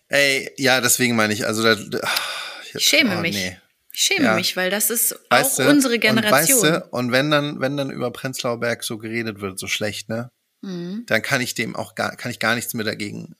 Ey, 0.09 0.51
ja, 0.57 0.81
deswegen 0.81 1.15
meine 1.15 1.33
ich, 1.33 1.45
also 1.45 1.63
da, 1.63 1.99
ach, 2.03 2.63
Ich 2.73 2.85
schäme 2.85 3.17
oh, 3.17 3.21
mich. 3.21 3.35
nee. 3.35 3.57
Ich 3.93 4.01
schäme 4.01 4.25
Ja. 4.25 4.35
mich, 4.35 4.55
weil 4.57 4.69
das 4.69 4.89
ist 4.89 5.15
Weißt 5.29 5.59
auch 5.61 5.65
du, 5.65 5.69
unsere 5.69 5.99
Generation. 5.99 6.59
Und, 6.59 6.63
weißt 6.73 6.81
du, 6.83 6.87
und 6.97 7.11
wenn 7.13 7.31
dann, 7.31 7.59
wenn 7.61 7.77
dann 7.77 7.91
über 7.91 8.11
Prenzlauer 8.11 8.59
Berg 8.59 8.83
so 8.83 8.97
geredet 8.97 9.39
wird, 9.41 9.59
so 9.59 9.67
schlecht, 9.67 10.09
ne, 10.09 10.29
Mhm. 10.61 11.03
dann 11.07 11.21
kann 11.21 11.41
ich 11.41 11.55
dem 11.55 11.75
auch 11.75 11.95
gar, 11.95 12.15
kann 12.15 12.31
ich 12.31 12.39
gar 12.39 12.55
nichts 12.55 12.73
mehr 12.73 12.85
dagegen, 12.85 13.35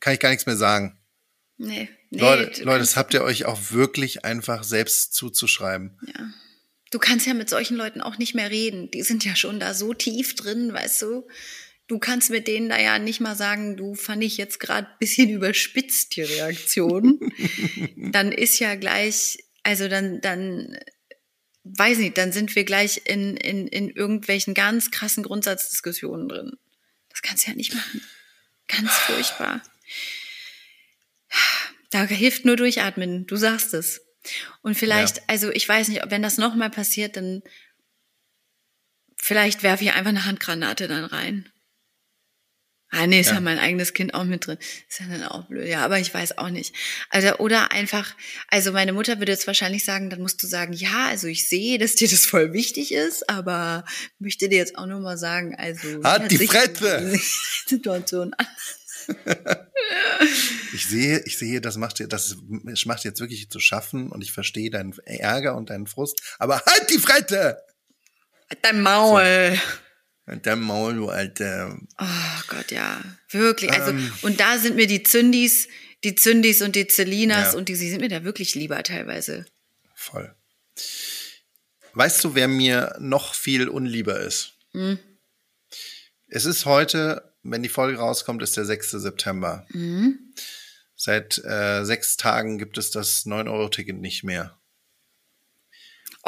kann 0.00 0.14
ich 0.14 0.20
gar 0.20 0.30
nichts 0.30 0.46
mehr 0.46 0.56
sagen. 0.56 0.98
Nee, 1.56 1.88
nee, 2.10 2.20
Leute, 2.20 2.62
Leute, 2.62 2.80
das 2.80 2.96
habt 2.96 3.14
ihr 3.14 3.22
euch 3.22 3.44
auch 3.44 3.72
wirklich 3.72 4.24
einfach 4.24 4.62
selbst 4.62 5.14
zuzuschreiben. 5.14 5.98
Ja. 6.06 6.30
Du 6.90 6.98
kannst 6.98 7.26
ja 7.26 7.34
mit 7.34 7.50
solchen 7.50 7.76
Leuten 7.76 8.00
auch 8.00 8.16
nicht 8.18 8.34
mehr 8.34 8.50
reden. 8.50 8.90
Die 8.90 9.02
sind 9.02 9.24
ja 9.24 9.36
schon 9.36 9.60
da 9.60 9.74
so 9.74 9.92
tief 9.92 10.34
drin, 10.34 10.72
weißt 10.72 11.02
du. 11.02 11.26
Du 11.86 11.98
kannst 11.98 12.30
mit 12.30 12.48
denen 12.48 12.68
da 12.68 12.78
ja 12.78 12.98
nicht 12.98 13.20
mal 13.20 13.34
sagen, 13.34 13.76
du 13.76 13.94
fand 13.94 14.22
ich 14.22 14.36
jetzt 14.36 14.60
gerade 14.60 14.88
ein 14.88 14.98
bisschen 14.98 15.28
überspitzt, 15.30 16.16
die 16.16 16.22
Reaktion. 16.22 17.18
dann 17.96 18.32
ist 18.32 18.58
ja 18.58 18.74
gleich, 18.74 19.38
also 19.62 19.88
dann, 19.88 20.20
dann, 20.20 20.78
weiß 21.76 21.98
nicht, 21.98 22.16
dann 22.18 22.32
sind 22.32 22.54
wir 22.54 22.64
gleich 22.64 23.02
in, 23.04 23.36
in, 23.36 23.66
in 23.68 23.90
irgendwelchen 23.90 24.54
ganz 24.54 24.90
krassen 24.90 25.22
Grundsatzdiskussionen 25.22 26.28
drin. 26.28 26.52
Das 27.10 27.22
kannst 27.22 27.46
du 27.46 27.50
ja 27.50 27.56
nicht 27.56 27.74
machen. 27.74 28.02
Ganz 28.68 28.90
furchtbar. 28.92 29.62
Da 31.90 32.04
hilft 32.04 32.44
nur 32.44 32.56
durchatmen. 32.56 33.26
Du 33.26 33.36
sagst 33.36 33.74
es. 33.74 34.02
Und 34.62 34.76
vielleicht, 34.76 35.18
Ja. 35.18 35.22
also 35.26 35.50
ich 35.50 35.68
weiß 35.68 35.88
nicht, 35.88 36.02
wenn 36.08 36.22
das 36.22 36.36
nochmal 36.36 36.70
passiert, 36.70 37.16
dann 37.16 37.42
vielleicht 39.16 39.62
werfe 39.62 39.84
ich 39.84 39.92
einfach 39.92 40.10
eine 40.10 40.24
Handgranate 40.26 40.86
dann 40.88 41.04
rein. 41.04 41.50
Ah, 42.90 43.06
nee, 43.06 43.20
ist 43.20 43.28
ja. 43.28 43.34
Ja. 43.34 43.40
mein 43.40 43.58
eigenes 43.58 43.92
Kind 43.92 44.14
auch 44.14 44.24
mit 44.24 44.46
drin. 44.46 44.56
Ist 44.88 45.00
ja 45.00 45.06
dann 45.10 45.24
auch 45.24 45.46
blöd. 45.46 45.68
Ja, 45.68 45.84
aber 45.84 45.98
ich 45.98 46.12
weiß 46.12 46.38
auch 46.38 46.48
nicht. 46.48 46.74
Also, 47.10 47.36
oder 47.36 47.70
einfach, 47.70 48.14
also 48.48 48.72
meine 48.72 48.94
Mutter 48.94 49.18
würde 49.18 49.32
jetzt 49.32 49.46
wahrscheinlich 49.46 49.84
sagen, 49.84 50.08
dann 50.08 50.22
musst 50.22 50.42
du 50.42 50.46
sagen, 50.46 50.72
ja, 50.72 51.06
also 51.06 51.26
ich 51.26 51.48
sehe, 51.48 51.78
dass 51.78 51.96
dir 51.96 52.08
das 52.08 52.24
voll 52.24 52.54
wichtig 52.54 52.92
ist, 52.92 53.28
aber 53.28 53.84
möchte 54.18 54.48
dir 54.48 54.56
jetzt 54.56 54.78
auch 54.78 54.86
nur 54.86 55.00
mal 55.00 55.18
sagen, 55.18 55.54
also. 55.56 56.02
Halt 56.02 56.30
wie 56.30 56.38
die 56.38 56.46
Fresse! 56.46 57.10
die 57.12 57.20
Situation 57.68 58.32
an. 58.34 58.46
Ich 60.74 60.86
sehe, 60.86 61.22
ich 61.24 61.38
sehe, 61.38 61.60
das 61.60 61.76
macht 61.76 61.98
dir, 61.98 62.08
das 62.08 62.36
macht 62.84 63.04
jetzt 63.04 63.20
wirklich 63.20 63.48
zu 63.48 63.58
schaffen 63.58 64.10
und 64.10 64.20
ich 64.22 64.32
verstehe 64.32 64.70
deinen 64.70 64.92
Ärger 65.04 65.56
und 65.56 65.70
deinen 65.70 65.86
Frust, 65.86 66.20
aber 66.38 66.62
halt 66.66 66.90
die 66.90 66.98
Fresse! 66.98 67.56
Dein 68.62 68.82
Maul. 68.82 69.52
Und 69.52 69.60
dein 70.42 70.60
Maul, 70.60 70.94
du 70.94 71.08
Alter. 71.08 71.78
Oh 71.98 72.40
Gott, 72.48 72.70
ja. 72.70 73.02
Wirklich. 73.30 73.72
Also, 73.72 73.90
Ähm. 73.90 74.12
und 74.22 74.40
da 74.40 74.58
sind 74.58 74.76
mir 74.76 74.86
die 74.86 75.02
Zündis, 75.02 75.68
die 76.04 76.14
Zündis 76.14 76.62
und 76.62 76.76
die 76.76 76.86
Zelinas 76.86 77.52
Ja. 77.52 77.58
und 77.58 77.68
die, 77.68 77.74
sie 77.74 77.90
sind 77.90 78.00
mir 78.00 78.08
da 78.08 78.24
wirklich 78.24 78.54
lieber 78.54 78.82
teilweise. 78.82 79.46
Voll. 79.94 80.34
Weißt 81.94 82.22
du, 82.22 82.34
wer 82.34 82.48
mir 82.48 82.94
noch 83.00 83.34
viel 83.34 83.68
unlieber 83.68 84.20
ist? 84.20 84.54
Hm. 84.72 84.98
Es 86.28 86.44
ist 86.44 86.66
heute, 86.66 87.32
wenn 87.42 87.62
die 87.62 87.68
Folge 87.68 87.98
rauskommt, 87.98 88.42
ist 88.42 88.56
der 88.56 88.64
6. 88.66 88.90
September. 88.92 89.66
Mhm. 89.70 90.18
Seit 90.94 91.38
äh, 91.44 91.84
sechs 91.84 92.16
Tagen 92.16 92.58
gibt 92.58 92.76
es 92.76 92.90
das 92.90 93.24
9-Euro-Ticket 93.24 93.96
nicht 93.96 94.24
mehr. 94.24 94.57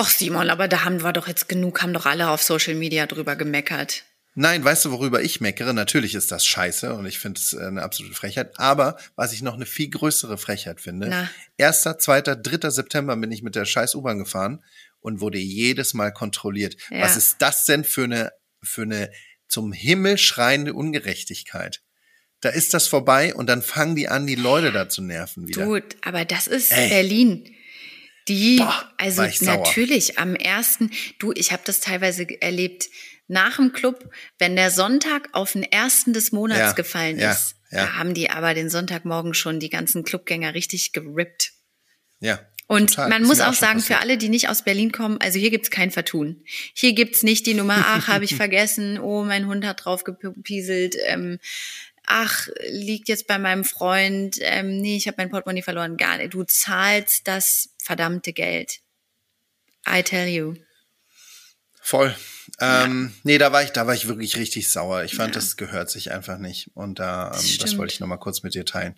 Och 0.00 0.08
Simon, 0.08 0.48
aber 0.48 0.66
da 0.66 0.84
haben 0.84 1.02
wir 1.02 1.12
doch 1.12 1.28
jetzt 1.28 1.46
genug, 1.46 1.82
haben 1.82 1.92
doch 1.92 2.06
alle 2.06 2.30
auf 2.30 2.42
Social 2.42 2.74
Media 2.74 3.06
drüber 3.06 3.36
gemeckert. 3.36 4.04
Nein, 4.34 4.64
weißt 4.64 4.86
du, 4.86 4.92
worüber 4.92 5.20
ich 5.20 5.42
meckere? 5.42 5.74
Natürlich 5.74 6.14
ist 6.14 6.32
das 6.32 6.46
scheiße 6.46 6.94
und 6.94 7.04
ich 7.04 7.18
finde 7.18 7.38
es 7.38 7.52
äh, 7.52 7.66
eine 7.66 7.82
absolute 7.82 8.14
Frechheit. 8.14 8.58
Aber 8.58 8.96
was 9.14 9.34
ich 9.34 9.42
noch 9.42 9.52
eine 9.52 9.66
viel 9.66 9.90
größere 9.90 10.38
Frechheit 10.38 10.80
finde, 10.80 11.08
Na. 11.08 11.30
1., 11.58 11.82
2., 11.98 12.22
3. 12.22 12.70
September 12.70 13.14
bin 13.14 13.30
ich 13.30 13.42
mit 13.42 13.54
der 13.54 13.66
scheiß 13.66 13.94
U-Bahn 13.94 14.18
gefahren 14.18 14.64
und 15.00 15.20
wurde 15.20 15.36
jedes 15.36 15.92
Mal 15.92 16.12
kontrolliert. 16.12 16.76
Ja. 16.90 17.02
Was 17.02 17.18
ist 17.18 17.42
das 17.42 17.66
denn 17.66 17.84
für 17.84 18.04
eine, 18.04 18.32
für 18.62 18.82
eine 18.82 19.10
zum 19.48 19.70
Himmel 19.74 20.16
schreiende 20.16 20.72
Ungerechtigkeit? 20.72 21.82
Da 22.40 22.48
ist 22.48 22.72
das 22.72 22.86
vorbei 22.86 23.34
und 23.34 23.48
dann 23.48 23.60
fangen 23.60 23.96
die 23.96 24.08
an, 24.08 24.26
die 24.26 24.36
Leute 24.36 24.72
da 24.72 24.88
zu 24.88 25.02
nerven 25.02 25.46
wieder. 25.46 25.66
Du, 25.66 25.78
aber 26.00 26.24
das 26.24 26.46
ist 26.46 26.72
Ey. 26.72 26.88
Berlin. 26.88 27.54
Die, 28.28 28.56
Boah, 28.58 28.92
also 28.98 29.18
war 29.18 29.28
ich 29.28 29.38
sauer. 29.38 29.56
natürlich 29.58 30.18
am 30.18 30.34
ersten, 30.34 30.90
du, 31.18 31.32
ich 31.34 31.52
habe 31.52 31.62
das 31.64 31.80
teilweise 31.80 32.26
erlebt, 32.40 32.88
nach 33.28 33.56
dem 33.56 33.72
Club, 33.72 34.10
wenn 34.38 34.56
der 34.56 34.70
Sonntag 34.70 35.28
auf 35.32 35.52
den 35.52 35.62
ersten 35.62 36.12
des 36.12 36.32
Monats 36.32 36.58
Ja, 36.58 36.72
gefallen 36.72 37.18
ja, 37.18 37.30
ist, 37.30 37.54
ja. 37.70 37.86
da 37.86 37.92
haben 37.94 38.12
die 38.12 38.28
aber 38.28 38.54
den 38.54 38.68
Sonntagmorgen 38.68 39.34
schon 39.34 39.60
die 39.60 39.70
ganzen 39.70 40.02
Clubgänger 40.02 40.54
richtig 40.54 40.92
gerippt. 40.92 41.52
Ja. 42.18 42.40
Und 42.66 42.90
total. 42.90 43.08
man 43.08 43.24
muss 43.24 43.40
auch 43.40 43.52
sagen, 43.52 43.80
für 43.80 43.98
alle, 43.98 44.16
die 44.16 44.28
nicht 44.28 44.48
aus 44.48 44.62
Berlin 44.62 44.92
kommen, 44.92 45.18
also 45.20 45.40
hier 45.40 45.50
gibt's 45.50 45.72
kein 45.72 45.90
Vertun. 45.90 46.44
Hier 46.72 46.92
gibt's 46.92 47.24
nicht 47.24 47.46
die 47.46 47.54
Nummer, 47.54 47.84
ach, 47.84 48.06
habe 48.06 48.24
ich 48.24 48.34
vergessen, 48.36 49.00
oh, 49.00 49.24
mein 49.24 49.46
Hund 49.46 49.66
hat 49.66 49.84
drauf 49.84 50.04
gepieselt, 50.04 50.94
ähm, 51.06 51.40
ach, 52.06 52.48
liegt 52.68 53.08
jetzt 53.08 53.26
bei 53.26 53.38
meinem 53.38 53.64
Freund, 53.64 54.38
ähm, 54.40 54.78
nee, 54.80 54.96
ich 54.96 55.06
habe 55.06 55.16
mein 55.18 55.30
Portemonnaie 55.30 55.62
verloren, 55.62 55.96
gar 55.96 56.16
nicht. 56.18 56.34
Du 56.34 56.44
zahlst 56.44 57.26
das 57.28 57.70
verdammte 57.82 58.32
Geld. 58.32 58.80
I 59.88 60.02
tell 60.02 60.28
you. 60.28 60.54
Voll. 61.80 62.14
Ähm, 62.60 63.12
Nee, 63.22 63.38
da 63.38 63.52
war 63.52 63.62
ich, 63.62 63.70
da 63.70 63.86
war 63.86 63.94
ich 63.94 64.06
wirklich 64.06 64.36
richtig 64.36 64.68
sauer. 64.68 65.04
Ich 65.04 65.14
fand, 65.14 65.34
ja. 65.34 65.40
das 65.40 65.56
gehört 65.56 65.90
sich 65.90 66.12
einfach 66.12 66.38
nicht. 66.38 66.70
Und 66.74 66.98
da, 66.98 67.28
ähm, 67.28 67.32
das, 67.32 67.58
das 67.58 67.78
wollte 67.78 67.94
ich 67.94 68.00
nochmal 68.00 68.18
kurz 68.18 68.42
mit 68.42 68.54
dir 68.54 68.64
teilen. 68.64 68.96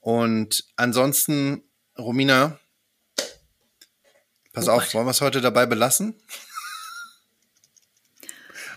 Und 0.00 0.64
ansonsten, 0.76 1.62
Romina, 1.96 2.58
pass 4.52 4.68
oh 4.68 4.72
auf, 4.72 4.84
Gott. 4.84 4.94
wollen 4.94 5.06
wir 5.06 5.10
es 5.12 5.20
heute 5.20 5.40
dabei 5.40 5.66
belassen? 5.66 6.20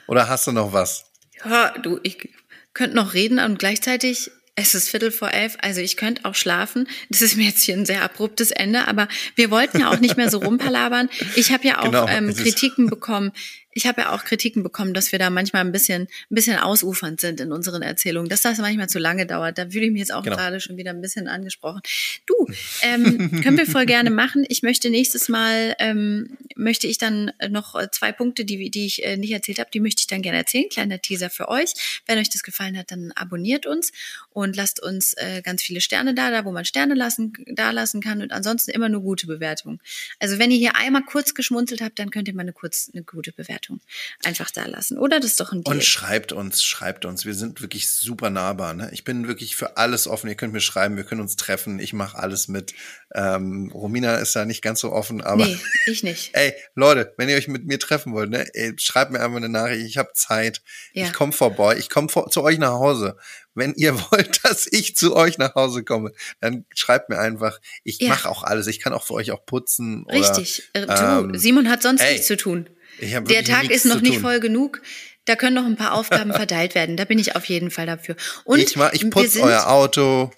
Oder 0.07 0.27
hast 0.27 0.47
du 0.47 0.51
noch 0.51 0.73
was? 0.73 1.05
Ja, 1.45 1.71
du, 1.77 1.99
ich 2.03 2.29
könnte 2.73 2.95
noch 2.95 3.13
reden 3.13 3.39
und 3.39 3.59
gleichzeitig 3.59 4.31
es 4.55 4.75
ist 4.75 4.89
Viertel 4.89 5.11
vor 5.11 5.31
elf, 5.31 5.57
also 5.61 5.79
ich 5.79 5.95
könnte 5.95 6.25
auch 6.25 6.35
schlafen. 6.35 6.87
Das 7.09 7.21
ist 7.21 7.37
mir 7.37 7.45
jetzt 7.45 7.63
hier 7.63 7.75
ein 7.75 7.85
sehr 7.85 8.03
abruptes 8.03 8.51
Ende, 8.51 8.87
aber 8.87 9.07
wir 9.35 9.49
wollten 9.49 9.79
ja 9.79 9.89
auch 9.89 9.99
nicht 9.99 10.17
mehr 10.17 10.29
so 10.29 10.37
rumpalabern. 10.43 11.09
Ich 11.35 11.51
habe 11.51 11.65
ja 11.65 11.79
auch 11.79 11.85
genau, 11.85 12.07
ähm, 12.07 12.35
Kritiken 12.35 12.89
bekommen 12.89 13.31
ich 13.73 13.85
habe 13.85 14.01
ja 14.01 14.13
auch 14.13 14.25
Kritiken 14.25 14.63
bekommen, 14.63 14.93
dass 14.93 15.11
wir 15.11 15.19
da 15.19 15.29
manchmal 15.29 15.63
ein 15.63 15.71
bisschen, 15.71 16.03
ein 16.03 16.35
bisschen 16.35 16.57
ausufernd 16.57 17.21
sind 17.21 17.39
in 17.39 17.51
unseren 17.51 17.81
Erzählungen, 17.81 18.29
dass 18.29 18.41
das 18.41 18.57
manchmal 18.57 18.89
zu 18.89 18.99
lange 18.99 19.25
dauert. 19.25 19.57
Da 19.57 19.69
fühle 19.69 19.85
ich 19.85 19.91
mich 19.91 19.99
jetzt 19.99 20.13
auch 20.13 20.23
genau. 20.23 20.35
gerade 20.35 20.59
schon 20.59 20.77
wieder 20.77 20.91
ein 20.91 21.01
bisschen 21.01 21.27
angesprochen. 21.27 21.81
Du, 22.25 22.47
ähm, 22.81 23.41
können 23.41 23.57
wir 23.57 23.65
voll 23.65 23.85
gerne 23.85 24.09
machen. 24.09 24.45
Ich 24.49 24.61
möchte 24.61 24.89
nächstes 24.89 25.29
Mal, 25.29 25.75
ähm, 25.79 26.37
möchte 26.55 26.87
ich 26.87 26.97
dann 26.97 27.31
noch 27.49 27.75
zwei 27.91 28.11
Punkte, 28.11 28.43
die, 28.43 28.69
die 28.69 28.85
ich 28.85 29.05
äh, 29.05 29.15
nicht 29.15 29.31
erzählt 29.31 29.59
habe, 29.59 29.69
die 29.73 29.79
möchte 29.79 30.01
ich 30.01 30.07
dann 30.07 30.21
gerne 30.21 30.39
erzählen. 30.39 30.67
Kleiner 30.69 30.99
Teaser 31.01 31.29
für 31.29 31.47
euch. 31.47 32.01
Wenn 32.05 32.17
euch 32.17 32.29
das 32.29 32.43
gefallen 32.43 32.77
hat, 32.77 32.91
dann 32.91 33.11
abonniert 33.13 33.65
uns 33.65 33.93
und 34.31 34.55
lasst 34.55 34.81
uns 34.81 35.13
äh, 35.13 35.41
ganz 35.41 35.61
viele 35.63 35.79
Sterne 35.79 36.13
da, 36.13 36.29
da 36.29 36.43
wo 36.43 36.51
man 36.51 36.65
Sterne 36.65 36.93
lassen, 36.93 37.33
da 37.47 37.71
lassen 37.71 38.01
kann 38.01 38.21
und 38.21 38.33
ansonsten 38.33 38.71
immer 38.71 38.89
nur 38.89 39.01
gute 39.01 39.27
Bewertungen. 39.27 39.79
Also 40.19 40.39
wenn 40.39 40.51
ihr 40.51 40.57
hier 40.57 40.75
einmal 40.75 41.03
kurz 41.03 41.33
geschmunzelt 41.33 41.81
habt, 41.81 41.99
dann 41.99 42.11
könnt 42.11 42.27
ihr 42.27 42.35
mal 42.35 42.41
eine 42.41 42.53
kurz 42.53 42.91
eine 42.93 43.03
gute 43.03 43.31
Bewertung 43.31 43.60
Bewertung 43.61 43.79
einfach 44.23 44.51
da 44.51 44.65
lassen. 44.65 44.97
Oder 44.97 45.19
das 45.19 45.31
ist 45.31 45.39
doch 45.39 45.51
ein 45.51 45.63
Deal. 45.63 45.75
Und 45.75 45.83
schreibt 45.83 46.31
uns, 46.31 46.63
schreibt 46.63 47.05
uns. 47.05 47.25
Wir 47.25 47.33
sind 47.33 47.61
wirklich 47.61 47.89
super 47.89 48.29
nahbar. 48.29 48.73
Ne? 48.73 48.89
Ich 48.91 49.03
bin 49.03 49.27
wirklich 49.27 49.55
für 49.55 49.77
alles 49.77 50.07
offen. 50.07 50.27
Ihr 50.29 50.35
könnt 50.35 50.53
mir 50.53 50.61
schreiben, 50.61 50.97
wir 50.97 51.03
können 51.03 51.21
uns 51.21 51.35
treffen. 51.35 51.79
Ich 51.79 51.93
mache 51.93 52.17
alles 52.17 52.47
mit. 52.47 52.73
Ähm, 53.13 53.71
Romina 53.73 54.15
ist 54.15 54.35
da 54.35 54.45
nicht 54.45 54.61
ganz 54.61 54.79
so 54.79 54.91
offen, 54.91 55.21
aber. 55.21 55.45
Nee, 55.45 55.57
ich 55.85 56.03
nicht. 56.03 56.31
ey, 56.33 56.53
Leute, 56.75 57.13
wenn 57.17 57.29
ihr 57.29 57.35
euch 57.35 57.47
mit 57.47 57.65
mir 57.65 57.79
treffen 57.79 58.13
wollt, 58.13 58.29
ne, 58.29 58.47
ey, 58.53 58.73
schreibt 58.77 59.11
mir 59.11 59.19
einfach 59.19 59.37
eine 59.37 59.49
Nachricht. 59.49 59.85
Ich 59.85 59.97
habe 59.97 60.11
Zeit. 60.13 60.61
Ja. 60.93 61.05
Ich 61.05 61.13
komme 61.13 61.33
vorbei. 61.33 61.77
Ich 61.77 61.89
komme 61.89 62.07
zu 62.07 62.43
euch 62.43 62.57
nach 62.57 62.71
Hause. 62.71 63.17
Wenn 63.53 63.73
ihr 63.73 63.95
wollt, 64.11 64.43
dass 64.45 64.67
ich 64.71 64.95
zu 64.95 65.15
euch 65.15 65.37
nach 65.37 65.55
Hause 65.55 65.83
komme, 65.83 66.11
dann 66.39 66.65
schreibt 66.73 67.09
mir 67.09 67.19
einfach. 67.19 67.59
Ich 67.83 67.99
ja. 67.99 68.09
mache 68.09 68.29
auch 68.29 68.43
alles. 68.43 68.67
Ich 68.67 68.79
kann 68.79 68.93
auch 68.93 69.03
für 69.03 69.13
euch 69.13 69.31
auch 69.31 69.45
putzen. 69.45 70.05
Richtig. 70.09 70.69
Oder, 70.75 70.83
äh, 70.83 71.21
du, 71.23 71.29
ähm, 71.29 71.37
Simon 71.37 71.69
hat 71.69 71.83
sonst 71.83 72.01
ey, 72.01 72.13
nichts 72.13 72.27
zu 72.27 72.37
tun. 72.37 72.69
Der 72.99 73.43
Tag 73.43 73.69
ist 73.69 73.85
noch 73.85 74.01
nicht 74.01 74.19
voll 74.19 74.39
genug. 74.39 74.81
Da 75.25 75.35
können 75.35 75.55
noch 75.55 75.65
ein 75.65 75.75
paar 75.75 75.93
Aufgaben 75.93 76.33
verteilt 76.33 76.75
werden. 76.75 76.97
Da 76.97 77.05
bin 77.05 77.19
ich 77.19 77.35
auf 77.35 77.45
jeden 77.45 77.71
Fall 77.71 77.85
dafür. 77.85 78.15
Und 78.43 78.59
ich, 78.59 78.75
mach, 78.75 78.91
ich 78.93 79.09
putze 79.09 79.41
euer 79.41 79.69
Auto. 79.69 80.31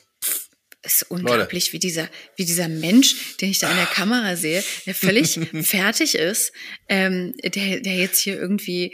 Es 0.81 1.03
ist 1.03 1.11
unglaublich, 1.11 1.71
wie 1.71 1.79
dieser, 1.79 2.09
wie 2.35 2.43
dieser 2.43 2.67
Mensch, 2.67 3.37
den 3.37 3.49
ich 3.49 3.59
da 3.59 3.71
in 3.71 3.77
der 3.77 3.85
Kamera 3.85 4.35
sehe, 4.35 4.61
der 4.85 4.93
völlig 4.93 5.39
fertig 5.61 6.15
ist, 6.15 6.51
ähm, 6.89 7.33
der, 7.41 7.79
der 7.79 7.95
jetzt 7.95 8.19
hier 8.19 8.37
irgendwie 8.37 8.93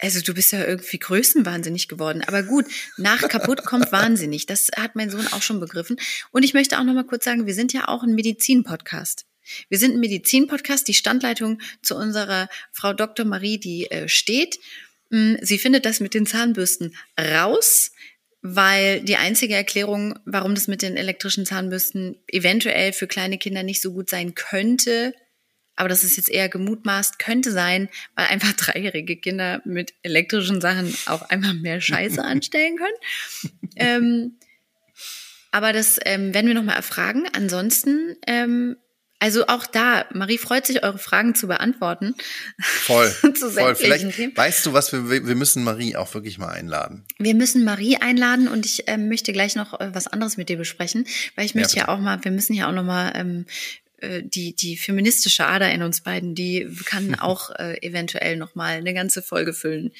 also 0.00 0.20
du 0.20 0.34
bist 0.34 0.52
ja 0.52 0.64
irgendwie 0.64 0.98
größenwahnsinnig 0.98 1.88
geworden. 1.88 2.22
Aber 2.26 2.42
gut, 2.42 2.66
nach 2.98 3.26
kaputt 3.28 3.64
kommt 3.64 3.90
wahnsinnig. 3.90 4.46
Das 4.46 4.68
hat 4.76 4.96
mein 4.96 5.10
Sohn 5.10 5.26
auch 5.28 5.42
schon 5.42 5.60
begriffen. 5.60 5.96
Und 6.30 6.42
ich 6.42 6.54
möchte 6.54 6.78
auch 6.78 6.84
noch 6.84 6.94
mal 6.94 7.06
kurz 7.06 7.24
sagen, 7.24 7.46
wir 7.46 7.54
sind 7.54 7.72
ja 7.72 7.88
auch 7.88 8.02
ein 8.02 8.14
Medizin-Podcast. 8.14 9.24
Wir 9.68 9.78
sind 9.78 9.94
ein 9.94 10.00
Medizin-Podcast. 10.00 10.86
Die 10.88 10.94
Standleitung 10.94 11.60
zu 11.82 11.96
unserer 11.96 12.48
Frau 12.72 12.92
Dr. 12.92 13.24
Marie, 13.24 13.58
die 13.58 13.90
äh, 13.90 14.08
steht. 14.08 14.58
Mm, 15.10 15.34
sie 15.40 15.58
findet 15.58 15.84
das 15.84 16.00
mit 16.00 16.14
den 16.14 16.26
Zahnbürsten 16.26 16.94
raus, 17.18 17.92
weil 18.40 19.02
die 19.02 19.16
einzige 19.16 19.54
Erklärung, 19.54 20.18
warum 20.24 20.54
das 20.54 20.68
mit 20.68 20.82
den 20.82 20.96
elektrischen 20.96 21.46
Zahnbürsten 21.46 22.16
eventuell 22.26 22.92
für 22.92 23.06
kleine 23.06 23.38
Kinder 23.38 23.62
nicht 23.62 23.82
so 23.82 23.92
gut 23.92 24.10
sein 24.10 24.34
könnte, 24.34 25.14
aber 25.76 25.88
das 25.88 26.04
ist 26.04 26.16
jetzt 26.16 26.30
eher 26.30 26.48
gemutmaßt, 26.48 27.18
könnte 27.18 27.50
sein, 27.50 27.88
weil 28.14 28.26
einfach 28.26 28.52
dreijährige 28.56 29.16
Kinder 29.16 29.62
mit 29.64 29.94
elektrischen 30.02 30.60
Sachen 30.60 30.94
auch 31.06 31.22
einmal 31.22 31.54
mehr 31.54 31.80
Scheiße 31.80 32.22
anstellen 32.24 32.76
können. 32.76 33.62
ähm, 33.76 34.38
aber 35.50 35.72
das 35.72 35.98
ähm, 36.04 36.32
werden 36.32 36.46
wir 36.46 36.54
nochmal 36.54 36.76
erfragen. 36.76 37.24
Ansonsten 37.32 38.16
ähm, 38.26 38.76
also 39.22 39.46
auch 39.46 39.66
da, 39.66 40.04
Marie 40.12 40.36
freut 40.36 40.66
sich, 40.66 40.82
eure 40.82 40.98
Fragen 40.98 41.36
zu 41.36 41.46
beantworten. 41.46 42.16
Voll. 42.58 43.08
zu 43.36 43.52
voll. 43.52 43.76
Vielleicht 43.76 44.10
Themen. 44.16 44.36
weißt 44.36 44.66
du 44.66 44.72
was, 44.72 44.92
wir, 44.92 45.08
wir 45.08 45.36
müssen 45.36 45.62
Marie 45.62 45.94
auch 45.94 46.12
wirklich 46.12 46.38
mal 46.38 46.48
einladen. 46.48 47.04
Wir 47.20 47.36
müssen 47.36 47.62
Marie 47.62 47.98
einladen 47.98 48.48
und 48.48 48.66
ich 48.66 48.88
äh, 48.88 48.96
möchte 48.96 49.32
gleich 49.32 49.54
noch 49.54 49.78
äh, 49.78 49.94
was 49.94 50.08
anderes 50.08 50.38
mit 50.38 50.48
dir 50.48 50.56
besprechen, 50.56 51.06
weil 51.36 51.46
ich 51.46 51.54
möchte 51.54 51.76
ja, 51.76 51.84
ja 51.84 51.88
auch 51.88 52.00
mal, 52.00 52.18
wir 52.24 52.32
müssen 52.32 52.54
ja 52.54 52.68
auch 52.68 52.72
noch 52.72 52.82
mal 52.82 53.12
ähm, 53.14 53.46
äh, 53.98 54.24
die, 54.24 54.56
die 54.56 54.76
feministische 54.76 55.46
Ader 55.46 55.70
in 55.70 55.84
uns 55.84 56.00
beiden, 56.00 56.34
die 56.34 56.68
kann 56.84 57.14
auch 57.20 57.50
äh, 57.50 57.80
eventuell 57.80 58.36
noch 58.36 58.56
mal 58.56 58.78
eine 58.78 58.92
ganze 58.92 59.22
Folge 59.22 59.52
füllen. 59.52 59.92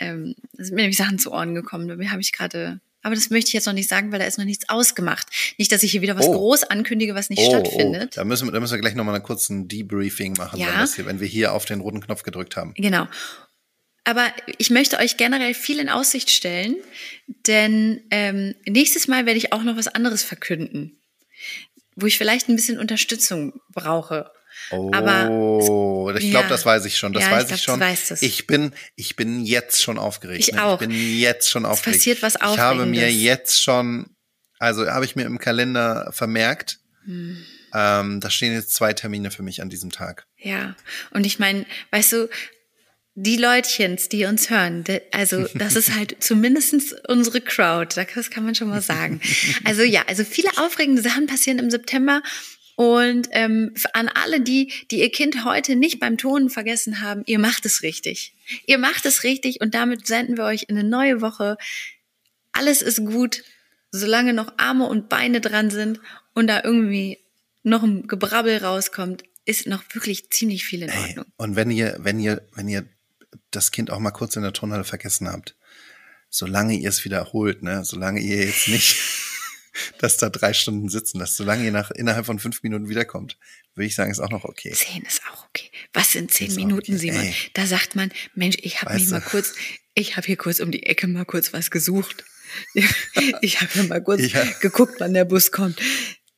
Ähm, 0.00 0.34
da 0.54 0.64
sind 0.64 0.74
mir 0.74 0.82
nämlich 0.82 0.98
Sachen 0.98 1.20
zu 1.20 1.30
Ohren 1.30 1.54
gekommen. 1.54 1.86
Da 1.86 1.94
habe 2.10 2.20
ich 2.20 2.32
gerade 2.32 2.80
aber 3.06 3.14
das 3.14 3.30
möchte 3.30 3.50
ich 3.50 3.52
jetzt 3.52 3.66
noch 3.66 3.72
nicht 3.72 3.88
sagen, 3.88 4.10
weil 4.10 4.18
da 4.18 4.24
ist 4.24 4.36
noch 4.36 4.44
nichts 4.44 4.68
ausgemacht. 4.68 5.28
Nicht, 5.58 5.70
dass 5.70 5.84
ich 5.84 5.92
hier 5.92 6.02
wieder 6.02 6.16
was 6.18 6.26
oh. 6.26 6.32
groß 6.32 6.64
ankündige, 6.64 7.14
was 7.14 7.30
nicht 7.30 7.38
oh, 7.40 7.50
stattfindet. 7.50 8.14
Oh. 8.14 8.16
Da, 8.16 8.24
müssen 8.24 8.48
wir, 8.48 8.52
da 8.52 8.58
müssen 8.58 8.72
wir 8.72 8.80
gleich 8.80 8.96
nochmal 8.96 9.14
einen 9.14 9.22
kurzen 9.22 9.68
Debriefing 9.68 10.32
machen, 10.36 10.58
ja. 10.58 10.80
wenn, 10.80 10.88
hier, 10.88 11.06
wenn 11.06 11.20
wir 11.20 11.28
hier 11.28 11.52
auf 11.52 11.64
den 11.66 11.80
roten 11.80 12.00
Knopf 12.00 12.24
gedrückt 12.24 12.56
haben. 12.56 12.74
Genau. 12.74 13.06
Aber 14.02 14.26
ich 14.58 14.70
möchte 14.70 14.98
euch 14.98 15.16
generell 15.16 15.54
viel 15.54 15.78
in 15.78 15.88
Aussicht 15.88 16.30
stellen, 16.30 16.74
denn 17.46 18.02
ähm, 18.10 18.56
nächstes 18.66 19.06
Mal 19.06 19.24
werde 19.24 19.38
ich 19.38 19.52
auch 19.52 19.62
noch 19.62 19.76
was 19.76 19.86
anderes 19.86 20.24
verkünden, 20.24 21.00
wo 21.94 22.06
ich 22.06 22.18
vielleicht 22.18 22.48
ein 22.48 22.56
bisschen 22.56 22.80
Unterstützung 22.80 23.60
brauche. 23.72 24.32
Oh, 24.70 24.90
Aber 24.92 26.14
ich 26.16 26.30
glaube, 26.30 26.44
ja. 26.44 26.48
das 26.48 26.66
weiß 26.66 26.84
ich 26.84 26.98
schon. 26.98 27.12
Das 27.12 27.24
ja, 27.24 27.30
weiß 27.30 27.42
ich, 27.44 27.48
glaub, 27.48 27.58
ich 27.58 27.62
schon. 27.62 27.80
Weißt 27.80 28.10
es. 28.10 28.22
Ich 28.22 28.46
bin, 28.46 28.72
ich 28.94 29.16
bin 29.16 29.44
jetzt 29.44 29.82
schon 29.82 29.98
aufgeregt. 29.98 30.40
Ich 30.40 30.58
auch. 30.58 30.80
Ich 30.80 30.88
bin 30.88 31.18
jetzt 31.18 31.50
schon 31.50 31.64
aufgeregt. 31.64 31.96
Es 31.96 32.00
passiert 32.00 32.22
was 32.22 32.36
Aufregendes. 32.36 32.62
Ich 32.62 32.70
habe 32.70 32.86
mir 32.86 33.12
jetzt 33.12 33.62
schon, 33.62 34.06
also 34.58 34.86
habe 34.86 35.04
ich 35.04 35.16
mir 35.16 35.24
im 35.24 35.38
Kalender 35.38 36.10
vermerkt. 36.12 36.78
Hm. 37.04 37.44
Ähm, 37.74 38.20
da 38.20 38.30
stehen 38.30 38.54
jetzt 38.54 38.74
zwei 38.74 38.92
Termine 38.92 39.30
für 39.30 39.42
mich 39.42 39.60
an 39.62 39.68
diesem 39.68 39.90
Tag. 39.90 40.26
Ja, 40.38 40.76
und 41.10 41.26
ich 41.26 41.38
meine, 41.38 41.66
weißt 41.90 42.12
du, 42.12 42.28
die 43.18 43.36
Leutchens, 43.36 44.10
die 44.10 44.26
uns 44.26 44.50
hören, 44.50 44.84
also 45.10 45.46
das 45.54 45.74
ist 45.74 45.94
halt 45.94 46.16
zumindestens 46.20 46.94
unsere 47.08 47.40
Crowd, 47.40 47.96
das 47.96 48.30
kann 48.30 48.44
man 48.44 48.54
schon 48.54 48.68
mal 48.68 48.82
sagen. 48.82 49.20
Also 49.64 49.82
ja, 49.82 50.04
also 50.06 50.22
viele 50.22 50.50
aufregende 50.58 51.02
Sachen 51.02 51.26
passieren 51.26 51.58
im 51.58 51.70
September 51.70 52.22
und 52.76 53.28
ähm, 53.32 53.72
an 53.94 54.08
alle 54.08 54.42
die, 54.42 54.70
die 54.90 55.00
ihr 55.00 55.10
Kind 55.10 55.44
heute 55.44 55.76
nicht 55.76 55.98
beim 55.98 56.18
Tonen 56.18 56.50
vergessen 56.50 57.00
haben, 57.00 57.22
ihr 57.24 57.38
macht 57.38 57.64
es 57.64 57.82
richtig. 57.82 58.34
Ihr 58.66 58.78
macht 58.78 59.06
es 59.06 59.24
richtig 59.24 59.62
und 59.62 59.74
damit 59.74 60.06
senden 60.06 60.36
wir 60.36 60.44
euch 60.44 60.66
in 60.68 60.78
eine 60.78 60.88
neue 60.88 61.22
Woche. 61.22 61.56
Alles 62.52 62.82
ist 62.82 63.04
gut, 63.04 63.42
solange 63.90 64.34
noch 64.34 64.52
Arme 64.58 64.86
und 64.86 65.08
Beine 65.08 65.40
dran 65.40 65.70
sind 65.70 66.00
und 66.34 66.48
da 66.48 66.62
irgendwie 66.62 67.18
noch 67.62 67.82
ein 67.82 68.06
Gebrabbel 68.06 68.58
rauskommt, 68.58 69.24
ist 69.46 69.66
noch 69.66 69.82
wirklich 69.94 70.28
ziemlich 70.30 70.64
viel 70.64 70.82
in 70.82 70.90
Ordnung. 70.90 71.24
Ey, 71.24 71.32
und 71.38 71.56
wenn 71.56 71.70
ihr, 71.70 71.96
wenn 72.00 72.20
ihr, 72.20 72.42
wenn 72.54 72.68
ihr 72.68 72.84
das 73.50 73.70
Kind 73.70 73.90
auch 73.90 74.00
mal 74.00 74.10
kurz 74.10 74.36
in 74.36 74.42
der 74.42 74.52
Turnhalle 74.52 74.84
vergessen 74.84 75.28
habt, 75.28 75.56
solange 76.28 76.74
ihr 76.74 76.90
es 76.90 77.04
wiederholt, 77.06 77.62
ne, 77.62 77.84
solange 77.84 78.20
ihr 78.20 78.44
jetzt 78.44 78.68
nicht 78.68 78.96
dass 79.98 80.16
da 80.16 80.28
drei 80.28 80.52
Stunden 80.52 80.88
sitzen 80.88 81.18
lässt. 81.18 81.36
Solange 81.36 81.64
ihr 81.64 81.72
nach, 81.72 81.90
innerhalb 81.90 82.26
von 82.26 82.38
fünf 82.38 82.62
Minuten 82.62 82.88
wiederkommt, 82.88 83.38
würde 83.74 83.86
ich 83.86 83.94
sagen, 83.94 84.10
ist 84.10 84.20
auch 84.20 84.30
noch 84.30 84.44
okay. 84.44 84.72
Zehn 84.72 85.02
ist 85.02 85.22
auch 85.30 85.46
okay. 85.48 85.70
Was 85.92 86.12
sind 86.12 86.32
zehn 86.32 86.54
Minuten, 86.54 86.94
okay. 86.94 87.12
Simon? 87.12 87.20
Ey. 87.20 87.34
Da 87.54 87.66
sagt 87.66 87.96
man, 87.96 88.10
Mensch, 88.34 88.56
ich 88.60 88.82
habe 88.82 88.94
mich 88.94 89.08
mal 89.08 89.20
kurz, 89.20 89.54
ich 89.94 90.16
habe 90.16 90.26
hier 90.26 90.36
kurz 90.36 90.60
um 90.60 90.70
die 90.70 90.84
Ecke 90.84 91.06
mal 91.06 91.24
kurz 91.24 91.52
was 91.52 91.70
gesucht. 91.70 92.24
ich 93.40 93.60
habe 93.60 93.72
hier 93.72 93.84
mal 93.84 94.02
kurz 94.02 94.32
ja. 94.32 94.44
geguckt, 94.60 94.94
wann 94.98 95.14
der 95.14 95.24
Bus 95.24 95.52
kommt. 95.52 95.80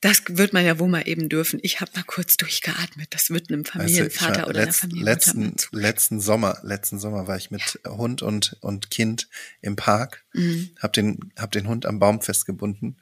Das 0.00 0.22
wird 0.28 0.52
man 0.52 0.64
ja 0.64 0.78
wohl 0.78 0.88
mal 0.88 1.08
eben 1.08 1.28
dürfen. 1.28 1.58
Ich 1.62 1.80
habe 1.80 1.90
mal 1.96 2.04
kurz 2.04 2.36
durchgeatmet. 2.36 3.08
Das 3.10 3.30
wird 3.30 3.50
einem 3.50 3.64
Familienvater 3.64 4.28
weißt 4.28 4.38
du, 4.38 4.50
oder 4.50 4.64
letzt, 4.64 4.84
einer 4.84 4.90
Familienmutter 4.92 5.34
letzten, 5.34 5.76
letzten 5.76 6.20
Sommer, 6.20 6.58
letzten 6.62 6.98
Sommer 7.00 7.26
war 7.26 7.36
ich 7.36 7.50
mit 7.50 7.80
ja. 7.84 7.90
Hund 7.90 8.22
und 8.22 8.56
und 8.60 8.90
Kind 8.90 9.28
im 9.60 9.74
Park. 9.74 10.24
Mhm. 10.34 10.70
Hab 10.78 10.92
den 10.92 11.32
hab 11.36 11.50
den 11.50 11.66
Hund 11.66 11.84
am 11.84 11.98
Baum 11.98 12.22
festgebunden 12.22 12.96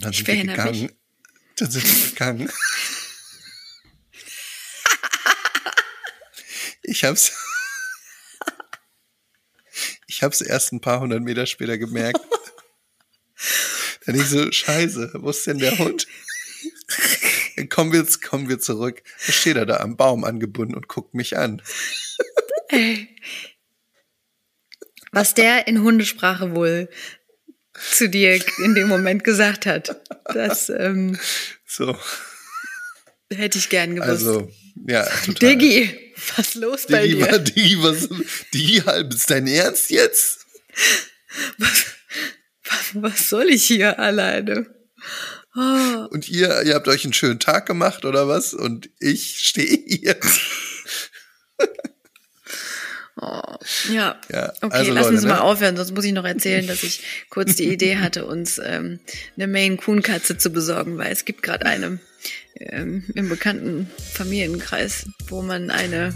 und 0.00 0.04
dann 0.04 0.12
ich 0.12 0.18
sind 0.18 0.28
wir 0.28 0.44
gegangen. 0.46 0.82
Mich. 0.82 0.94
Dann 1.56 1.70
sind 1.70 1.84
wir 1.84 2.10
gegangen. 2.10 2.50
ich 6.82 7.04
hab's. 7.04 7.32
Ich 10.06 10.22
hab's 10.22 10.40
erst 10.40 10.72
ein 10.72 10.80
paar 10.80 11.00
hundert 11.00 11.20
Meter 11.20 11.44
später 11.44 11.76
gemerkt. 11.76 12.18
Und 14.06 14.14
ich 14.14 14.26
so, 14.26 14.50
scheiße, 14.50 15.10
wo 15.16 15.28
ist 15.28 15.46
denn 15.46 15.58
der 15.58 15.76
Hund? 15.78 16.06
Dann 17.56 17.68
kommen 17.68 17.92
wir, 17.92 18.00
jetzt, 18.00 18.22
kommen 18.22 18.48
wir 18.48 18.58
zurück. 18.58 19.02
Da 19.26 19.32
steht 19.32 19.56
er 19.56 19.66
da 19.66 19.80
am 19.80 19.98
Baum 19.98 20.24
angebunden 20.24 20.74
und 20.74 20.88
guckt 20.88 21.12
mich 21.12 21.36
an. 21.36 21.60
Ey. 22.68 23.14
Was 25.12 25.34
der 25.34 25.68
in 25.68 25.82
Hundesprache 25.82 26.54
wohl 26.54 26.88
zu 27.92 28.08
dir 28.08 28.40
in 28.64 28.74
dem 28.74 28.88
Moment 28.88 29.24
gesagt 29.24 29.66
hat, 29.66 30.00
das 30.32 30.68
ähm, 30.70 31.18
So, 31.66 31.96
hätte 33.32 33.58
ich 33.58 33.68
gern 33.68 33.94
gewusst. 33.96 34.10
also, 34.10 34.50
ja, 34.86 35.04
total. 35.26 35.34
Diggi, 35.56 36.12
was 36.36 36.54
los 36.54 36.86
bei 36.86 37.06
Digi, 37.06 37.16
dir? 37.22 37.38
Digi, 37.38 37.82
was, 37.82 38.08
Digi, 38.54 38.82
halb, 38.86 39.12
ist 39.14 39.30
dein 39.30 39.46
Ernst 39.46 39.90
jetzt? 39.90 40.46
Was, 41.58 41.84
was 42.94 43.28
soll 43.28 43.48
ich 43.50 43.64
hier 43.64 43.98
alleine? 43.98 44.66
Oh, 45.56 46.06
Und 46.10 46.28
ihr, 46.28 46.62
ihr 46.62 46.74
habt 46.74 46.86
euch 46.88 47.04
einen 47.04 47.12
schönen 47.12 47.40
Tag 47.40 47.66
gemacht 47.66 48.04
oder 48.04 48.28
was? 48.28 48.54
Und 48.54 48.90
ich 49.00 49.40
stehe 49.40 49.82
hier. 49.86 50.16
Oh, 53.20 53.56
ja. 53.92 54.16
Ja, 54.30 54.52
Okay, 54.60 54.76
also 54.76 54.92
lass 54.92 55.04
Leute, 55.04 55.16
uns 55.16 55.24
mal 55.24 55.34
ne? 55.34 55.40
aufhören, 55.42 55.76
sonst 55.76 55.94
muss 55.94 56.04
ich 56.04 56.12
noch 56.12 56.24
erzählen, 56.24 56.66
dass 56.66 56.82
ich 56.82 57.02
kurz 57.30 57.56
die 57.56 57.72
Idee 57.72 57.96
hatte, 58.00 58.26
uns 58.26 58.60
ähm, 58.64 59.00
eine 59.36 59.46
Maine 59.46 59.76
Coon 59.76 60.02
Katze 60.02 60.38
zu 60.38 60.50
besorgen, 60.50 60.98
weil 60.98 61.12
es 61.12 61.24
gibt 61.24 61.42
gerade 61.42 61.66
eine 61.66 61.98
ähm, 62.56 63.04
im 63.14 63.28
bekannten 63.28 63.90
Familienkreis, 64.12 65.06
wo 65.28 65.42
man 65.42 65.70
eine 65.70 66.14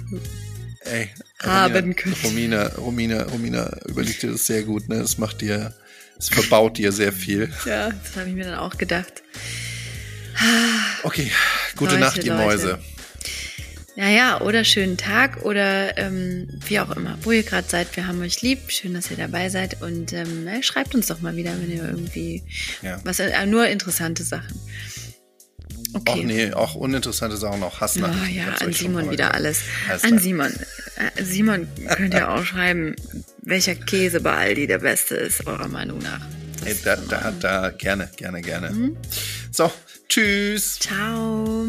Ey, 0.85 1.09
haben 1.43 1.75
Romina, 1.75 1.95
könnte. 1.95 2.21
Romina, 2.27 2.67
Romina, 2.77 3.23
Romina, 3.25 3.77
überleg 3.87 4.21
dir 4.21 4.33
das 4.33 4.47
sehr 4.47 4.63
gut, 4.65 4.89
ne? 4.89 4.99
Das 4.99 5.17
macht 5.17 5.41
dir, 5.41 5.73
es 6.19 6.29
verbaut 6.29 6.77
dir 6.77 6.93
sehr 6.93 7.13
viel. 7.13 7.51
Ja, 7.65 7.89
das 7.91 8.17
habe 8.17 8.29
ich 8.29 8.35
mir 8.35 8.45
dann 8.45 8.59
auch 8.59 8.77
gedacht. 8.77 9.23
Okay, 11.03 11.31
gute 11.77 11.93
Leute, 11.93 12.01
Nacht, 12.05 12.25
ihr 12.25 12.33
Leute. 12.33 12.45
Mäuse. 12.45 12.79
Naja, 13.97 14.41
oder 14.41 14.65
schönen 14.65 14.97
Tag 14.97 15.43
oder 15.45 15.97
ähm, 15.99 16.49
wie 16.67 16.81
auch 16.81 16.91
immer, 16.97 17.17
wo 17.23 17.31
ihr 17.31 17.45
gerade 17.45 17.69
seid. 17.69 17.95
Wir 17.97 18.07
haben 18.09 18.21
euch 18.23 18.43
lieb. 18.43 18.59
Schön, 18.73 18.93
dass 18.95 19.09
ihr 19.11 19.17
dabei 19.17 19.49
seid. 19.51 19.81
Und 19.83 20.13
ähm, 20.13 20.45
na, 20.45 20.61
schreibt 20.65 20.95
uns 20.97 21.07
doch 21.07 21.21
mal 21.21 21.37
wieder, 21.37 21.53
wenn 21.61 21.71
ihr 21.71 21.85
irgendwie 21.85 22.43
Ja. 22.83 23.01
was 23.05 23.21
äh, 23.21 23.47
nur 23.47 23.69
interessante 23.69 24.25
Sachen. 24.25 24.59
Okay. 25.93 26.11
Auch 26.11 26.17
nee, 26.25 26.53
auch 26.53 26.75
uninteressante 26.75 27.37
Sachen, 27.37 27.63
auch 27.63 27.77
Oh 27.77 27.81
Hassnachrichten. 27.81 28.35
ja, 28.37 28.49
an 28.55 28.73
Simon 28.73 29.05
wieder 29.13 29.17
gehört. 29.29 29.35
alles. 29.37 29.61
Alles 29.89 30.03
An. 30.03 30.19
Simon. 30.19 30.53
Äh, 30.97 31.23
Simon 31.23 31.69
könnt 31.97 32.15
ihr 32.15 32.29
auch 32.33 32.45
schreiben, 32.45 32.97
welcher 33.43 33.77
Käse 33.77 34.21
bei 34.21 34.33
Aldi 34.37 34.67
der 34.67 34.79
beste 34.79 35.15
ist, 35.15 35.47
eurer 35.47 35.69
Meinung 35.69 35.99
nach. 35.99 36.21
Das 36.59 36.67
Ey, 36.69 36.77
da, 36.85 36.97
da, 36.97 37.33
da, 37.39 37.71
gerne, 37.71 38.11
gerne, 38.17 38.43
gerne. 38.43 38.71
Mhm. 38.73 38.97
So, 39.53 39.71
tschüss. 40.09 40.81
Ciao. 40.81 41.69